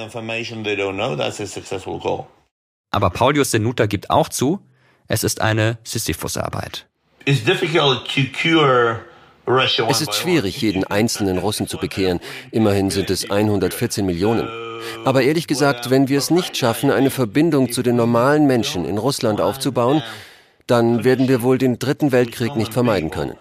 Aber 2.91 3.11
Paulius 3.11 3.51
Senuta 3.51 3.87
gibt 3.87 4.11
auch 4.11 4.29
zu, 4.29 4.61
es 5.09 5.25
ist 5.25 5.41
eine 5.41 5.79
Sisyphus-Arbeit. 5.85 6.87
Es 9.47 10.01
ist 10.01 10.15
schwierig, 10.15 10.61
jeden 10.61 10.85
einzelnen 10.85 11.39
Russen 11.39 11.69
zu 11.69 11.77
bekehren. 11.77 12.21
Immerhin 12.51 12.91
sind 12.91 13.11
es 13.11 13.31
114 13.31 14.07
Millionen. 14.07 14.49
Aber 15.05 15.23
ehrlich 15.23 15.47
gesagt, 15.47 15.91
wenn 15.91 16.09
wir 16.09 16.19
es 16.19 16.31
nicht 16.31 16.57
schaffen, 16.57 16.91
eine 16.91 17.11
Verbindung 17.11 17.73
zu 17.73 17.83
den 17.83 17.97
normalen 17.97 18.47
Menschen 18.47 18.85
in 18.85 18.99
Russland 18.99 19.41
aufzubauen, 19.41 20.03
dann 20.67 21.05
werden 21.05 21.29
wir 21.29 21.43
wohl 21.43 21.59
den 21.59 21.79
Dritten 21.79 22.13
Weltkrieg 22.13 22.57
nicht 22.57 22.73
vermeiden 22.73 23.11
können. 23.11 23.37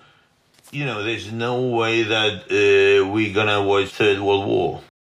You 0.72 0.86
know, 0.86 1.04
there's 1.04 1.32
no 1.32 1.78
way 1.78 2.04
that 2.04 2.46
uh, 2.50 3.06
we're 3.14 3.32
gonna 3.32 3.60
avoid 3.60 3.90
Third 3.96 4.20
World 4.20 4.48
War. 4.48 4.93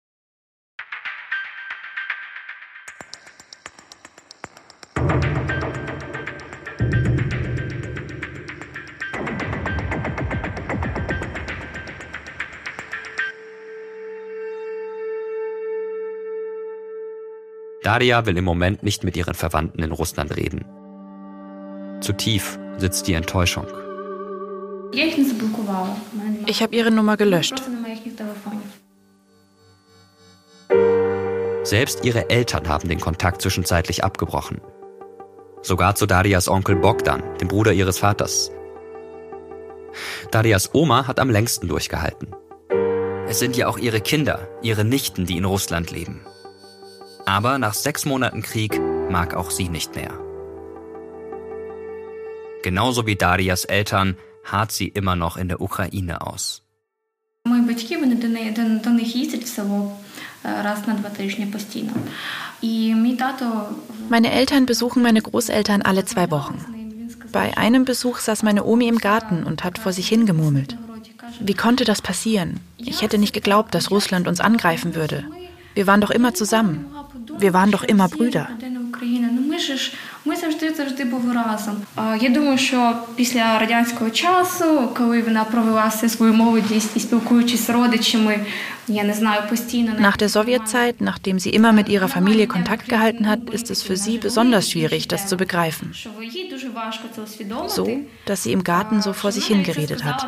Daria 17.91 18.25
will 18.25 18.37
im 18.37 18.45
Moment 18.45 18.83
nicht 18.83 19.03
mit 19.03 19.17
ihren 19.17 19.33
Verwandten 19.33 19.83
in 19.83 19.91
Russland 19.91 20.33
reden. 20.37 20.63
Zu 21.99 22.13
tief 22.13 22.57
sitzt 22.77 23.05
die 23.09 23.15
Enttäuschung. 23.15 23.67
Ich 26.45 26.63
habe 26.63 26.73
ihre 26.73 26.89
Nummer 26.89 27.17
gelöscht. 27.17 27.61
Selbst 31.63 32.05
ihre 32.05 32.29
Eltern 32.29 32.69
haben 32.69 32.87
den 32.87 33.01
Kontakt 33.01 33.41
zwischenzeitlich 33.41 34.05
abgebrochen. 34.05 34.61
Sogar 35.61 35.95
zu 35.95 36.05
Darias 36.05 36.47
Onkel 36.47 36.77
Bogdan, 36.77 37.21
dem 37.41 37.49
Bruder 37.49 37.73
ihres 37.73 37.97
Vaters. 37.97 38.53
Darias 40.31 40.73
Oma 40.73 41.07
hat 41.07 41.19
am 41.19 41.29
längsten 41.29 41.67
durchgehalten. 41.67 42.29
Es 43.27 43.39
sind 43.39 43.57
ja 43.57 43.67
auch 43.67 43.77
ihre 43.77 43.99
Kinder, 43.99 44.47
ihre 44.61 44.85
Nichten, 44.85 45.25
die 45.25 45.35
in 45.35 45.43
Russland 45.43 45.91
leben. 45.91 46.21
Aber 47.24 47.58
nach 47.58 47.74
sechs 47.74 48.04
Monaten 48.04 48.42
Krieg 48.42 48.80
mag 49.10 49.34
auch 49.34 49.50
sie 49.50 49.68
nicht 49.68 49.94
mehr. 49.96 50.12
Genauso 52.62 53.06
wie 53.06 53.16
Darias 53.16 53.64
Eltern 53.64 54.16
harrt 54.44 54.72
sie 54.72 54.88
immer 54.88 55.16
noch 55.16 55.36
in 55.36 55.48
der 55.48 55.60
Ukraine 55.60 56.20
aus. 56.26 56.62
Мої 57.44 57.62
батьки 57.62 57.96
вони 57.96 58.14
до 58.14 58.28
неї 58.28 58.50
до, 58.50 58.62
до 58.84 58.90
них 58.90 59.16
їздять 59.16 59.44
в 59.44 59.46
село 59.46 59.92
раз 60.44 60.78
на 60.86 60.94
два 60.94 61.10
тижні 61.10 61.46
постійно. 61.46 61.92
І 62.62 62.94
мій 62.94 63.16
тато 63.16 63.68
Meine 64.10 64.30
Eltern 64.40 64.66
besuchen 64.66 65.02
meine 65.02 65.22
Großeltern 65.22 65.82
alle 65.82 66.04
zwei 66.04 66.30
Wochen. 66.30 66.56
Bei 67.32 67.56
einem 67.56 67.84
Besuch 67.84 68.18
saß 68.26 68.42
meine 68.42 68.64
Omi 68.64 68.86
im 68.88 68.98
Garten 68.98 69.38
und 69.48 69.64
hat 69.64 69.78
vor 69.78 69.92
sich 69.92 70.08
hingemurmelt. 70.08 70.76
Wie 71.40 71.54
konnte 71.64 71.84
das 71.84 72.00
passieren? 72.02 72.50
Ich 72.78 73.02
hätte 73.02 73.18
nicht 73.18 73.34
geglaubt, 73.34 73.74
dass 73.74 73.90
Russland 73.90 74.26
uns 74.28 74.40
angreifen 74.40 74.94
würde. 74.94 75.18
Wir 75.74 75.86
waren 75.86 76.00
doch 76.00 76.14
immer 76.18 76.32
zusammen. 76.34 76.76
Wir 77.37 77.53
waren 77.53 77.71
doch 77.71 77.83
immer 77.83 78.07
Brüder. 78.07 78.49
Nach 89.99 90.17
der 90.17 90.29
Sowjetzeit, 90.29 91.01
nachdem 91.01 91.39
sie 91.39 91.49
immer 91.49 91.71
mit 91.71 91.89
ihrer 91.89 92.07
Familie 92.07 92.47
Kontakt 92.47 92.89
gehalten 92.89 93.27
hat, 93.27 93.49
ist 93.49 93.69
es 93.71 93.83
für 93.83 93.97
sie 93.97 94.17
besonders 94.17 94.69
schwierig, 94.69 95.07
das 95.07 95.27
zu 95.27 95.37
begreifen. 95.37 95.93
So, 97.67 97.99
dass 98.25 98.43
sie 98.43 98.51
im 98.51 98.63
Garten 98.63 99.01
so 99.01 99.13
vor 99.13 99.31
sich 99.31 99.45
hingeredet 99.45 100.03
hat. 100.03 100.27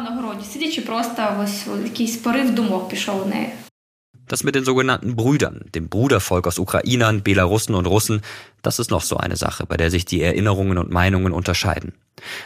Das 4.28 4.44
mit 4.44 4.56
den 4.56 4.64
sogenannten 4.64 5.16
Brüdern, 5.16 5.66
dem 5.76 5.90
Brudervolk 5.90 6.48
aus 6.48 6.58
Ukrainern, 6.58 7.24
Belarussen 7.24 7.76
und 7.76 7.86
Russen, 7.86 8.22
das 8.62 8.80
ist 8.80 8.90
noch 8.90 9.02
so 9.02 9.18
eine 9.18 9.36
Sache, 9.36 9.66
bei 9.66 9.76
der 9.76 9.92
sich 9.92 10.06
die 10.06 10.22
Erinnerungen 10.22 10.78
und 10.78 10.90
Meinungen 10.90 11.34
unterscheiden. 11.34 11.94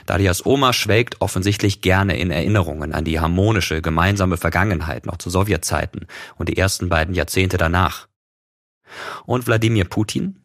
Darias 0.05 0.45
Oma 0.45 0.73
schwelgt 0.73 1.21
offensichtlich 1.21 1.82
gerne 1.82 2.17
in 2.17 2.32
Erinnerungen 2.32 2.93
an 2.93 3.05
die 3.05 3.19
harmonische, 3.19 3.82
gemeinsame 3.82 4.38
Vergangenheit 4.38 5.05
noch 5.05 5.17
zu 5.17 5.30
Sowjetzeiten 5.30 6.07
und 6.36 6.49
die 6.49 6.57
ersten 6.57 6.89
beiden 6.89 7.13
Jahrzehnte 7.13 7.57
danach. 7.57 8.07
Und 9.25 9.45
Wladimir 9.45 9.86
Putin? 9.86 10.41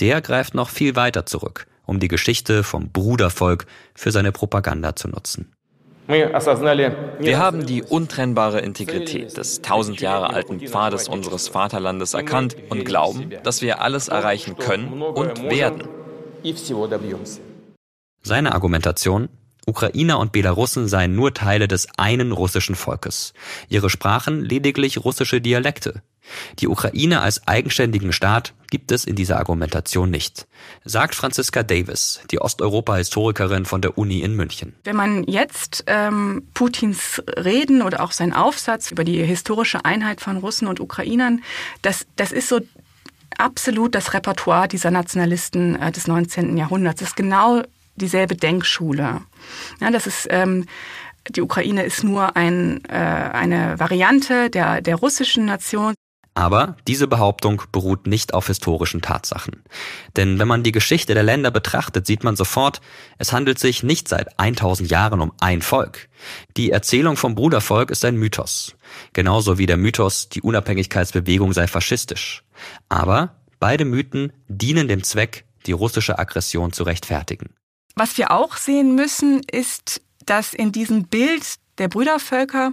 Der 0.00 0.20
greift 0.20 0.54
noch 0.54 0.70
viel 0.70 0.96
weiter 0.96 1.26
zurück, 1.26 1.66
um 1.84 2.00
die 2.00 2.08
Geschichte 2.08 2.64
vom 2.64 2.90
Brudervolk 2.90 3.66
für 3.94 4.10
seine 4.10 4.32
Propaganda 4.32 4.96
zu 4.96 5.08
nutzen. 5.08 5.52
Wir 6.12 7.38
haben 7.38 7.66
die 7.66 7.82
untrennbare 7.82 8.60
Integrität 8.60 9.36
des 9.36 9.62
tausend 9.62 10.00
Jahre 10.00 10.30
alten 10.30 10.60
Pfades 10.60 11.08
unseres 11.08 11.48
Vaterlandes 11.48 12.14
erkannt 12.14 12.56
und 12.68 12.84
glauben, 12.84 13.30
dass 13.42 13.62
wir 13.62 13.80
alles 13.80 14.08
erreichen 14.08 14.56
können 14.56 15.00
und 15.00 15.42
werden. 15.50 15.88
Seine 18.22 18.52
Argumentation? 18.52 19.28
Ukrainer 19.66 20.18
und 20.18 20.32
Belarussen 20.32 20.88
seien 20.88 21.14
nur 21.14 21.34
Teile 21.34 21.68
des 21.68 21.86
einen 21.96 22.32
russischen 22.32 22.74
Volkes. 22.74 23.32
Ihre 23.68 23.90
Sprachen 23.90 24.44
lediglich 24.44 25.04
russische 25.04 25.40
Dialekte. 25.40 26.02
Die 26.58 26.68
Ukraine 26.68 27.20
als 27.20 27.46
eigenständigen 27.46 28.12
Staat 28.12 28.54
gibt 28.70 28.92
es 28.92 29.04
in 29.04 29.16
dieser 29.16 29.38
Argumentation 29.38 30.10
nicht, 30.10 30.46
sagt 30.84 31.14
Franziska 31.14 31.62
Davis, 31.62 32.20
die 32.30 32.40
Osteuropa-Historikerin 32.40 33.64
von 33.64 33.82
der 33.82 33.98
Uni 33.98 34.20
in 34.20 34.34
München. 34.34 34.74
Wenn 34.84 34.96
man 34.96 35.24
jetzt 35.24 35.84
ähm, 35.88 36.46
Putins 36.54 37.22
Reden 37.36 37.82
oder 37.82 38.02
auch 38.02 38.12
seinen 38.12 38.32
Aufsatz 38.32 38.90
über 38.90 39.04
die 39.04 39.22
historische 39.22 39.84
Einheit 39.84 40.20
von 40.20 40.38
Russen 40.38 40.68
und 40.68 40.80
Ukrainern, 40.80 41.42
das, 41.82 42.06
das 42.16 42.32
ist 42.32 42.48
so 42.48 42.60
absolut 43.36 43.94
das 43.94 44.14
Repertoire 44.14 44.68
dieser 44.68 44.90
Nationalisten 44.90 45.76
äh, 45.76 45.92
des 45.92 46.06
19. 46.06 46.56
Jahrhunderts. 46.56 47.00
Das 47.00 47.10
ist 47.10 47.16
genau 47.16 47.62
dieselbe 47.96 48.36
Denkschule. 48.36 49.22
Ja, 49.80 49.90
das 49.90 50.06
ist 50.06 50.26
ähm, 50.30 50.66
die 51.28 51.42
Ukraine 51.42 51.84
ist 51.84 52.04
nur 52.04 52.36
ein, 52.36 52.84
äh, 52.86 52.94
eine 52.94 53.78
Variante 53.78 54.50
der, 54.50 54.80
der 54.80 54.96
russischen 54.96 55.44
Nation. 55.44 55.94
Aber 56.34 56.76
diese 56.88 57.08
Behauptung 57.08 57.62
beruht 57.72 58.06
nicht 58.06 58.32
auf 58.32 58.46
historischen 58.46 59.02
Tatsachen. 59.02 59.62
Denn 60.16 60.38
wenn 60.38 60.48
man 60.48 60.62
die 60.62 60.72
Geschichte 60.72 61.12
der 61.12 61.22
Länder 61.22 61.50
betrachtet, 61.50 62.06
sieht 62.06 62.24
man 62.24 62.36
sofort, 62.36 62.80
es 63.18 63.34
handelt 63.34 63.58
sich 63.58 63.82
nicht 63.82 64.08
seit 64.08 64.40
1000 64.40 64.90
Jahren 64.90 65.20
um 65.20 65.32
ein 65.40 65.60
Volk. 65.60 66.08
Die 66.56 66.70
Erzählung 66.70 67.18
vom 67.18 67.34
Brudervolk 67.34 67.90
ist 67.90 68.04
ein 68.06 68.16
Mythos. 68.16 68.74
Genauso 69.12 69.58
wie 69.58 69.66
der 69.66 69.76
Mythos, 69.76 70.30
die 70.30 70.40
Unabhängigkeitsbewegung 70.40 71.52
sei 71.52 71.66
faschistisch. 71.66 72.44
Aber 72.88 73.36
beide 73.60 73.84
Mythen 73.84 74.32
dienen 74.48 74.88
dem 74.88 75.02
Zweck, 75.02 75.44
die 75.66 75.72
russische 75.72 76.18
Aggression 76.18 76.72
zu 76.72 76.84
rechtfertigen. 76.84 77.50
Was 77.94 78.16
wir 78.18 78.30
auch 78.30 78.56
sehen 78.56 78.94
müssen, 78.94 79.42
ist, 79.50 80.00
dass 80.24 80.54
in 80.54 80.72
diesem 80.72 81.04
Bild 81.04 81.56
der 81.78 81.88
Brüdervölker 81.88 82.72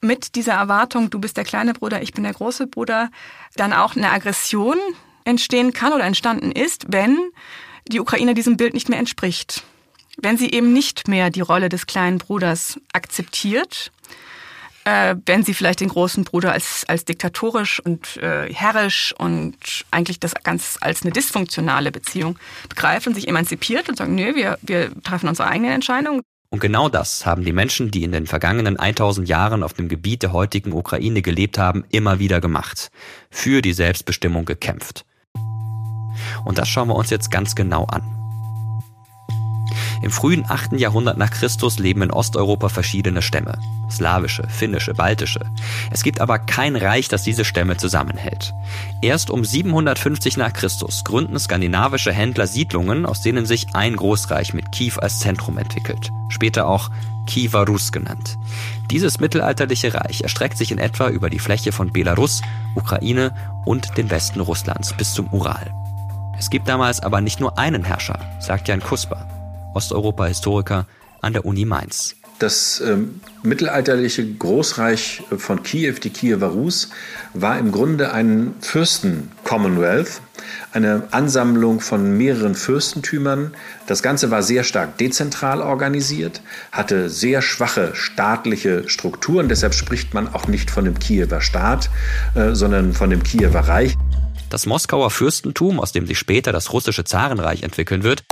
mit 0.00 0.34
dieser 0.34 0.54
Erwartung, 0.54 1.10
du 1.10 1.20
bist 1.20 1.36
der 1.36 1.44
kleine 1.44 1.74
Bruder, 1.74 2.02
ich 2.02 2.12
bin 2.12 2.24
der 2.24 2.32
große 2.32 2.66
Bruder, 2.66 3.10
dann 3.54 3.72
auch 3.72 3.94
eine 3.94 4.10
Aggression 4.10 4.76
entstehen 5.24 5.72
kann 5.72 5.92
oder 5.92 6.04
entstanden 6.04 6.50
ist, 6.50 6.86
wenn 6.88 7.18
die 7.86 8.00
Ukraine 8.00 8.34
diesem 8.34 8.56
Bild 8.56 8.74
nicht 8.74 8.88
mehr 8.88 8.98
entspricht. 8.98 9.62
Wenn 10.16 10.36
sie 10.36 10.50
eben 10.50 10.72
nicht 10.72 11.08
mehr 11.08 11.30
die 11.30 11.40
Rolle 11.40 11.68
des 11.68 11.86
kleinen 11.86 12.18
Bruders 12.18 12.78
akzeptiert, 12.92 13.92
äh, 14.84 15.16
wenn 15.26 15.44
sie 15.44 15.54
vielleicht 15.54 15.80
den 15.80 15.88
großen 15.88 16.24
Bruder 16.24 16.52
als, 16.52 16.84
als 16.88 17.04
diktatorisch 17.04 17.80
und 17.80 18.16
äh, 18.16 18.52
herrisch 18.52 19.14
und 19.18 19.56
eigentlich 19.90 20.20
das 20.20 20.34
ganz 20.42 20.78
als 20.80 21.02
eine 21.02 21.12
dysfunktionale 21.12 21.92
Beziehung 21.92 22.38
begreifen, 22.68 23.14
sich 23.14 23.28
emanzipiert 23.28 23.88
und 23.88 23.96
sagen, 23.96 24.14
nö, 24.14 24.34
wir, 24.34 24.58
wir 24.62 24.90
treffen 25.02 25.28
unsere 25.28 25.48
eigenen 25.48 25.72
Entscheidungen. 25.72 26.22
Und 26.50 26.60
genau 26.60 26.90
das 26.90 27.24
haben 27.24 27.44
die 27.44 27.52
Menschen, 27.52 27.90
die 27.90 28.02
in 28.02 28.12
den 28.12 28.26
vergangenen 28.26 28.78
1000 28.78 29.26
Jahren 29.26 29.62
auf 29.62 29.72
dem 29.72 29.88
Gebiet 29.88 30.22
der 30.22 30.32
heutigen 30.32 30.72
Ukraine 30.72 31.22
gelebt 31.22 31.56
haben, 31.56 31.84
immer 31.90 32.18
wieder 32.18 32.42
gemacht. 32.42 32.90
Für 33.30 33.62
die 33.62 33.72
Selbstbestimmung 33.72 34.44
gekämpft. 34.44 35.06
Und 36.44 36.58
das 36.58 36.68
schauen 36.68 36.88
wir 36.88 36.94
uns 36.94 37.08
jetzt 37.08 37.30
ganz 37.30 37.54
genau 37.54 37.86
an. 37.86 38.21
Im 40.02 40.10
frühen 40.10 40.44
8. 40.48 40.72
Jahrhundert 40.72 41.16
nach 41.16 41.30
Christus 41.30 41.78
leben 41.78 42.02
in 42.02 42.10
Osteuropa 42.10 42.68
verschiedene 42.68 43.22
Stämme. 43.22 43.58
Slawische, 43.88 44.42
finnische, 44.48 44.94
baltische. 44.94 45.46
Es 45.92 46.02
gibt 46.02 46.20
aber 46.20 46.40
kein 46.40 46.74
Reich, 46.74 47.08
das 47.08 47.22
diese 47.22 47.44
Stämme 47.44 47.76
zusammenhält. 47.76 48.52
Erst 49.00 49.30
um 49.30 49.44
750 49.44 50.36
nach 50.36 50.52
Christus 50.52 51.04
gründen 51.04 51.38
skandinavische 51.38 52.12
Händler 52.12 52.48
Siedlungen, 52.48 53.06
aus 53.06 53.22
denen 53.22 53.46
sich 53.46 53.74
ein 53.74 53.94
Großreich 53.94 54.54
mit 54.54 54.72
Kiew 54.72 54.94
als 54.98 55.20
Zentrum 55.20 55.56
entwickelt. 55.56 56.10
Später 56.28 56.66
auch 56.66 56.90
Kiewer 57.26 57.66
Rus 57.66 57.92
genannt. 57.92 58.38
Dieses 58.90 59.20
mittelalterliche 59.20 59.94
Reich 59.94 60.22
erstreckt 60.22 60.58
sich 60.58 60.72
in 60.72 60.78
etwa 60.78 61.08
über 61.08 61.30
die 61.30 61.38
Fläche 61.38 61.70
von 61.70 61.92
Belarus, 61.92 62.42
Ukraine 62.74 63.32
und 63.64 63.96
den 63.96 64.10
Westen 64.10 64.40
Russlands 64.40 64.94
bis 64.94 65.14
zum 65.14 65.28
Ural. 65.28 65.72
Es 66.38 66.50
gibt 66.50 66.66
damals 66.66 67.00
aber 67.00 67.20
nicht 67.20 67.38
nur 67.38 67.56
einen 67.56 67.84
Herrscher, 67.84 68.18
sagt 68.40 68.66
Jan 68.66 68.80
Kusper, 68.80 69.28
Osteuropa-Historiker 69.74 70.86
an 71.20 71.32
der 71.32 71.44
Uni 71.44 71.64
Mainz. 71.64 72.16
Das 72.38 72.82
ähm, 72.84 73.20
mittelalterliche 73.44 74.26
Großreich 74.26 75.22
von 75.36 75.62
Kiew, 75.62 75.94
die 76.02 76.10
Kiewer 76.10 76.48
Rus, 76.48 76.90
war 77.34 77.58
im 77.58 77.70
Grunde 77.70 78.12
ein 78.12 78.54
Fürsten-Commonwealth, 78.60 80.20
eine 80.72 81.04
Ansammlung 81.10 81.80
von 81.80 82.16
mehreren 82.16 82.54
Fürstentümern. 82.54 83.52
Das 83.86 84.02
Ganze 84.02 84.30
war 84.30 84.42
sehr 84.42 84.64
stark 84.64 84.98
dezentral 84.98 85.60
organisiert, 85.60 86.40
hatte 86.70 87.10
sehr 87.10 87.42
schwache 87.42 87.94
staatliche 87.94 88.88
Strukturen. 88.88 89.48
Deshalb 89.48 89.74
spricht 89.74 90.14
man 90.14 90.32
auch 90.32 90.48
nicht 90.48 90.70
von 90.70 90.84
dem 90.84 90.98
Kiewer 90.98 91.40
Staat, 91.40 91.90
äh, 92.34 92.54
sondern 92.54 92.92
von 92.92 93.10
dem 93.10 93.22
Kiewer 93.22 93.60
Reich. 93.60 93.96
Das 94.50 94.66
Moskauer 94.66 95.10
Fürstentum, 95.10 95.80
aus 95.80 95.92
dem 95.92 96.06
sich 96.06 96.18
später 96.18 96.52
das 96.52 96.72
russische 96.72 97.04
Zarenreich 97.04 97.62
entwickeln 97.62 98.02
wird, 98.02 98.24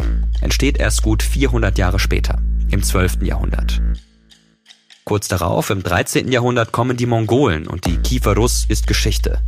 entsteht 0.42 0.78
erst 0.78 1.02
gut 1.02 1.22
400 1.22 1.78
Jahre 1.78 1.98
später, 1.98 2.38
im 2.70 2.82
12. 2.82 3.22
Jahrhundert. 3.22 3.80
Kurz 5.10 5.26
darauf, 5.26 5.70
im 5.70 5.82
13. 5.82 6.30
Jahrhundert, 6.30 6.70
kommen 6.70 6.96
die 6.96 7.06
Mongolen 7.06 7.66
und 7.66 7.84
die 7.84 7.96
Kiefer 7.96 8.36
Rus 8.36 8.64
ist 8.68 8.86
Geschichte. 8.86 9.40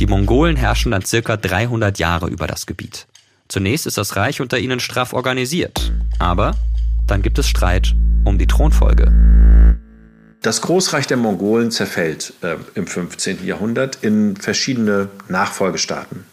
Die 0.00 0.08
Mongolen 0.08 0.56
herrschen 0.56 0.90
dann 0.90 1.04
circa 1.04 1.36
300 1.36 2.00
Jahre 2.00 2.26
über 2.26 2.48
das 2.48 2.66
Gebiet. 2.66 3.06
Zunächst 3.46 3.86
ist 3.86 3.96
das 3.96 4.16
Reich 4.16 4.40
unter 4.40 4.58
ihnen 4.58 4.80
straff 4.80 5.12
organisiert, 5.12 5.92
aber 6.18 6.56
dann 7.06 7.22
gibt 7.22 7.38
es 7.38 7.46
Streit 7.46 7.94
um 8.24 8.38
die 8.38 8.48
Thronfolge. 8.48 9.12
Das 10.42 10.60
Großreich 10.62 11.06
der 11.06 11.16
Mongolen 11.16 11.70
zerfällt 11.70 12.32
äh, 12.42 12.56
im 12.74 12.88
15. 12.88 13.46
Jahrhundert 13.46 13.98
in 14.02 14.36
verschiedene 14.36 15.10
Nachfolgestaaten. 15.28 16.24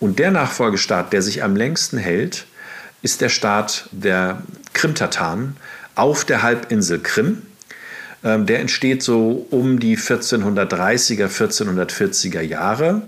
Und 0.00 0.18
der 0.18 0.32
Nachfolgestaat, 0.32 1.14
der 1.14 1.22
sich 1.22 1.42
am 1.42 1.56
längsten 1.56 1.96
hält, 1.96 2.44
ist 3.00 3.22
der 3.22 3.30
Staat 3.30 3.88
der 3.90 4.42
Krimtataren 4.74 5.56
auf 5.94 6.26
der 6.26 6.42
Halbinsel 6.42 6.98
Krim. 6.98 7.40
Ähm, 8.26 8.44
der 8.44 8.58
entsteht 8.58 9.04
so 9.04 9.46
um 9.52 9.78
die 9.78 9.96
1430er, 9.96 11.28
1440er 11.28 12.40
Jahre. 12.40 13.02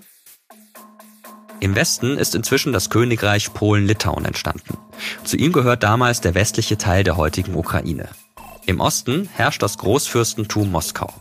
Im 1.58 1.74
Westen 1.74 2.16
ist 2.16 2.36
inzwischen 2.36 2.72
das 2.72 2.88
Königreich 2.88 3.52
Polen-Litauen 3.52 4.24
entstanden. 4.24 4.78
Zu 5.24 5.36
ihm 5.36 5.52
gehört 5.52 5.82
damals 5.82 6.20
der 6.20 6.36
westliche 6.36 6.78
Teil 6.78 7.02
der 7.02 7.16
heutigen 7.16 7.56
Ukraine. 7.56 8.08
Im 8.66 8.78
Osten 8.78 9.28
herrscht 9.34 9.60
das 9.60 9.78
Großfürstentum 9.78 10.70
Moskau. 10.70 11.12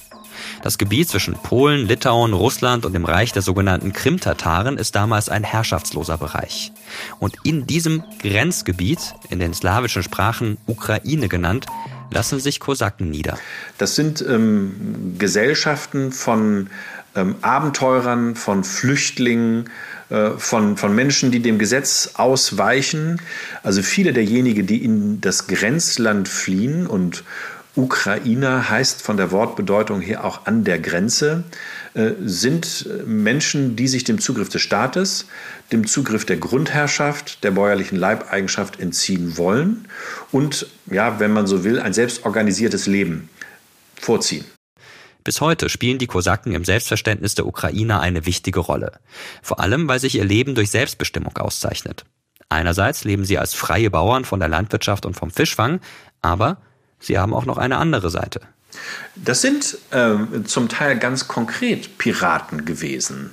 Das 0.61 0.77
Gebiet 0.77 1.09
zwischen 1.09 1.33
Polen, 1.33 1.87
Litauen, 1.87 2.33
Russland 2.33 2.85
und 2.85 2.93
dem 2.93 3.05
Reich 3.05 3.31
der 3.33 3.41
sogenannten 3.41 3.93
Krim-Tataren 3.93 4.77
ist 4.77 4.95
damals 4.95 5.27
ein 5.27 5.43
herrschaftsloser 5.43 6.19
Bereich. 6.19 6.71
Und 7.19 7.35
in 7.43 7.65
diesem 7.65 8.03
Grenzgebiet, 8.19 9.15
in 9.31 9.39
den 9.39 9.55
slawischen 9.55 10.03
Sprachen 10.03 10.59
Ukraine 10.67 11.29
genannt, 11.29 11.65
lassen 12.11 12.39
sich 12.39 12.59
Kosaken 12.59 13.09
nieder. 13.09 13.37
Das 13.77 13.95
sind 13.95 14.21
ähm, 14.21 15.15
Gesellschaften 15.17 16.11
von 16.11 16.69
ähm, 17.15 17.35
Abenteurern, 17.41 18.35
von 18.35 18.63
Flüchtlingen, 18.63 19.69
äh, 20.09 20.31
von, 20.37 20.77
von 20.77 20.95
Menschen, 20.95 21.31
die 21.31 21.39
dem 21.39 21.59
Gesetz 21.59 22.11
ausweichen. 22.15 23.21
Also 23.63 23.81
viele 23.81 24.13
derjenigen, 24.13 24.65
die 24.67 24.83
in 24.83 25.19
das 25.21 25.47
Grenzland 25.47 26.27
fliehen 26.27 26.87
und 26.87 27.23
Ukrainer 27.75 28.69
heißt 28.69 29.03
von 29.03 29.17
der 29.17 29.31
Wortbedeutung 29.31 30.01
her 30.01 30.25
auch 30.25 30.45
an 30.47 30.63
der 30.63 30.79
Grenze, 30.79 31.43
sind 32.23 32.87
Menschen, 33.05 33.75
die 33.75 33.87
sich 33.87 34.03
dem 34.03 34.19
Zugriff 34.19 34.49
des 34.49 34.61
Staates, 34.61 35.25
dem 35.71 35.87
Zugriff 35.87 36.25
der 36.25 36.37
Grundherrschaft, 36.37 37.43
der 37.43 37.51
bäuerlichen 37.51 37.97
Leibeigenschaft 37.97 38.79
entziehen 38.79 39.37
wollen 39.37 39.87
und, 40.31 40.67
ja, 40.91 41.19
wenn 41.19 41.31
man 41.31 41.47
so 41.47 41.63
will, 41.63 41.79
ein 41.79 41.93
selbstorganisiertes 41.93 42.85
Leben 42.85 43.29
vorziehen. 43.95 44.45
Bis 45.23 45.41
heute 45.41 45.67
spielen 45.69 45.97
die 45.97 46.07
Kosaken 46.07 46.53
im 46.53 46.63
Selbstverständnis 46.63 47.35
der 47.35 47.47
Ukrainer 47.47 47.99
eine 47.99 48.25
wichtige 48.25 48.59
Rolle. 48.61 48.93
Vor 49.41 49.59
allem, 49.59 49.87
weil 49.89 49.99
sich 49.99 50.15
ihr 50.15 50.23
Leben 50.23 50.55
durch 50.55 50.69
Selbstbestimmung 50.71 51.35
auszeichnet. 51.35 52.05
Einerseits 52.47 53.03
leben 53.03 53.25
sie 53.25 53.37
als 53.37 53.53
freie 53.53 53.89
Bauern 53.89 54.23
von 54.23 54.39
der 54.39 54.47
Landwirtschaft 54.47 55.05
und 55.05 55.15
vom 55.15 55.31
Fischfang, 55.31 55.81
aber 56.21 56.61
sie 56.99 57.17
haben 57.17 57.33
auch 57.33 57.45
noch 57.45 57.57
eine 57.57 57.77
andere 57.77 58.09
Seite. 58.09 58.39
Das 59.15 59.41
sind 59.41 59.77
äh, 59.91 60.43
zum 60.45 60.69
Teil 60.69 60.97
ganz 60.99 61.27
konkret 61.27 61.97
Piraten 61.97 62.65
gewesen, 62.65 63.31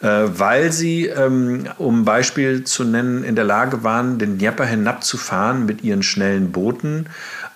äh, 0.00 0.06
weil 0.06 0.72
sie, 0.72 1.06
ähm, 1.06 1.68
um 1.78 2.04
Beispiel 2.04 2.64
zu 2.64 2.84
nennen, 2.84 3.24
in 3.24 3.34
der 3.34 3.44
Lage 3.44 3.82
waren, 3.82 4.18
den 4.18 4.38
Dnieper 4.38 4.66
hinabzufahren 4.66 5.64
mit 5.64 5.82
ihren 5.82 6.02
schnellen 6.02 6.52
Booten, 6.52 7.06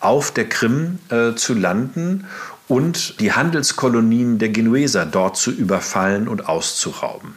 auf 0.00 0.30
der 0.30 0.48
Krim 0.48 0.98
äh, 1.10 1.34
zu 1.34 1.54
landen 1.54 2.26
und 2.68 3.20
die 3.20 3.32
Handelskolonien 3.32 4.38
der 4.38 4.48
Genueser 4.48 5.06
dort 5.06 5.36
zu 5.36 5.50
überfallen 5.50 6.28
und 6.28 6.48
auszurauben. 6.48 7.34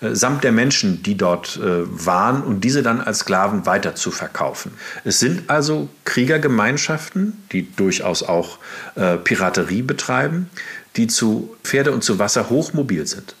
Äh, 0.00 0.14
samt 0.14 0.44
der 0.44 0.52
Menschen, 0.52 1.02
die 1.02 1.16
dort 1.16 1.56
äh, 1.56 1.82
waren 1.86 2.42
und 2.42 2.62
diese 2.62 2.82
dann 2.82 3.00
als 3.00 3.20
Sklaven 3.20 3.66
weiter 3.66 3.94
zu 3.94 4.10
verkaufen. 4.10 4.72
Es 5.04 5.18
sind 5.18 5.50
also 5.50 5.88
Kriegergemeinschaften, 6.04 7.44
die 7.52 7.70
durchaus 7.74 8.22
auch 8.22 8.58
äh, 8.94 9.16
Piraterie 9.16 9.82
betreiben, 9.82 10.50
die 10.96 11.06
zu 11.06 11.56
Pferde 11.64 11.92
und 11.92 12.04
zu 12.04 12.18
Wasser 12.18 12.50
hochmobil 12.50 13.06
sind. 13.06 13.34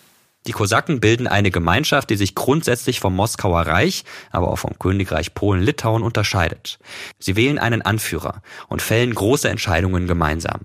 Die 0.46 0.52
Kosaken 0.52 1.00
bilden 1.00 1.26
eine 1.26 1.50
Gemeinschaft, 1.50 2.08
die 2.10 2.16
sich 2.16 2.34
grundsätzlich 2.34 3.00
vom 3.00 3.14
Moskauer 3.14 3.62
Reich, 3.62 4.04
aber 4.30 4.48
auch 4.48 4.58
vom 4.58 4.78
Königreich 4.78 5.34
Polen-Litauen 5.34 6.02
unterscheidet. 6.02 6.78
Sie 7.18 7.36
wählen 7.36 7.58
einen 7.58 7.82
Anführer 7.82 8.42
und 8.68 8.80
fällen 8.80 9.14
große 9.14 9.48
Entscheidungen 9.48 10.06
gemeinsam. 10.06 10.62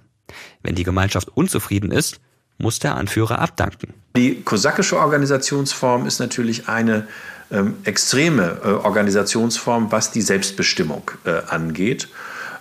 Wenn 0.61 0.75
die 0.75 0.83
Gemeinschaft 0.85 1.29
unzufrieden 1.35 1.91
ist, 1.91 2.21
muss 2.57 2.79
der 2.79 2.95
Anführer 2.95 3.39
abdanken. 3.39 3.93
Die 4.15 4.41
kosakische 4.41 4.97
Organisationsform 4.99 6.05
ist 6.05 6.19
natürlich 6.19 6.67
eine 6.67 7.07
ähm, 7.51 7.75
extreme 7.83 8.59
äh, 8.63 8.67
Organisationsform, 8.67 9.91
was 9.91 10.11
die 10.11 10.21
Selbstbestimmung 10.21 11.11
äh, 11.25 11.41
angeht 11.47 12.09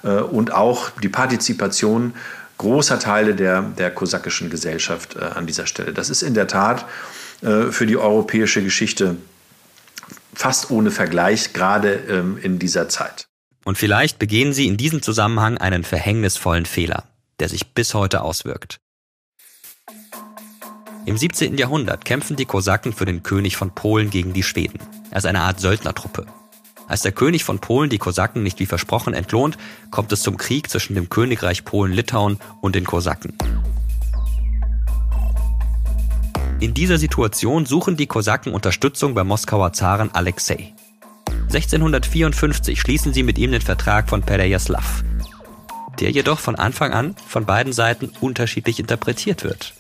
äh, 0.02 0.08
und 0.08 0.52
auch 0.52 0.90
die 1.02 1.08
Partizipation 1.08 2.14
großer 2.58 2.98
Teile 2.98 3.34
der, 3.34 3.62
der 3.62 3.90
kosakischen 3.90 4.50
Gesellschaft 4.50 5.16
äh, 5.16 5.20
an 5.20 5.46
dieser 5.46 5.66
Stelle. 5.66 5.92
Das 5.92 6.10
ist 6.10 6.22
in 6.22 6.34
der 6.34 6.46
Tat 6.46 6.86
äh, 7.42 7.70
für 7.70 7.86
die 7.86 7.96
europäische 7.96 8.62
Geschichte 8.62 9.16
fast 10.34 10.70
ohne 10.70 10.90
Vergleich, 10.90 11.52
gerade 11.52 11.94
ähm, 12.08 12.38
in 12.42 12.58
dieser 12.58 12.88
Zeit. 12.88 13.26
Und 13.64 13.78
vielleicht 13.78 14.18
begehen 14.18 14.52
Sie 14.52 14.66
in 14.66 14.76
diesem 14.76 15.02
Zusammenhang 15.02 15.58
einen 15.58 15.84
verhängnisvollen 15.84 16.66
Fehler 16.66 17.04
der 17.42 17.48
sich 17.48 17.74
bis 17.74 17.92
heute 17.92 18.22
auswirkt. 18.22 18.78
Im 21.04 21.16
17. 21.16 21.58
Jahrhundert 21.58 22.04
kämpfen 22.04 22.36
die 22.36 22.44
Kosaken 22.44 22.92
für 22.92 23.04
den 23.04 23.24
König 23.24 23.56
von 23.56 23.72
Polen 23.72 24.10
gegen 24.10 24.32
die 24.32 24.44
Schweden. 24.44 24.78
Ist 25.12 25.26
eine 25.26 25.40
Art 25.40 25.58
Söldnertruppe. 25.58 26.26
Als 26.86 27.02
der 27.02 27.10
König 27.10 27.42
von 27.42 27.58
Polen 27.58 27.90
die 27.90 27.98
Kosaken 27.98 28.44
nicht 28.44 28.60
wie 28.60 28.66
versprochen 28.66 29.12
entlohnt, 29.12 29.58
kommt 29.90 30.12
es 30.12 30.22
zum 30.22 30.36
Krieg 30.36 30.70
zwischen 30.70 30.94
dem 30.94 31.08
Königreich 31.08 31.64
Polen-Litauen 31.64 32.38
und 32.60 32.76
den 32.76 32.84
Kosaken. 32.84 33.36
In 36.60 36.72
dieser 36.72 36.98
Situation 36.98 37.66
suchen 37.66 37.96
die 37.96 38.06
Kosaken 38.06 38.54
Unterstützung 38.54 39.14
beim 39.14 39.26
Moskauer 39.26 39.72
Zaren 39.72 40.14
Alexei. 40.14 40.72
1654 41.46 42.80
schließen 42.80 43.12
sie 43.12 43.24
mit 43.24 43.38
ihm 43.38 43.50
den 43.50 43.60
Vertrag 43.60 44.08
von 44.08 44.22
Perejaslav, 44.22 45.02
der 45.98 46.12
jedoch 46.12 46.38
von 46.38 46.54
Anfang 46.54 46.92
an 46.92 47.16
von 47.26 47.44
beiden 47.44 47.72
Seiten 47.72 48.12
unterschiedlich 48.20 48.78
interpretiert 48.78 49.42
wird. 49.42 49.74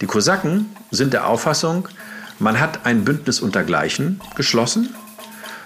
Die 0.00 0.06
Kosaken 0.06 0.66
sind 0.90 1.12
der 1.12 1.26
Auffassung, 1.26 1.88
man 2.38 2.60
hat 2.60 2.86
ein 2.86 3.04
Bündnis 3.04 3.40
untergleichen 3.40 4.20
geschlossen, 4.36 4.94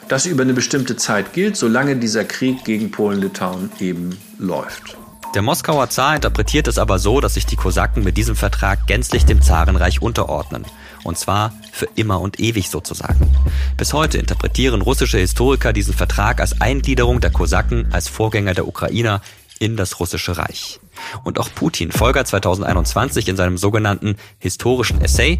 das 0.08 0.26
über 0.26 0.42
eine 0.42 0.54
bestimmte 0.54 0.96
Zeit 0.96 1.32
gilt, 1.32 1.56
solange 1.56 1.96
dieser 1.96 2.24
Krieg 2.24 2.64
gegen 2.64 2.90
Polen-Litauen 2.90 3.70
eben 3.78 4.18
läuft. 4.38 4.96
Der 5.34 5.42
Moskauer 5.42 5.88
Zar 5.88 6.14
interpretiert 6.14 6.68
es 6.68 6.78
aber 6.78 6.98
so, 6.98 7.20
dass 7.20 7.34
sich 7.34 7.46
die 7.46 7.56
Kosaken 7.56 8.04
mit 8.04 8.18
diesem 8.18 8.36
Vertrag 8.36 8.86
gänzlich 8.86 9.24
dem 9.24 9.40
Zarenreich 9.40 10.02
unterordnen. 10.02 10.66
Und 11.04 11.16
zwar 11.16 11.54
für 11.72 11.88
immer 11.94 12.20
und 12.20 12.38
ewig 12.38 12.68
sozusagen. 12.68 13.34
Bis 13.78 13.94
heute 13.94 14.18
interpretieren 14.18 14.82
russische 14.82 15.18
Historiker 15.18 15.72
diesen 15.72 15.94
Vertrag 15.94 16.40
als 16.40 16.60
Eingliederung 16.60 17.20
der 17.22 17.30
Kosaken 17.30 17.88
als 17.92 18.08
Vorgänger 18.08 18.52
der 18.52 18.68
Ukrainer 18.68 19.22
in 19.58 19.76
das 19.78 20.00
russische 20.00 20.36
Reich. 20.36 20.80
Und 21.24 21.38
auch 21.38 21.48
Putin 21.54 21.92
folgert 21.92 22.26
2021 22.26 23.28
in 23.28 23.36
seinem 23.36 23.58
sogenannten 23.58 24.16
historischen 24.38 25.00
Essay, 25.00 25.38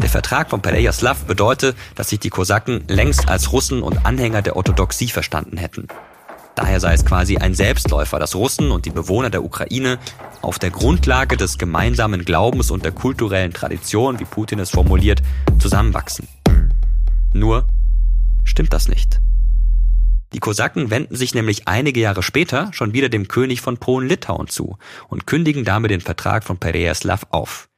der 0.00 0.08
Vertrag 0.08 0.50
von 0.50 0.62
Perejaslav 0.62 1.24
bedeutet, 1.24 1.76
dass 1.94 2.08
sich 2.08 2.18
die 2.18 2.30
Kosaken 2.30 2.84
längst 2.88 3.28
als 3.28 3.52
Russen 3.52 3.82
und 3.82 4.04
Anhänger 4.04 4.42
der 4.42 4.56
Orthodoxie 4.56 5.08
verstanden 5.08 5.56
hätten. 5.56 5.88
Daher 6.54 6.80
sei 6.80 6.92
es 6.92 7.04
quasi 7.04 7.38
ein 7.38 7.54
Selbstläufer, 7.54 8.18
dass 8.18 8.34
Russen 8.34 8.72
und 8.72 8.84
die 8.84 8.90
Bewohner 8.90 9.30
der 9.30 9.44
Ukraine 9.44 9.98
auf 10.42 10.58
der 10.58 10.70
Grundlage 10.70 11.36
des 11.36 11.56
gemeinsamen 11.56 12.24
Glaubens 12.24 12.70
und 12.70 12.84
der 12.84 12.92
kulturellen 12.92 13.52
Tradition, 13.52 14.18
wie 14.20 14.24
Putin 14.24 14.58
es 14.58 14.70
formuliert, 14.70 15.22
zusammenwachsen. 15.58 16.28
Nur 17.32 17.66
stimmt 18.44 18.72
das 18.72 18.88
nicht. 18.88 19.20
Die 20.34 20.40
Kosaken 20.40 20.90
wenden 20.90 21.14
sich 21.14 21.34
nämlich 21.34 21.68
einige 21.68 22.00
Jahre 22.00 22.22
später 22.22 22.70
schon 22.72 22.94
wieder 22.94 23.08
dem 23.08 23.28
König 23.28 23.60
von 23.60 23.76
Polen-Litauen 23.76 24.48
zu 24.48 24.78
und 25.08 25.26
kündigen 25.26 25.64
damit 25.64 25.90
den 25.90 26.00
Vertrag 26.00 26.44
von 26.44 26.58
Perejaslav 26.58 27.26
auf. 27.30 27.68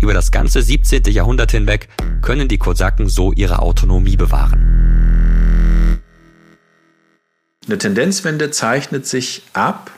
Über 0.00 0.14
das 0.14 0.30
ganze 0.30 0.62
17. 0.62 1.04
Jahrhundert 1.06 1.50
hinweg 1.50 1.88
können 2.22 2.46
die 2.46 2.58
Kosaken 2.58 3.08
so 3.08 3.32
ihre 3.32 3.60
Autonomie 3.60 4.16
bewahren. 4.16 6.00
Eine 7.66 7.78
Tendenzwende 7.78 8.50
zeichnet 8.50 9.06
sich 9.06 9.42
ab 9.54 9.90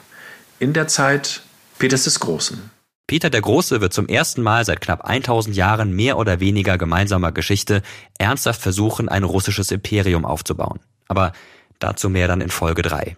in 0.61 0.73
der 0.73 0.87
Zeit 0.87 1.43
Peters 1.79 2.05
des 2.05 2.21
Großen. 2.21 2.71
Peter 3.07 3.31
der 3.31 3.41
Große 3.41 3.81
wird 3.81 3.93
zum 3.93 4.09
ersten 4.09 4.43
Mal 4.43 4.65
seit 4.65 4.81
knapp 4.81 5.05
1000 5.05 5.55
Jahren 5.55 5.93
mehr 5.93 6.19
oder 6.19 6.41
weniger 6.41 6.77
gemeinsamer 6.77 7.31
Geschichte 7.31 7.83
ernsthaft 8.19 8.61
versuchen, 8.61 9.09
ein 9.09 9.23
russisches 9.23 9.71
Imperium 9.71 10.25
aufzubauen. 10.25 10.81
Aber 11.07 11.33
dazu 11.79 12.11
mehr 12.11 12.27
dann 12.27 12.41
in 12.41 12.51
Folge 12.51 12.83
3. 12.83 13.17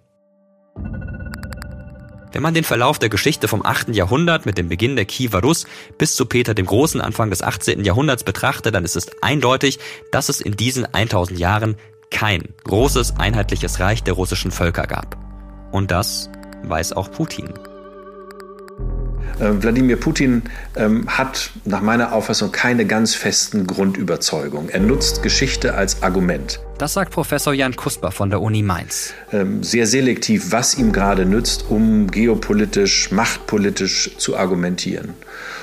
Wenn 2.33 2.43
man 2.43 2.53
den 2.53 2.65
Verlauf 2.65 2.99
der 2.99 3.09
Geschichte 3.09 3.49
vom 3.49 3.65
8. 3.65 3.95
Jahrhundert 3.95 4.45
mit 4.45 4.59
dem 4.59 4.69
Beginn 4.69 4.95
der 4.95 5.07
Kiewer 5.07 5.41
Rus 5.41 5.67
bis 5.97 6.15
zu 6.15 6.27
Peter 6.27 6.53
dem 6.53 6.67
Großen 6.67 7.01
Anfang 7.01 7.31
des 7.31 7.41
18. 7.41 7.83
Jahrhunderts 7.83 8.25
betrachtet, 8.25 8.75
dann 8.75 8.85
ist 8.85 8.97
es 8.97 9.11
eindeutig, 9.23 9.79
dass 10.13 10.29
es 10.29 10.43
in 10.43 10.55
diesen 10.55 10.85
1000 10.85 11.39
Jahren 11.39 11.77
kein 12.11 12.43
großes 12.65 13.15
einheitliches 13.19 13.81
Reich 13.81 14.03
der 14.03 14.15
russischen 14.15 14.51
Völker 14.51 14.87
gab. 14.87 15.17
Und 15.73 15.91
das 15.91 16.29
weiß 16.65 16.93
auch 16.93 17.11
Putin. 17.11 17.55
Äh, 19.41 19.63
Wladimir 19.63 19.97
Putin 19.97 20.43
ähm, 20.77 21.07
hat 21.09 21.51
nach 21.65 21.81
meiner 21.81 22.13
Auffassung 22.13 22.53
keine 22.53 22.87
ganz 22.87 23.15
festen 23.15 23.67
Grundüberzeugungen. 23.67 24.69
Er 24.69 24.81
nutzt 24.81 25.23
Geschichte 25.23 25.75
als 25.75 26.03
Argument. 26.03 26.61
Das 26.79 26.95
sagt 26.95 27.13
Professor 27.13 27.53
Jan 27.53 27.75
Kusper 27.75 28.13
von 28.13 28.31
der 28.31 28.41
Uni 28.41 28.63
Mainz. 28.63 29.15
Ähm, 29.33 29.63
sehr 29.63 29.87
selektiv, 29.87 30.53
was 30.53 30.77
ihm 30.77 30.93
gerade 30.93 31.25
nützt, 31.25 31.65
um 31.69 32.09
geopolitisch, 32.11 33.11
machtpolitisch 33.11 34.17
zu 34.17 34.37
argumentieren. 34.37 35.15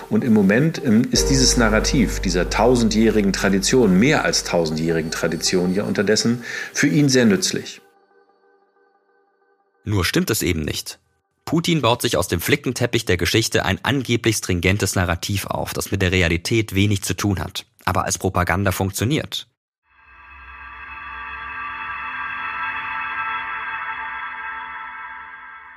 Und 0.09 0.24
im 0.24 0.34
Moment 0.34 0.82
ähm, 0.84 1.03
ist 1.11 1.30
dieses 1.30 1.57
Narrativ 1.57 2.20
dieser 2.20 2.49
tausendjährigen 2.49 3.34
Tradition, 3.34 3.97
mehr 3.97 4.24
als 4.24 4.43
tausendjährigen 4.43 5.11
Tradition 5.11 5.74
ja 5.74 5.84
unterdessen, 5.84 6.43
für 6.74 6.88
ihn 6.88 7.09
sehr 7.09 7.26
nützlich. 7.26 7.82
Nur 9.84 10.03
stimmt 10.03 10.32
es 10.32 10.41
eben 10.41 10.61
nicht. 10.61 10.99
Putin 11.45 11.81
baut 11.81 12.01
sich 12.01 12.17
aus 12.17 12.27
dem 12.27 12.41
Flickenteppich 12.41 13.05
der 13.05 13.17
Geschichte 13.17 13.65
ein 13.65 13.79
angeblich 13.83 14.37
stringentes 14.37 14.95
Narrativ 14.95 15.45
auf, 15.45 15.73
das 15.73 15.91
mit 15.91 16.01
der 16.01 16.11
Realität 16.11 16.73
wenig 16.73 17.03
zu 17.03 17.15
tun 17.15 17.39
hat, 17.39 17.67
aber 17.85 18.05
als 18.05 18.17
Propaganda 18.17 18.71
funktioniert. 18.71 19.47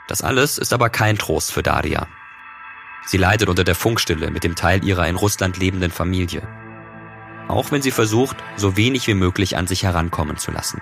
Das 0.08 0.22
alles 0.22 0.56
ist 0.56 0.72
aber 0.72 0.88
kein 0.88 1.18
Trost 1.18 1.52
für 1.52 1.62
Daria. 1.62 2.08
Sie 3.04 3.18
leidet 3.18 3.50
unter 3.50 3.62
der 3.62 3.74
Funkstille 3.74 4.30
mit 4.30 4.44
dem 4.44 4.56
Teil 4.56 4.82
ihrer 4.82 5.06
in 5.06 5.16
Russland 5.16 5.58
lebenden 5.58 5.90
Familie. 5.90 6.48
Auch 7.46 7.70
wenn 7.70 7.82
sie 7.82 7.90
versucht, 7.90 8.38
so 8.56 8.78
wenig 8.78 9.06
wie 9.06 9.14
möglich 9.14 9.58
an 9.58 9.66
sich 9.66 9.82
herankommen 9.82 10.38
zu 10.38 10.50
lassen. 10.50 10.80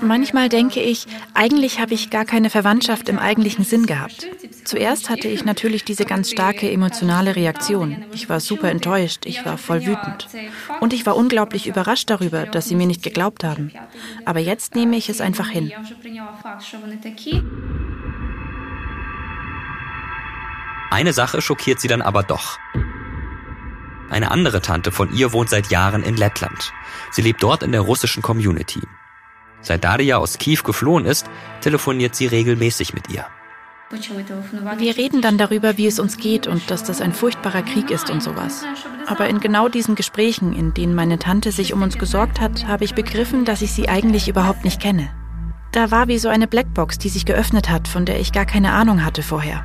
Manchmal 0.00 0.48
denke 0.48 0.80
ich, 0.80 1.06
eigentlich 1.34 1.80
habe 1.80 1.94
ich 1.94 2.10
gar 2.10 2.24
keine 2.24 2.50
Verwandtschaft 2.50 3.08
im 3.08 3.18
eigentlichen 3.18 3.64
Sinn 3.64 3.86
gehabt. 3.86 4.26
Zuerst 4.64 5.10
hatte 5.10 5.28
ich 5.28 5.44
natürlich 5.44 5.84
diese 5.84 6.04
ganz 6.04 6.30
starke 6.30 6.70
emotionale 6.70 7.36
Reaktion. 7.36 8.04
Ich 8.12 8.28
war 8.28 8.40
super 8.40 8.70
enttäuscht, 8.70 9.26
ich 9.26 9.44
war 9.44 9.58
voll 9.58 9.86
wütend. 9.86 10.28
Und 10.80 10.92
ich 10.92 11.06
war 11.06 11.16
unglaublich 11.16 11.66
überrascht 11.66 12.10
darüber, 12.10 12.46
dass 12.46 12.68
sie 12.68 12.74
mir 12.74 12.86
nicht 12.86 13.02
geglaubt 13.02 13.44
haben. 13.44 13.72
Aber 14.24 14.40
jetzt 14.40 14.74
nehme 14.74 14.96
ich 14.96 15.08
es 15.08 15.20
einfach 15.20 15.48
hin. 15.48 15.72
Eine 20.90 21.12
Sache 21.12 21.42
schockiert 21.42 21.80
sie 21.80 21.88
dann 21.88 22.02
aber 22.02 22.22
doch. 22.22 22.58
Eine 24.10 24.30
andere 24.30 24.62
Tante 24.62 24.90
von 24.90 25.12
ihr 25.12 25.32
wohnt 25.32 25.50
seit 25.50 25.70
Jahren 25.70 26.02
in 26.02 26.16
Lettland. 26.16 26.72
Sie 27.10 27.22
lebt 27.22 27.42
dort 27.42 27.62
in 27.62 27.72
der 27.72 27.82
russischen 27.82 28.22
Community. 28.22 28.80
Seit 29.60 29.84
Daria 29.84 30.16
aus 30.18 30.38
Kiew 30.38 30.62
geflohen 30.64 31.04
ist, 31.04 31.26
telefoniert 31.60 32.14
sie 32.14 32.26
regelmäßig 32.26 32.94
mit 32.94 33.10
ihr. 33.10 33.26
Wir 33.90 34.96
reden 34.96 35.22
dann 35.22 35.38
darüber, 35.38 35.78
wie 35.78 35.86
es 35.86 35.98
uns 35.98 36.18
geht 36.18 36.46
und 36.46 36.70
dass 36.70 36.84
das 36.84 37.00
ein 37.00 37.14
furchtbarer 37.14 37.62
Krieg 37.62 37.90
ist 37.90 38.10
und 38.10 38.22
sowas. 38.22 38.64
Aber 39.06 39.28
in 39.28 39.40
genau 39.40 39.68
diesen 39.68 39.94
Gesprächen, 39.94 40.52
in 40.52 40.74
denen 40.74 40.94
meine 40.94 41.18
Tante 41.18 41.52
sich 41.52 41.72
um 41.72 41.82
uns 41.82 41.96
gesorgt 41.96 42.38
hat, 42.38 42.66
habe 42.66 42.84
ich 42.84 42.94
begriffen, 42.94 43.46
dass 43.46 43.62
ich 43.62 43.72
sie 43.72 43.88
eigentlich 43.88 44.28
überhaupt 44.28 44.64
nicht 44.64 44.80
kenne. 44.80 45.10
Da 45.72 45.90
war 45.90 46.08
wie 46.08 46.18
so 46.18 46.28
eine 46.28 46.46
Blackbox, 46.46 46.98
die 46.98 47.08
sich 47.08 47.24
geöffnet 47.24 47.70
hat, 47.70 47.88
von 47.88 48.04
der 48.04 48.20
ich 48.20 48.32
gar 48.32 48.46
keine 48.46 48.72
Ahnung 48.72 49.04
hatte 49.04 49.22
vorher. 49.22 49.64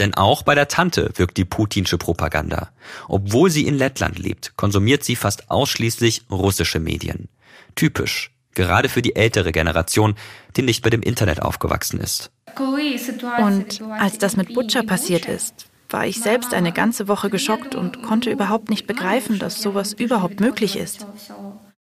Denn 0.00 0.14
auch 0.14 0.42
bei 0.42 0.54
der 0.54 0.66
Tante 0.66 1.12
wirkt 1.16 1.36
die 1.36 1.44
putinsche 1.44 1.98
Propaganda. 1.98 2.70
Obwohl 3.06 3.50
sie 3.50 3.66
in 3.66 3.76
Lettland 3.76 4.18
lebt, 4.18 4.56
konsumiert 4.56 5.04
sie 5.04 5.14
fast 5.14 5.50
ausschließlich 5.50 6.22
russische 6.30 6.80
Medien. 6.80 7.28
Typisch, 7.74 8.32
gerade 8.54 8.88
für 8.88 9.02
die 9.02 9.14
ältere 9.14 9.52
Generation, 9.52 10.14
die 10.56 10.62
nicht 10.62 10.82
mit 10.84 10.94
dem 10.94 11.02
Internet 11.02 11.42
aufgewachsen 11.42 12.00
ist. 12.00 12.32
Und 12.56 13.82
als 13.98 14.16
das 14.18 14.36
mit 14.36 14.54
Butcher 14.54 14.82
passiert 14.82 15.26
ist, 15.26 15.66
war 15.90 16.06
ich 16.06 16.20
selbst 16.20 16.54
eine 16.54 16.72
ganze 16.72 17.06
Woche 17.06 17.28
geschockt 17.28 17.74
und 17.74 18.02
konnte 18.02 18.30
überhaupt 18.30 18.70
nicht 18.70 18.86
begreifen, 18.86 19.38
dass 19.38 19.60
sowas 19.60 19.92
überhaupt 19.92 20.40
möglich 20.40 20.76
ist. 20.76 21.06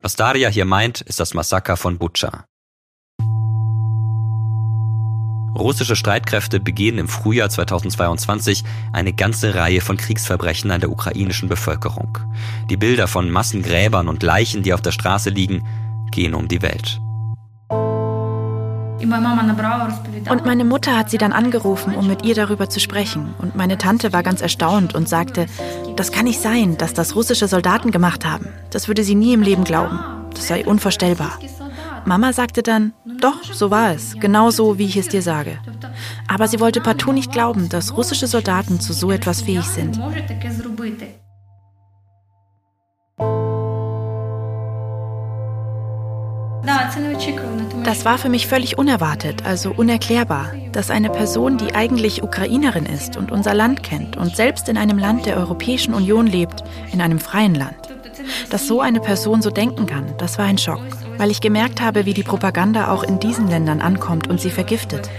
Was 0.01 0.15
Daria 0.15 0.49
hier 0.49 0.65
meint, 0.65 1.01
ist 1.01 1.19
das 1.19 1.35
Massaker 1.35 1.77
von 1.77 1.99
Butcher. 1.99 2.45
Russische 5.57 5.97
Streitkräfte 5.97 6.61
begehen 6.61 6.99
im 6.99 7.09
Frühjahr 7.09 7.49
2022 7.49 8.63
eine 8.93 9.15
ganze 9.15 9.55
Reihe 9.55 9.81
von 9.81 9.97
Kriegsverbrechen 9.97 10.71
an 10.71 10.81
der 10.81 10.91
ukrainischen 10.91 11.49
Bevölkerung. 11.49 12.19
Die 12.69 12.77
Bilder 12.77 13.09
von 13.09 13.31
Massengräbern 13.31 14.09
und 14.09 14.23
Leichen, 14.23 14.63
die 14.63 14.75
auf 14.75 14.83
der 14.83 14.93
Straße 14.93 15.31
liegen, 15.31 15.67
gehen 16.11 16.35
um 16.35 16.49
die 16.49 16.61
Welt. 16.61 17.01
Und 20.31 20.45
meine 20.45 20.65
Mutter 20.65 20.97
hat 20.97 21.11
sie 21.11 21.19
dann 21.19 21.33
angerufen, 21.33 21.95
um 21.95 22.07
mit 22.07 22.25
ihr 22.25 22.35
darüber 22.35 22.69
zu 22.69 22.81
sprechen. 22.81 23.35
Und 23.39 23.57
meine 23.57 23.79
Tante 23.79 24.13
war 24.13 24.23
ganz 24.23 24.41
erstaunt 24.43 24.95
und 24.95 25.09
sagte, 25.09 25.47
das 25.97 26.13
kann 26.13 26.25
nicht 26.25 26.41
sein, 26.41 26.77
dass 26.77 26.93
das 26.93 27.15
russische 27.15 27.49
Soldaten 27.49 27.91
gemacht 27.91 28.27
haben. 28.27 28.49
Das 28.71 28.89
würde 28.89 29.05
sie 29.05 29.15
nie 29.15 29.33
im 29.33 29.43
Leben 29.43 29.65
glauben. 29.65 30.01
Das 30.35 30.49
sei 30.49 30.67
unvorstellbar. 30.67 31.39
Mama 32.07 32.33
sagte 32.33 32.63
dann, 32.63 32.93
doch, 33.21 33.43
so 33.43 33.73
war 33.73 33.93
es, 33.93 34.15
genau 34.21 34.51
so, 34.51 34.79
wie 34.79 34.85
ich 34.85 34.97
es 34.97 35.09
dir 35.09 35.23
sage. 35.23 35.59
Aber 36.29 36.47
sie 36.47 36.61
wollte 36.61 36.81
partout 36.81 37.13
nicht 37.13 37.33
glauben, 37.33 37.69
dass 37.69 37.97
russische 37.97 38.29
Soldaten 38.29 38.79
zu 38.79 38.93
so 38.93 39.11
etwas 39.11 39.43
fähig 39.43 39.65
sind. 39.65 39.99
Das 47.85 48.05
war 48.05 48.19
für 48.19 48.29
mich 48.29 48.47
völlig 48.47 48.79
unerwartet, 48.79 49.45
also 49.45 49.73
unerklärbar, 49.73 50.53
dass 50.71 50.91
eine 50.91 51.11
Person, 51.11 51.59
die 51.59 51.75
eigentlich 51.75 52.23
Ukrainerin 52.23 52.87
ist 52.87 53.17
und 53.17 53.33
unser 53.33 53.55
Land 53.55 53.83
kennt 53.83 54.17
und 54.17 54.37
selbst 54.37 54.69
in 54.69 54.77
einem 54.77 54.99
Land 54.99 55.27
der 55.27 55.37
Europäischen 55.37 55.93
Union 55.93 56.27
lebt, 56.29 56.63
in 56.93 57.01
einem 57.01 57.19
freien 57.19 57.55
Land, 57.55 57.96
dass 58.51 58.67
so 58.67 58.81
eine 58.81 59.01
Person 59.01 59.43
so 59.43 59.51
denken 59.51 59.87
kann, 59.87 60.15
das 60.19 60.39
war 60.39 60.47
ein 60.47 60.59
Schock 60.59 60.83
weil 61.19 61.31
ich 61.31 61.41
gemerkt 61.41 61.81
habe, 61.81 62.07
wie 62.07 62.15
die 62.15 62.23
Propaganda 62.23 62.91
auch 62.91 63.03
in 63.03 63.19
diesen 63.19 63.49
Ländern 63.49 63.81
ankommt 63.81 64.29
und 64.29 64.41
sie 64.41 64.51
vergiftet. 64.51 65.11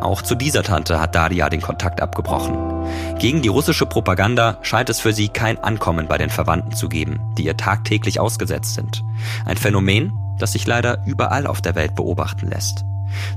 Auch 0.00 0.22
zu 0.22 0.34
dieser 0.36 0.62
Tante 0.62 1.00
hat 1.00 1.14
Daria 1.14 1.48
den 1.48 1.60
Kontakt 1.60 2.00
abgebrochen. 2.00 2.56
Gegen 3.18 3.42
die 3.42 3.48
russische 3.48 3.84
Propaganda 3.84 4.58
scheint 4.62 4.88
es 4.90 5.00
für 5.00 5.12
sie 5.12 5.28
kein 5.28 5.58
Ankommen 5.58 6.06
bei 6.06 6.18
den 6.18 6.30
Verwandten 6.30 6.72
zu 6.72 6.88
geben, 6.88 7.20
die 7.36 7.44
ihr 7.44 7.56
tagtäglich 7.56 8.20
ausgesetzt 8.20 8.74
sind. 8.74 9.02
Ein 9.44 9.56
Phänomen, 9.56 10.12
das 10.38 10.52
sich 10.52 10.66
leider 10.66 11.02
überall 11.04 11.46
auf 11.46 11.60
der 11.60 11.74
Welt 11.74 11.96
beobachten 11.96 12.46
lässt. 12.46 12.84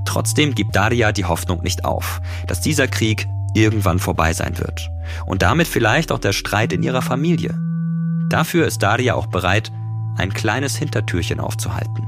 Trotzdem 0.05 0.53
gibt 0.53 0.75
Daria 0.75 1.11
die 1.11 1.25
Hoffnung 1.25 1.63
nicht 1.63 1.84
auf, 1.84 2.21
dass 2.45 2.61
dieser 2.61 2.88
Krieg 2.88 3.27
irgendwann 3.53 3.99
vorbei 3.99 4.33
sein 4.33 4.57
wird. 4.57 4.89
Und 5.25 5.41
damit 5.41 5.67
vielleicht 5.67 6.11
auch 6.11 6.19
der 6.19 6.33
Streit 6.33 6.73
in 6.73 6.83
ihrer 6.83 7.01
Familie. 7.01 7.57
Dafür 8.29 8.65
ist 8.65 8.81
Daria 8.83 9.15
auch 9.15 9.27
bereit, 9.27 9.71
ein 10.17 10.33
kleines 10.33 10.75
Hintertürchen 10.77 11.39
aufzuhalten. 11.39 12.07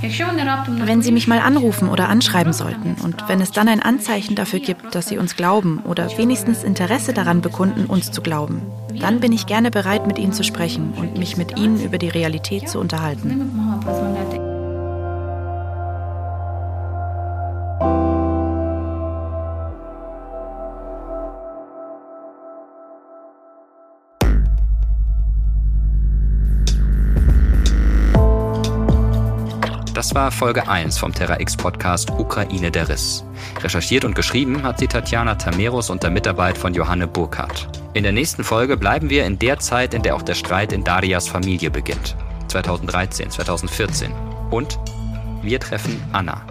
Wenn 0.00 1.02
Sie 1.02 1.12
mich 1.12 1.28
mal 1.28 1.38
anrufen 1.38 1.88
oder 1.88 2.08
anschreiben 2.08 2.52
sollten 2.52 2.96
und 3.02 3.28
wenn 3.28 3.40
es 3.40 3.52
dann 3.52 3.68
ein 3.68 3.82
Anzeichen 3.82 4.34
dafür 4.34 4.58
gibt, 4.58 4.94
dass 4.94 5.08
Sie 5.08 5.18
uns 5.18 5.36
glauben 5.36 5.80
oder 5.84 6.08
wenigstens 6.18 6.64
Interesse 6.64 7.12
daran 7.12 7.40
bekunden, 7.40 7.86
uns 7.86 8.10
zu 8.10 8.20
glauben, 8.20 8.62
dann 9.00 9.20
bin 9.20 9.32
ich 9.32 9.46
gerne 9.46 9.70
bereit, 9.70 10.06
mit 10.06 10.18
Ihnen 10.18 10.32
zu 10.32 10.44
sprechen 10.44 10.92
und 10.96 11.18
mich 11.18 11.36
mit 11.36 11.58
Ihnen 11.58 11.82
über 11.82 11.98
die 11.98 12.08
Realität 12.08 12.68
zu 12.68 12.78
unterhalten. 12.78 14.50
Das 30.12 30.24
war 30.24 30.30
Folge 30.30 30.68
1 30.68 30.98
vom 30.98 31.14
Terra 31.14 31.40
X 31.40 31.56
Podcast 31.56 32.10
Ukraine 32.10 32.70
der 32.70 32.86
Riss. 32.86 33.24
Recherchiert 33.62 34.04
und 34.04 34.14
geschrieben 34.14 34.62
hat 34.62 34.78
sie 34.78 34.86
Tatjana 34.86 35.36
Tameros 35.36 35.88
unter 35.88 36.10
Mitarbeit 36.10 36.58
von 36.58 36.74
Johanne 36.74 37.06
Burkhardt. 37.06 37.66
In 37.94 38.02
der 38.02 38.12
nächsten 38.12 38.44
Folge 38.44 38.76
bleiben 38.76 39.08
wir 39.08 39.24
in 39.24 39.38
der 39.38 39.58
Zeit, 39.58 39.94
in 39.94 40.02
der 40.02 40.14
auch 40.14 40.20
der 40.20 40.34
Streit 40.34 40.74
in 40.74 40.84
Darias 40.84 41.28
Familie 41.28 41.70
beginnt. 41.70 42.14
2013, 42.48 43.30
2014. 43.30 44.12
Und 44.50 44.78
wir 45.40 45.58
treffen 45.58 45.98
Anna. 46.12 46.42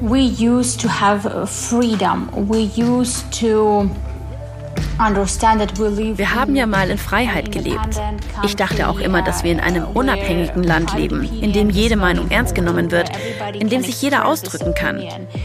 We 0.00 0.28
used 0.36 0.80
to 0.80 0.88
have 0.88 1.46
freedom. 1.46 2.28
We 2.48 2.68
used 2.76 3.30
to 3.38 3.88
wir 6.16 6.34
haben 6.34 6.56
ja 6.56 6.66
mal 6.66 6.90
in 6.90 6.98
Freiheit 6.98 7.50
gelebt. 7.52 8.00
Ich 8.44 8.56
dachte 8.56 8.88
auch 8.88 8.98
immer, 8.98 9.22
dass 9.22 9.42
wir 9.42 9.52
in 9.52 9.60
einem 9.60 9.84
unabhängigen 9.84 10.62
Land 10.62 10.94
leben, 10.94 11.24
in 11.40 11.52
dem 11.52 11.70
jede 11.70 11.96
Meinung 11.96 12.30
ernst 12.30 12.54
genommen 12.54 12.90
wird, 12.90 13.10
in 13.54 13.68
dem 13.68 13.82
sich 13.82 14.00
jeder 14.00 14.26
ausdrücken 14.26 14.74
kann. 14.74 15.02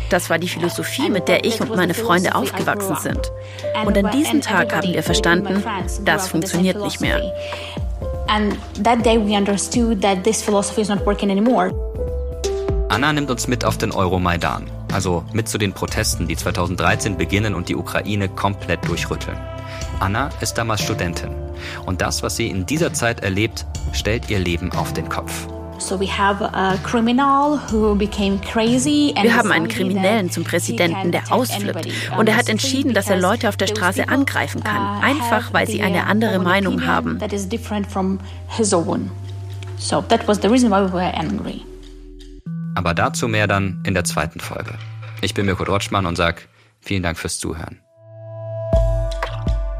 Das 0.10 0.30
war 0.30 0.38
die 0.38 0.48
Philosophie, 0.48 1.10
mit 1.10 1.28
der 1.28 1.46
ich 1.46 1.60
und 1.62 1.76
meine 1.76 1.94
Freunde 1.94 2.36
aufgewachsen 2.36 2.96
sind. 2.96 3.32
Und 3.86 3.98
an 3.98 4.12
diesem 4.12 4.42
Tag 4.42 4.76
haben 4.76 4.94
wir 4.94 5.04
verstanden, 5.04 5.64
das 6.06 6.28
funktioniert 6.28 6.82
nicht 6.82 7.02
mehr. 7.02 7.22
Anna 12.90 13.14
nimmt 13.14 13.32
uns 13.32 13.48
mit 13.48 13.66
auf 13.66 13.78
den 13.78 13.92
Euromaidan, 13.92 14.70
also 14.94 15.24
mit 15.34 15.48
zu 15.48 15.58
den 15.58 15.74
Protesten, 15.74 16.28
die 16.28 16.36
2013 16.36 17.18
beginnen 17.18 17.56
und 17.56 17.70
die 17.70 17.76
Ukraine 17.76 18.30
komplett 18.30 18.88
durchrütteln. 18.88 19.38
Anna 20.00 20.30
ist 20.42 20.58
damals 20.58 20.82
Studentin 20.82 21.30
und 21.86 22.02
das, 22.02 22.24
was 22.24 22.36
sie 22.36 22.48
in 22.48 22.66
dieser 22.66 22.94
Zeit 22.94 23.22
erlebt, 23.22 23.66
stellt 23.94 24.30
ihr 24.30 24.40
Leben 24.40 24.72
auf 24.72 24.94
den 24.94 25.10
Kopf. 25.10 25.48
Wir 29.22 29.36
haben 29.36 29.52
einen 29.52 29.68
Kriminellen 29.70 30.30
zum 30.30 30.44
Präsidenten, 30.44 31.12
der 31.12 31.32
ausflippt. 31.32 31.88
Und 32.18 32.28
er 32.28 32.36
hat 32.36 32.50
entschieden, 32.50 32.94
dass 32.94 33.10
er 33.10 33.18
Leute 33.18 33.48
auf 33.48 33.56
der 33.56 33.68
Straße 33.68 34.10
angreifen 34.10 34.62
kann, 34.64 35.00
uh, 35.00 35.02
einfach 35.02 35.54
weil 35.54 35.68
sie 35.68 35.82
eine 35.82 36.06
andere 36.06 36.40
Meinung 36.40 36.86
haben. 36.86 37.20
Aber 42.76 42.94
dazu 42.94 43.28
mehr 43.28 43.48
dann 43.48 43.84
in 43.86 43.94
der 43.94 44.04
zweiten 44.04 44.40
Folge. 44.40 44.74
Ich 45.22 45.34
bin 45.34 45.46
Mirko 45.46 45.66
Drotschmann 45.66 46.06
und 46.06 46.16
sage 46.16 46.42
vielen 46.82 47.04
Dank 47.04 47.18
fürs 47.18 47.40
Zuhören. 47.40 47.82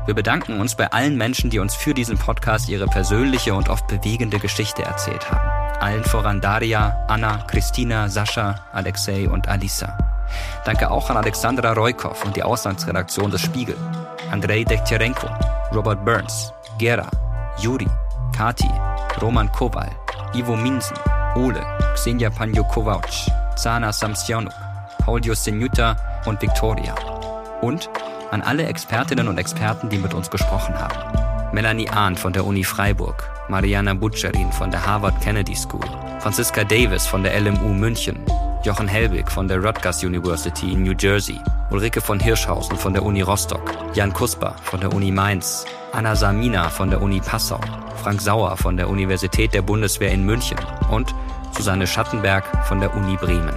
Wir 0.06 0.16
bedanken 0.16 0.60
uns 0.60 0.76
bei 0.76 0.92
allen 0.92 1.18
Menschen, 1.18 1.52
die 1.52 1.60
uns 1.60 1.76
für 1.76 1.94
diesen 1.94 2.18
Podcast 2.18 2.68
ihre 2.68 2.88
persönliche 2.88 3.54
und 3.54 3.70
oft 3.70 3.88
bewegende 3.88 4.40
Geschichte 4.40 4.82
erzählt 4.82 5.30
haben. 5.30 5.48
Allen 5.80 6.04
voran 6.04 6.42
Daria, 6.42 7.06
Anna, 7.08 7.44
Christina, 7.48 8.10
Sascha, 8.10 8.66
Alexei 8.74 9.30
und 9.30 9.48
Alisa. 9.48 9.96
Danke 10.66 10.90
auch 10.90 11.10
an 11.10 11.18
Alexandra 11.18 11.74
Roykov 11.74 12.26
und 12.26 12.36
die 12.36 12.44
Auslandsredaktion 12.44 13.30
des 13.30 13.42
Spiegel, 13.42 13.78
Andrei 14.32 14.64
Dektyarenko, 14.64 15.28
Robert 15.74 16.04
Burns, 16.04 16.52
Gera, 16.80 17.10
Juri, 17.60 17.88
Kati, 18.36 18.70
Roman 19.22 19.52
Kowal, 19.52 19.92
Ivo 20.34 20.56
Minsen, 20.56 20.98
Ole, 21.40 21.66
Xenia 21.96 22.30
Panjo-Kovac, 22.30 23.08
Zana 23.56 23.94
Samsionuk, 23.94 24.54
Paul 25.06 25.22
Josenuta 25.22 25.96
und 26.26 26.42
Victoria. 26.42 26.94
Und 27.62 27.90
an 28.32 28.42
alle 28.42 28.66
Expertinnen 28.66 29.28
und 29.28 29.38
Experten, 29.38 29.90
die 29.90 29.98
mit 29.98 30.14
uns 30.14 30.30
gesprochen 30.30 30.76
haben. 30.78 31.54
Melanie 31.54 31.90
Ahn 31.90 32.16
von 32.16 32.34
der 32.34 32.46
Uni 32.46 32.64
Freiburg, 32.64 33.30
Mariana 33.48 33.94
Butcherin 33.94 34.52
von 34.52 34.70
der 34.70 34.86
Harvard 34.86 35.20
Kennedy 35.22 35.56
School, 35.56 35.86
Franziska 36.20 36.64
Davis 36.66 37.08
von 37.08 37.24
der 37.24 37.40
LMU 37.40 37.74
München, 37.74 38.20
Jochen 38.64 38.90
Helbig 38.90 39.32
von 39.32 39.48
der 39.48 39.64
Rutgers 39.64 40.04
University 40.04 40.74
in 40.74 40.84
New 40.84 40.94
Jersey, 41.00 41.40
Ulrike 41.72 42.02
von 42.02 42.20
Hirschhausen 42.20 42.76
von 42.76 42.94
der 42.94 43.04
Uni 43.04 43.22
Rostock, 43.22 43.72
Jan 43.94 44.12
Kusper 44.12 44.56
von 44.64 44.82
der 44.82 44.94
Uni 44.94 45.12
Mainz, 45.12 45.66
Anna 45.94 46.16
Samina 46.16 46.70
von 46.70 46.90
der 46.90 47.02
Uni 47.02 47.22
Passau, 47.22 47.62
Frank 48.04 48.22
Sauer 48.22 48.58
von 48.58 48.78
der 48.78 48.90
Universität 48.90 49.54
der 49.54 49.62
Bundeswehr 49.62 50.12
in 50.12 50.26
München 50.26 50.58
und 50.92 51.16
Susanne 51.56 51.88
Schattenberg 51.88 52.44
von 52.68 52.80
der 52.80 52.96
Uni 52.96 53.18
Bremen. 53.18 53.56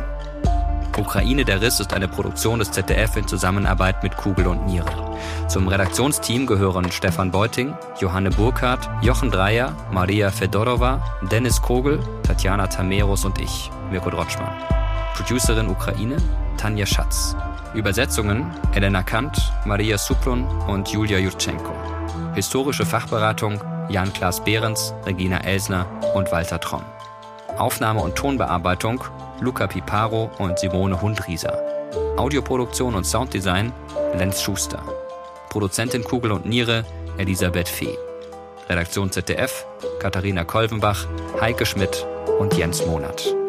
Ukraine 0.98 1.44
der 1.44 1.60
Riss 1.60 1.80
ist 1.80 1.94
eine 1.94 2.06
Produktion 2.06 2.58
des 2.58 2.70
ZDF 2.70 3.16
in 3.16 3.26
Zusammenarbeit 3.26 4.02
mit 4.02 4.16
Kugel 4.16 4.46
und 4.46 4.66
Niere. 4.66 5.16
Zum 5.48 5.66
Redaktionsteam 5.66 6.46
gehören 6.46 6.92
Stefan 6.92 7.30
Beuting, 7.30 7.74
Johanne 8.00 8.30
Burkhardt, 8.30 8.88
Jochen 9.02 9.30
Dreier, 9.30 9.74
Maria 9.90 10.30
Fedorova, 10.30 11.02
Dennis 11.30 11.60
Kogel, 11.60 11.98
Tatjana 12.22 12.66
Tameros 12.66 13.24
und 13.24 13.40
ich, 13.40 13.70
Mirko 13.90 14.10
Drotschmann. 14.10 14.52
Producerin 15.14 15.68
Ukraine, 15.68 16.16
Tanja 16.56 16.86
Schatz. 16.86 17.34
Übersetzungen 17.74 18.50
Elena 18.74 19.02
Kant, 19.02 19.52
Maria 19.64 19.98
Suplun 19.98 20.46
und 20.68 20.88
Julia 20.88 21.18
Jurchenko. 21.18 21.72
Historische 22.34 22.86
Fachberatung 22.86 23.60
Jan-Klaas 23.88 24.44
Behrens, 24.44 24.94
Regina 25.04 25.38
Elsner 25.38 25.86
und 26.14 26.30
Walter 26.32 26.60
Tronn. 26.60 26.84
Aufnahme 27.58 28.00
und 28.00 28.16
Tonbearbeitung 28.16 29.04
Luca 29.40 29.66
Piparo 29.66 30.30
und 30.38 30.58
Simone 30.58 31.00
Hundrieser. 31.00 31.58
Audioproduktion 32.16 32.94
und 32.94 33.04
Sounddesign 33.04 33.72
Lenz 34.16 34.40
Schuster. 34.40 34.82
Produzentin 35.50 36.04
Kugel 36.04 36.32
und 36.32 36.46
Niere 36.46 36.84
Elisabeth 37.18 37.68
Fee. 37.68 37.98
Redaktion 38.68 39.10
ZDF 39.10 39.66
Katharina 39.98 40.44
Kolvenbach, 40.44 41.06
Heike 41.40 41.66
Schmidt 41.66 42.06
und 42.38 42.56
Jens 42.56 42.84
Monat. 42.86 43.41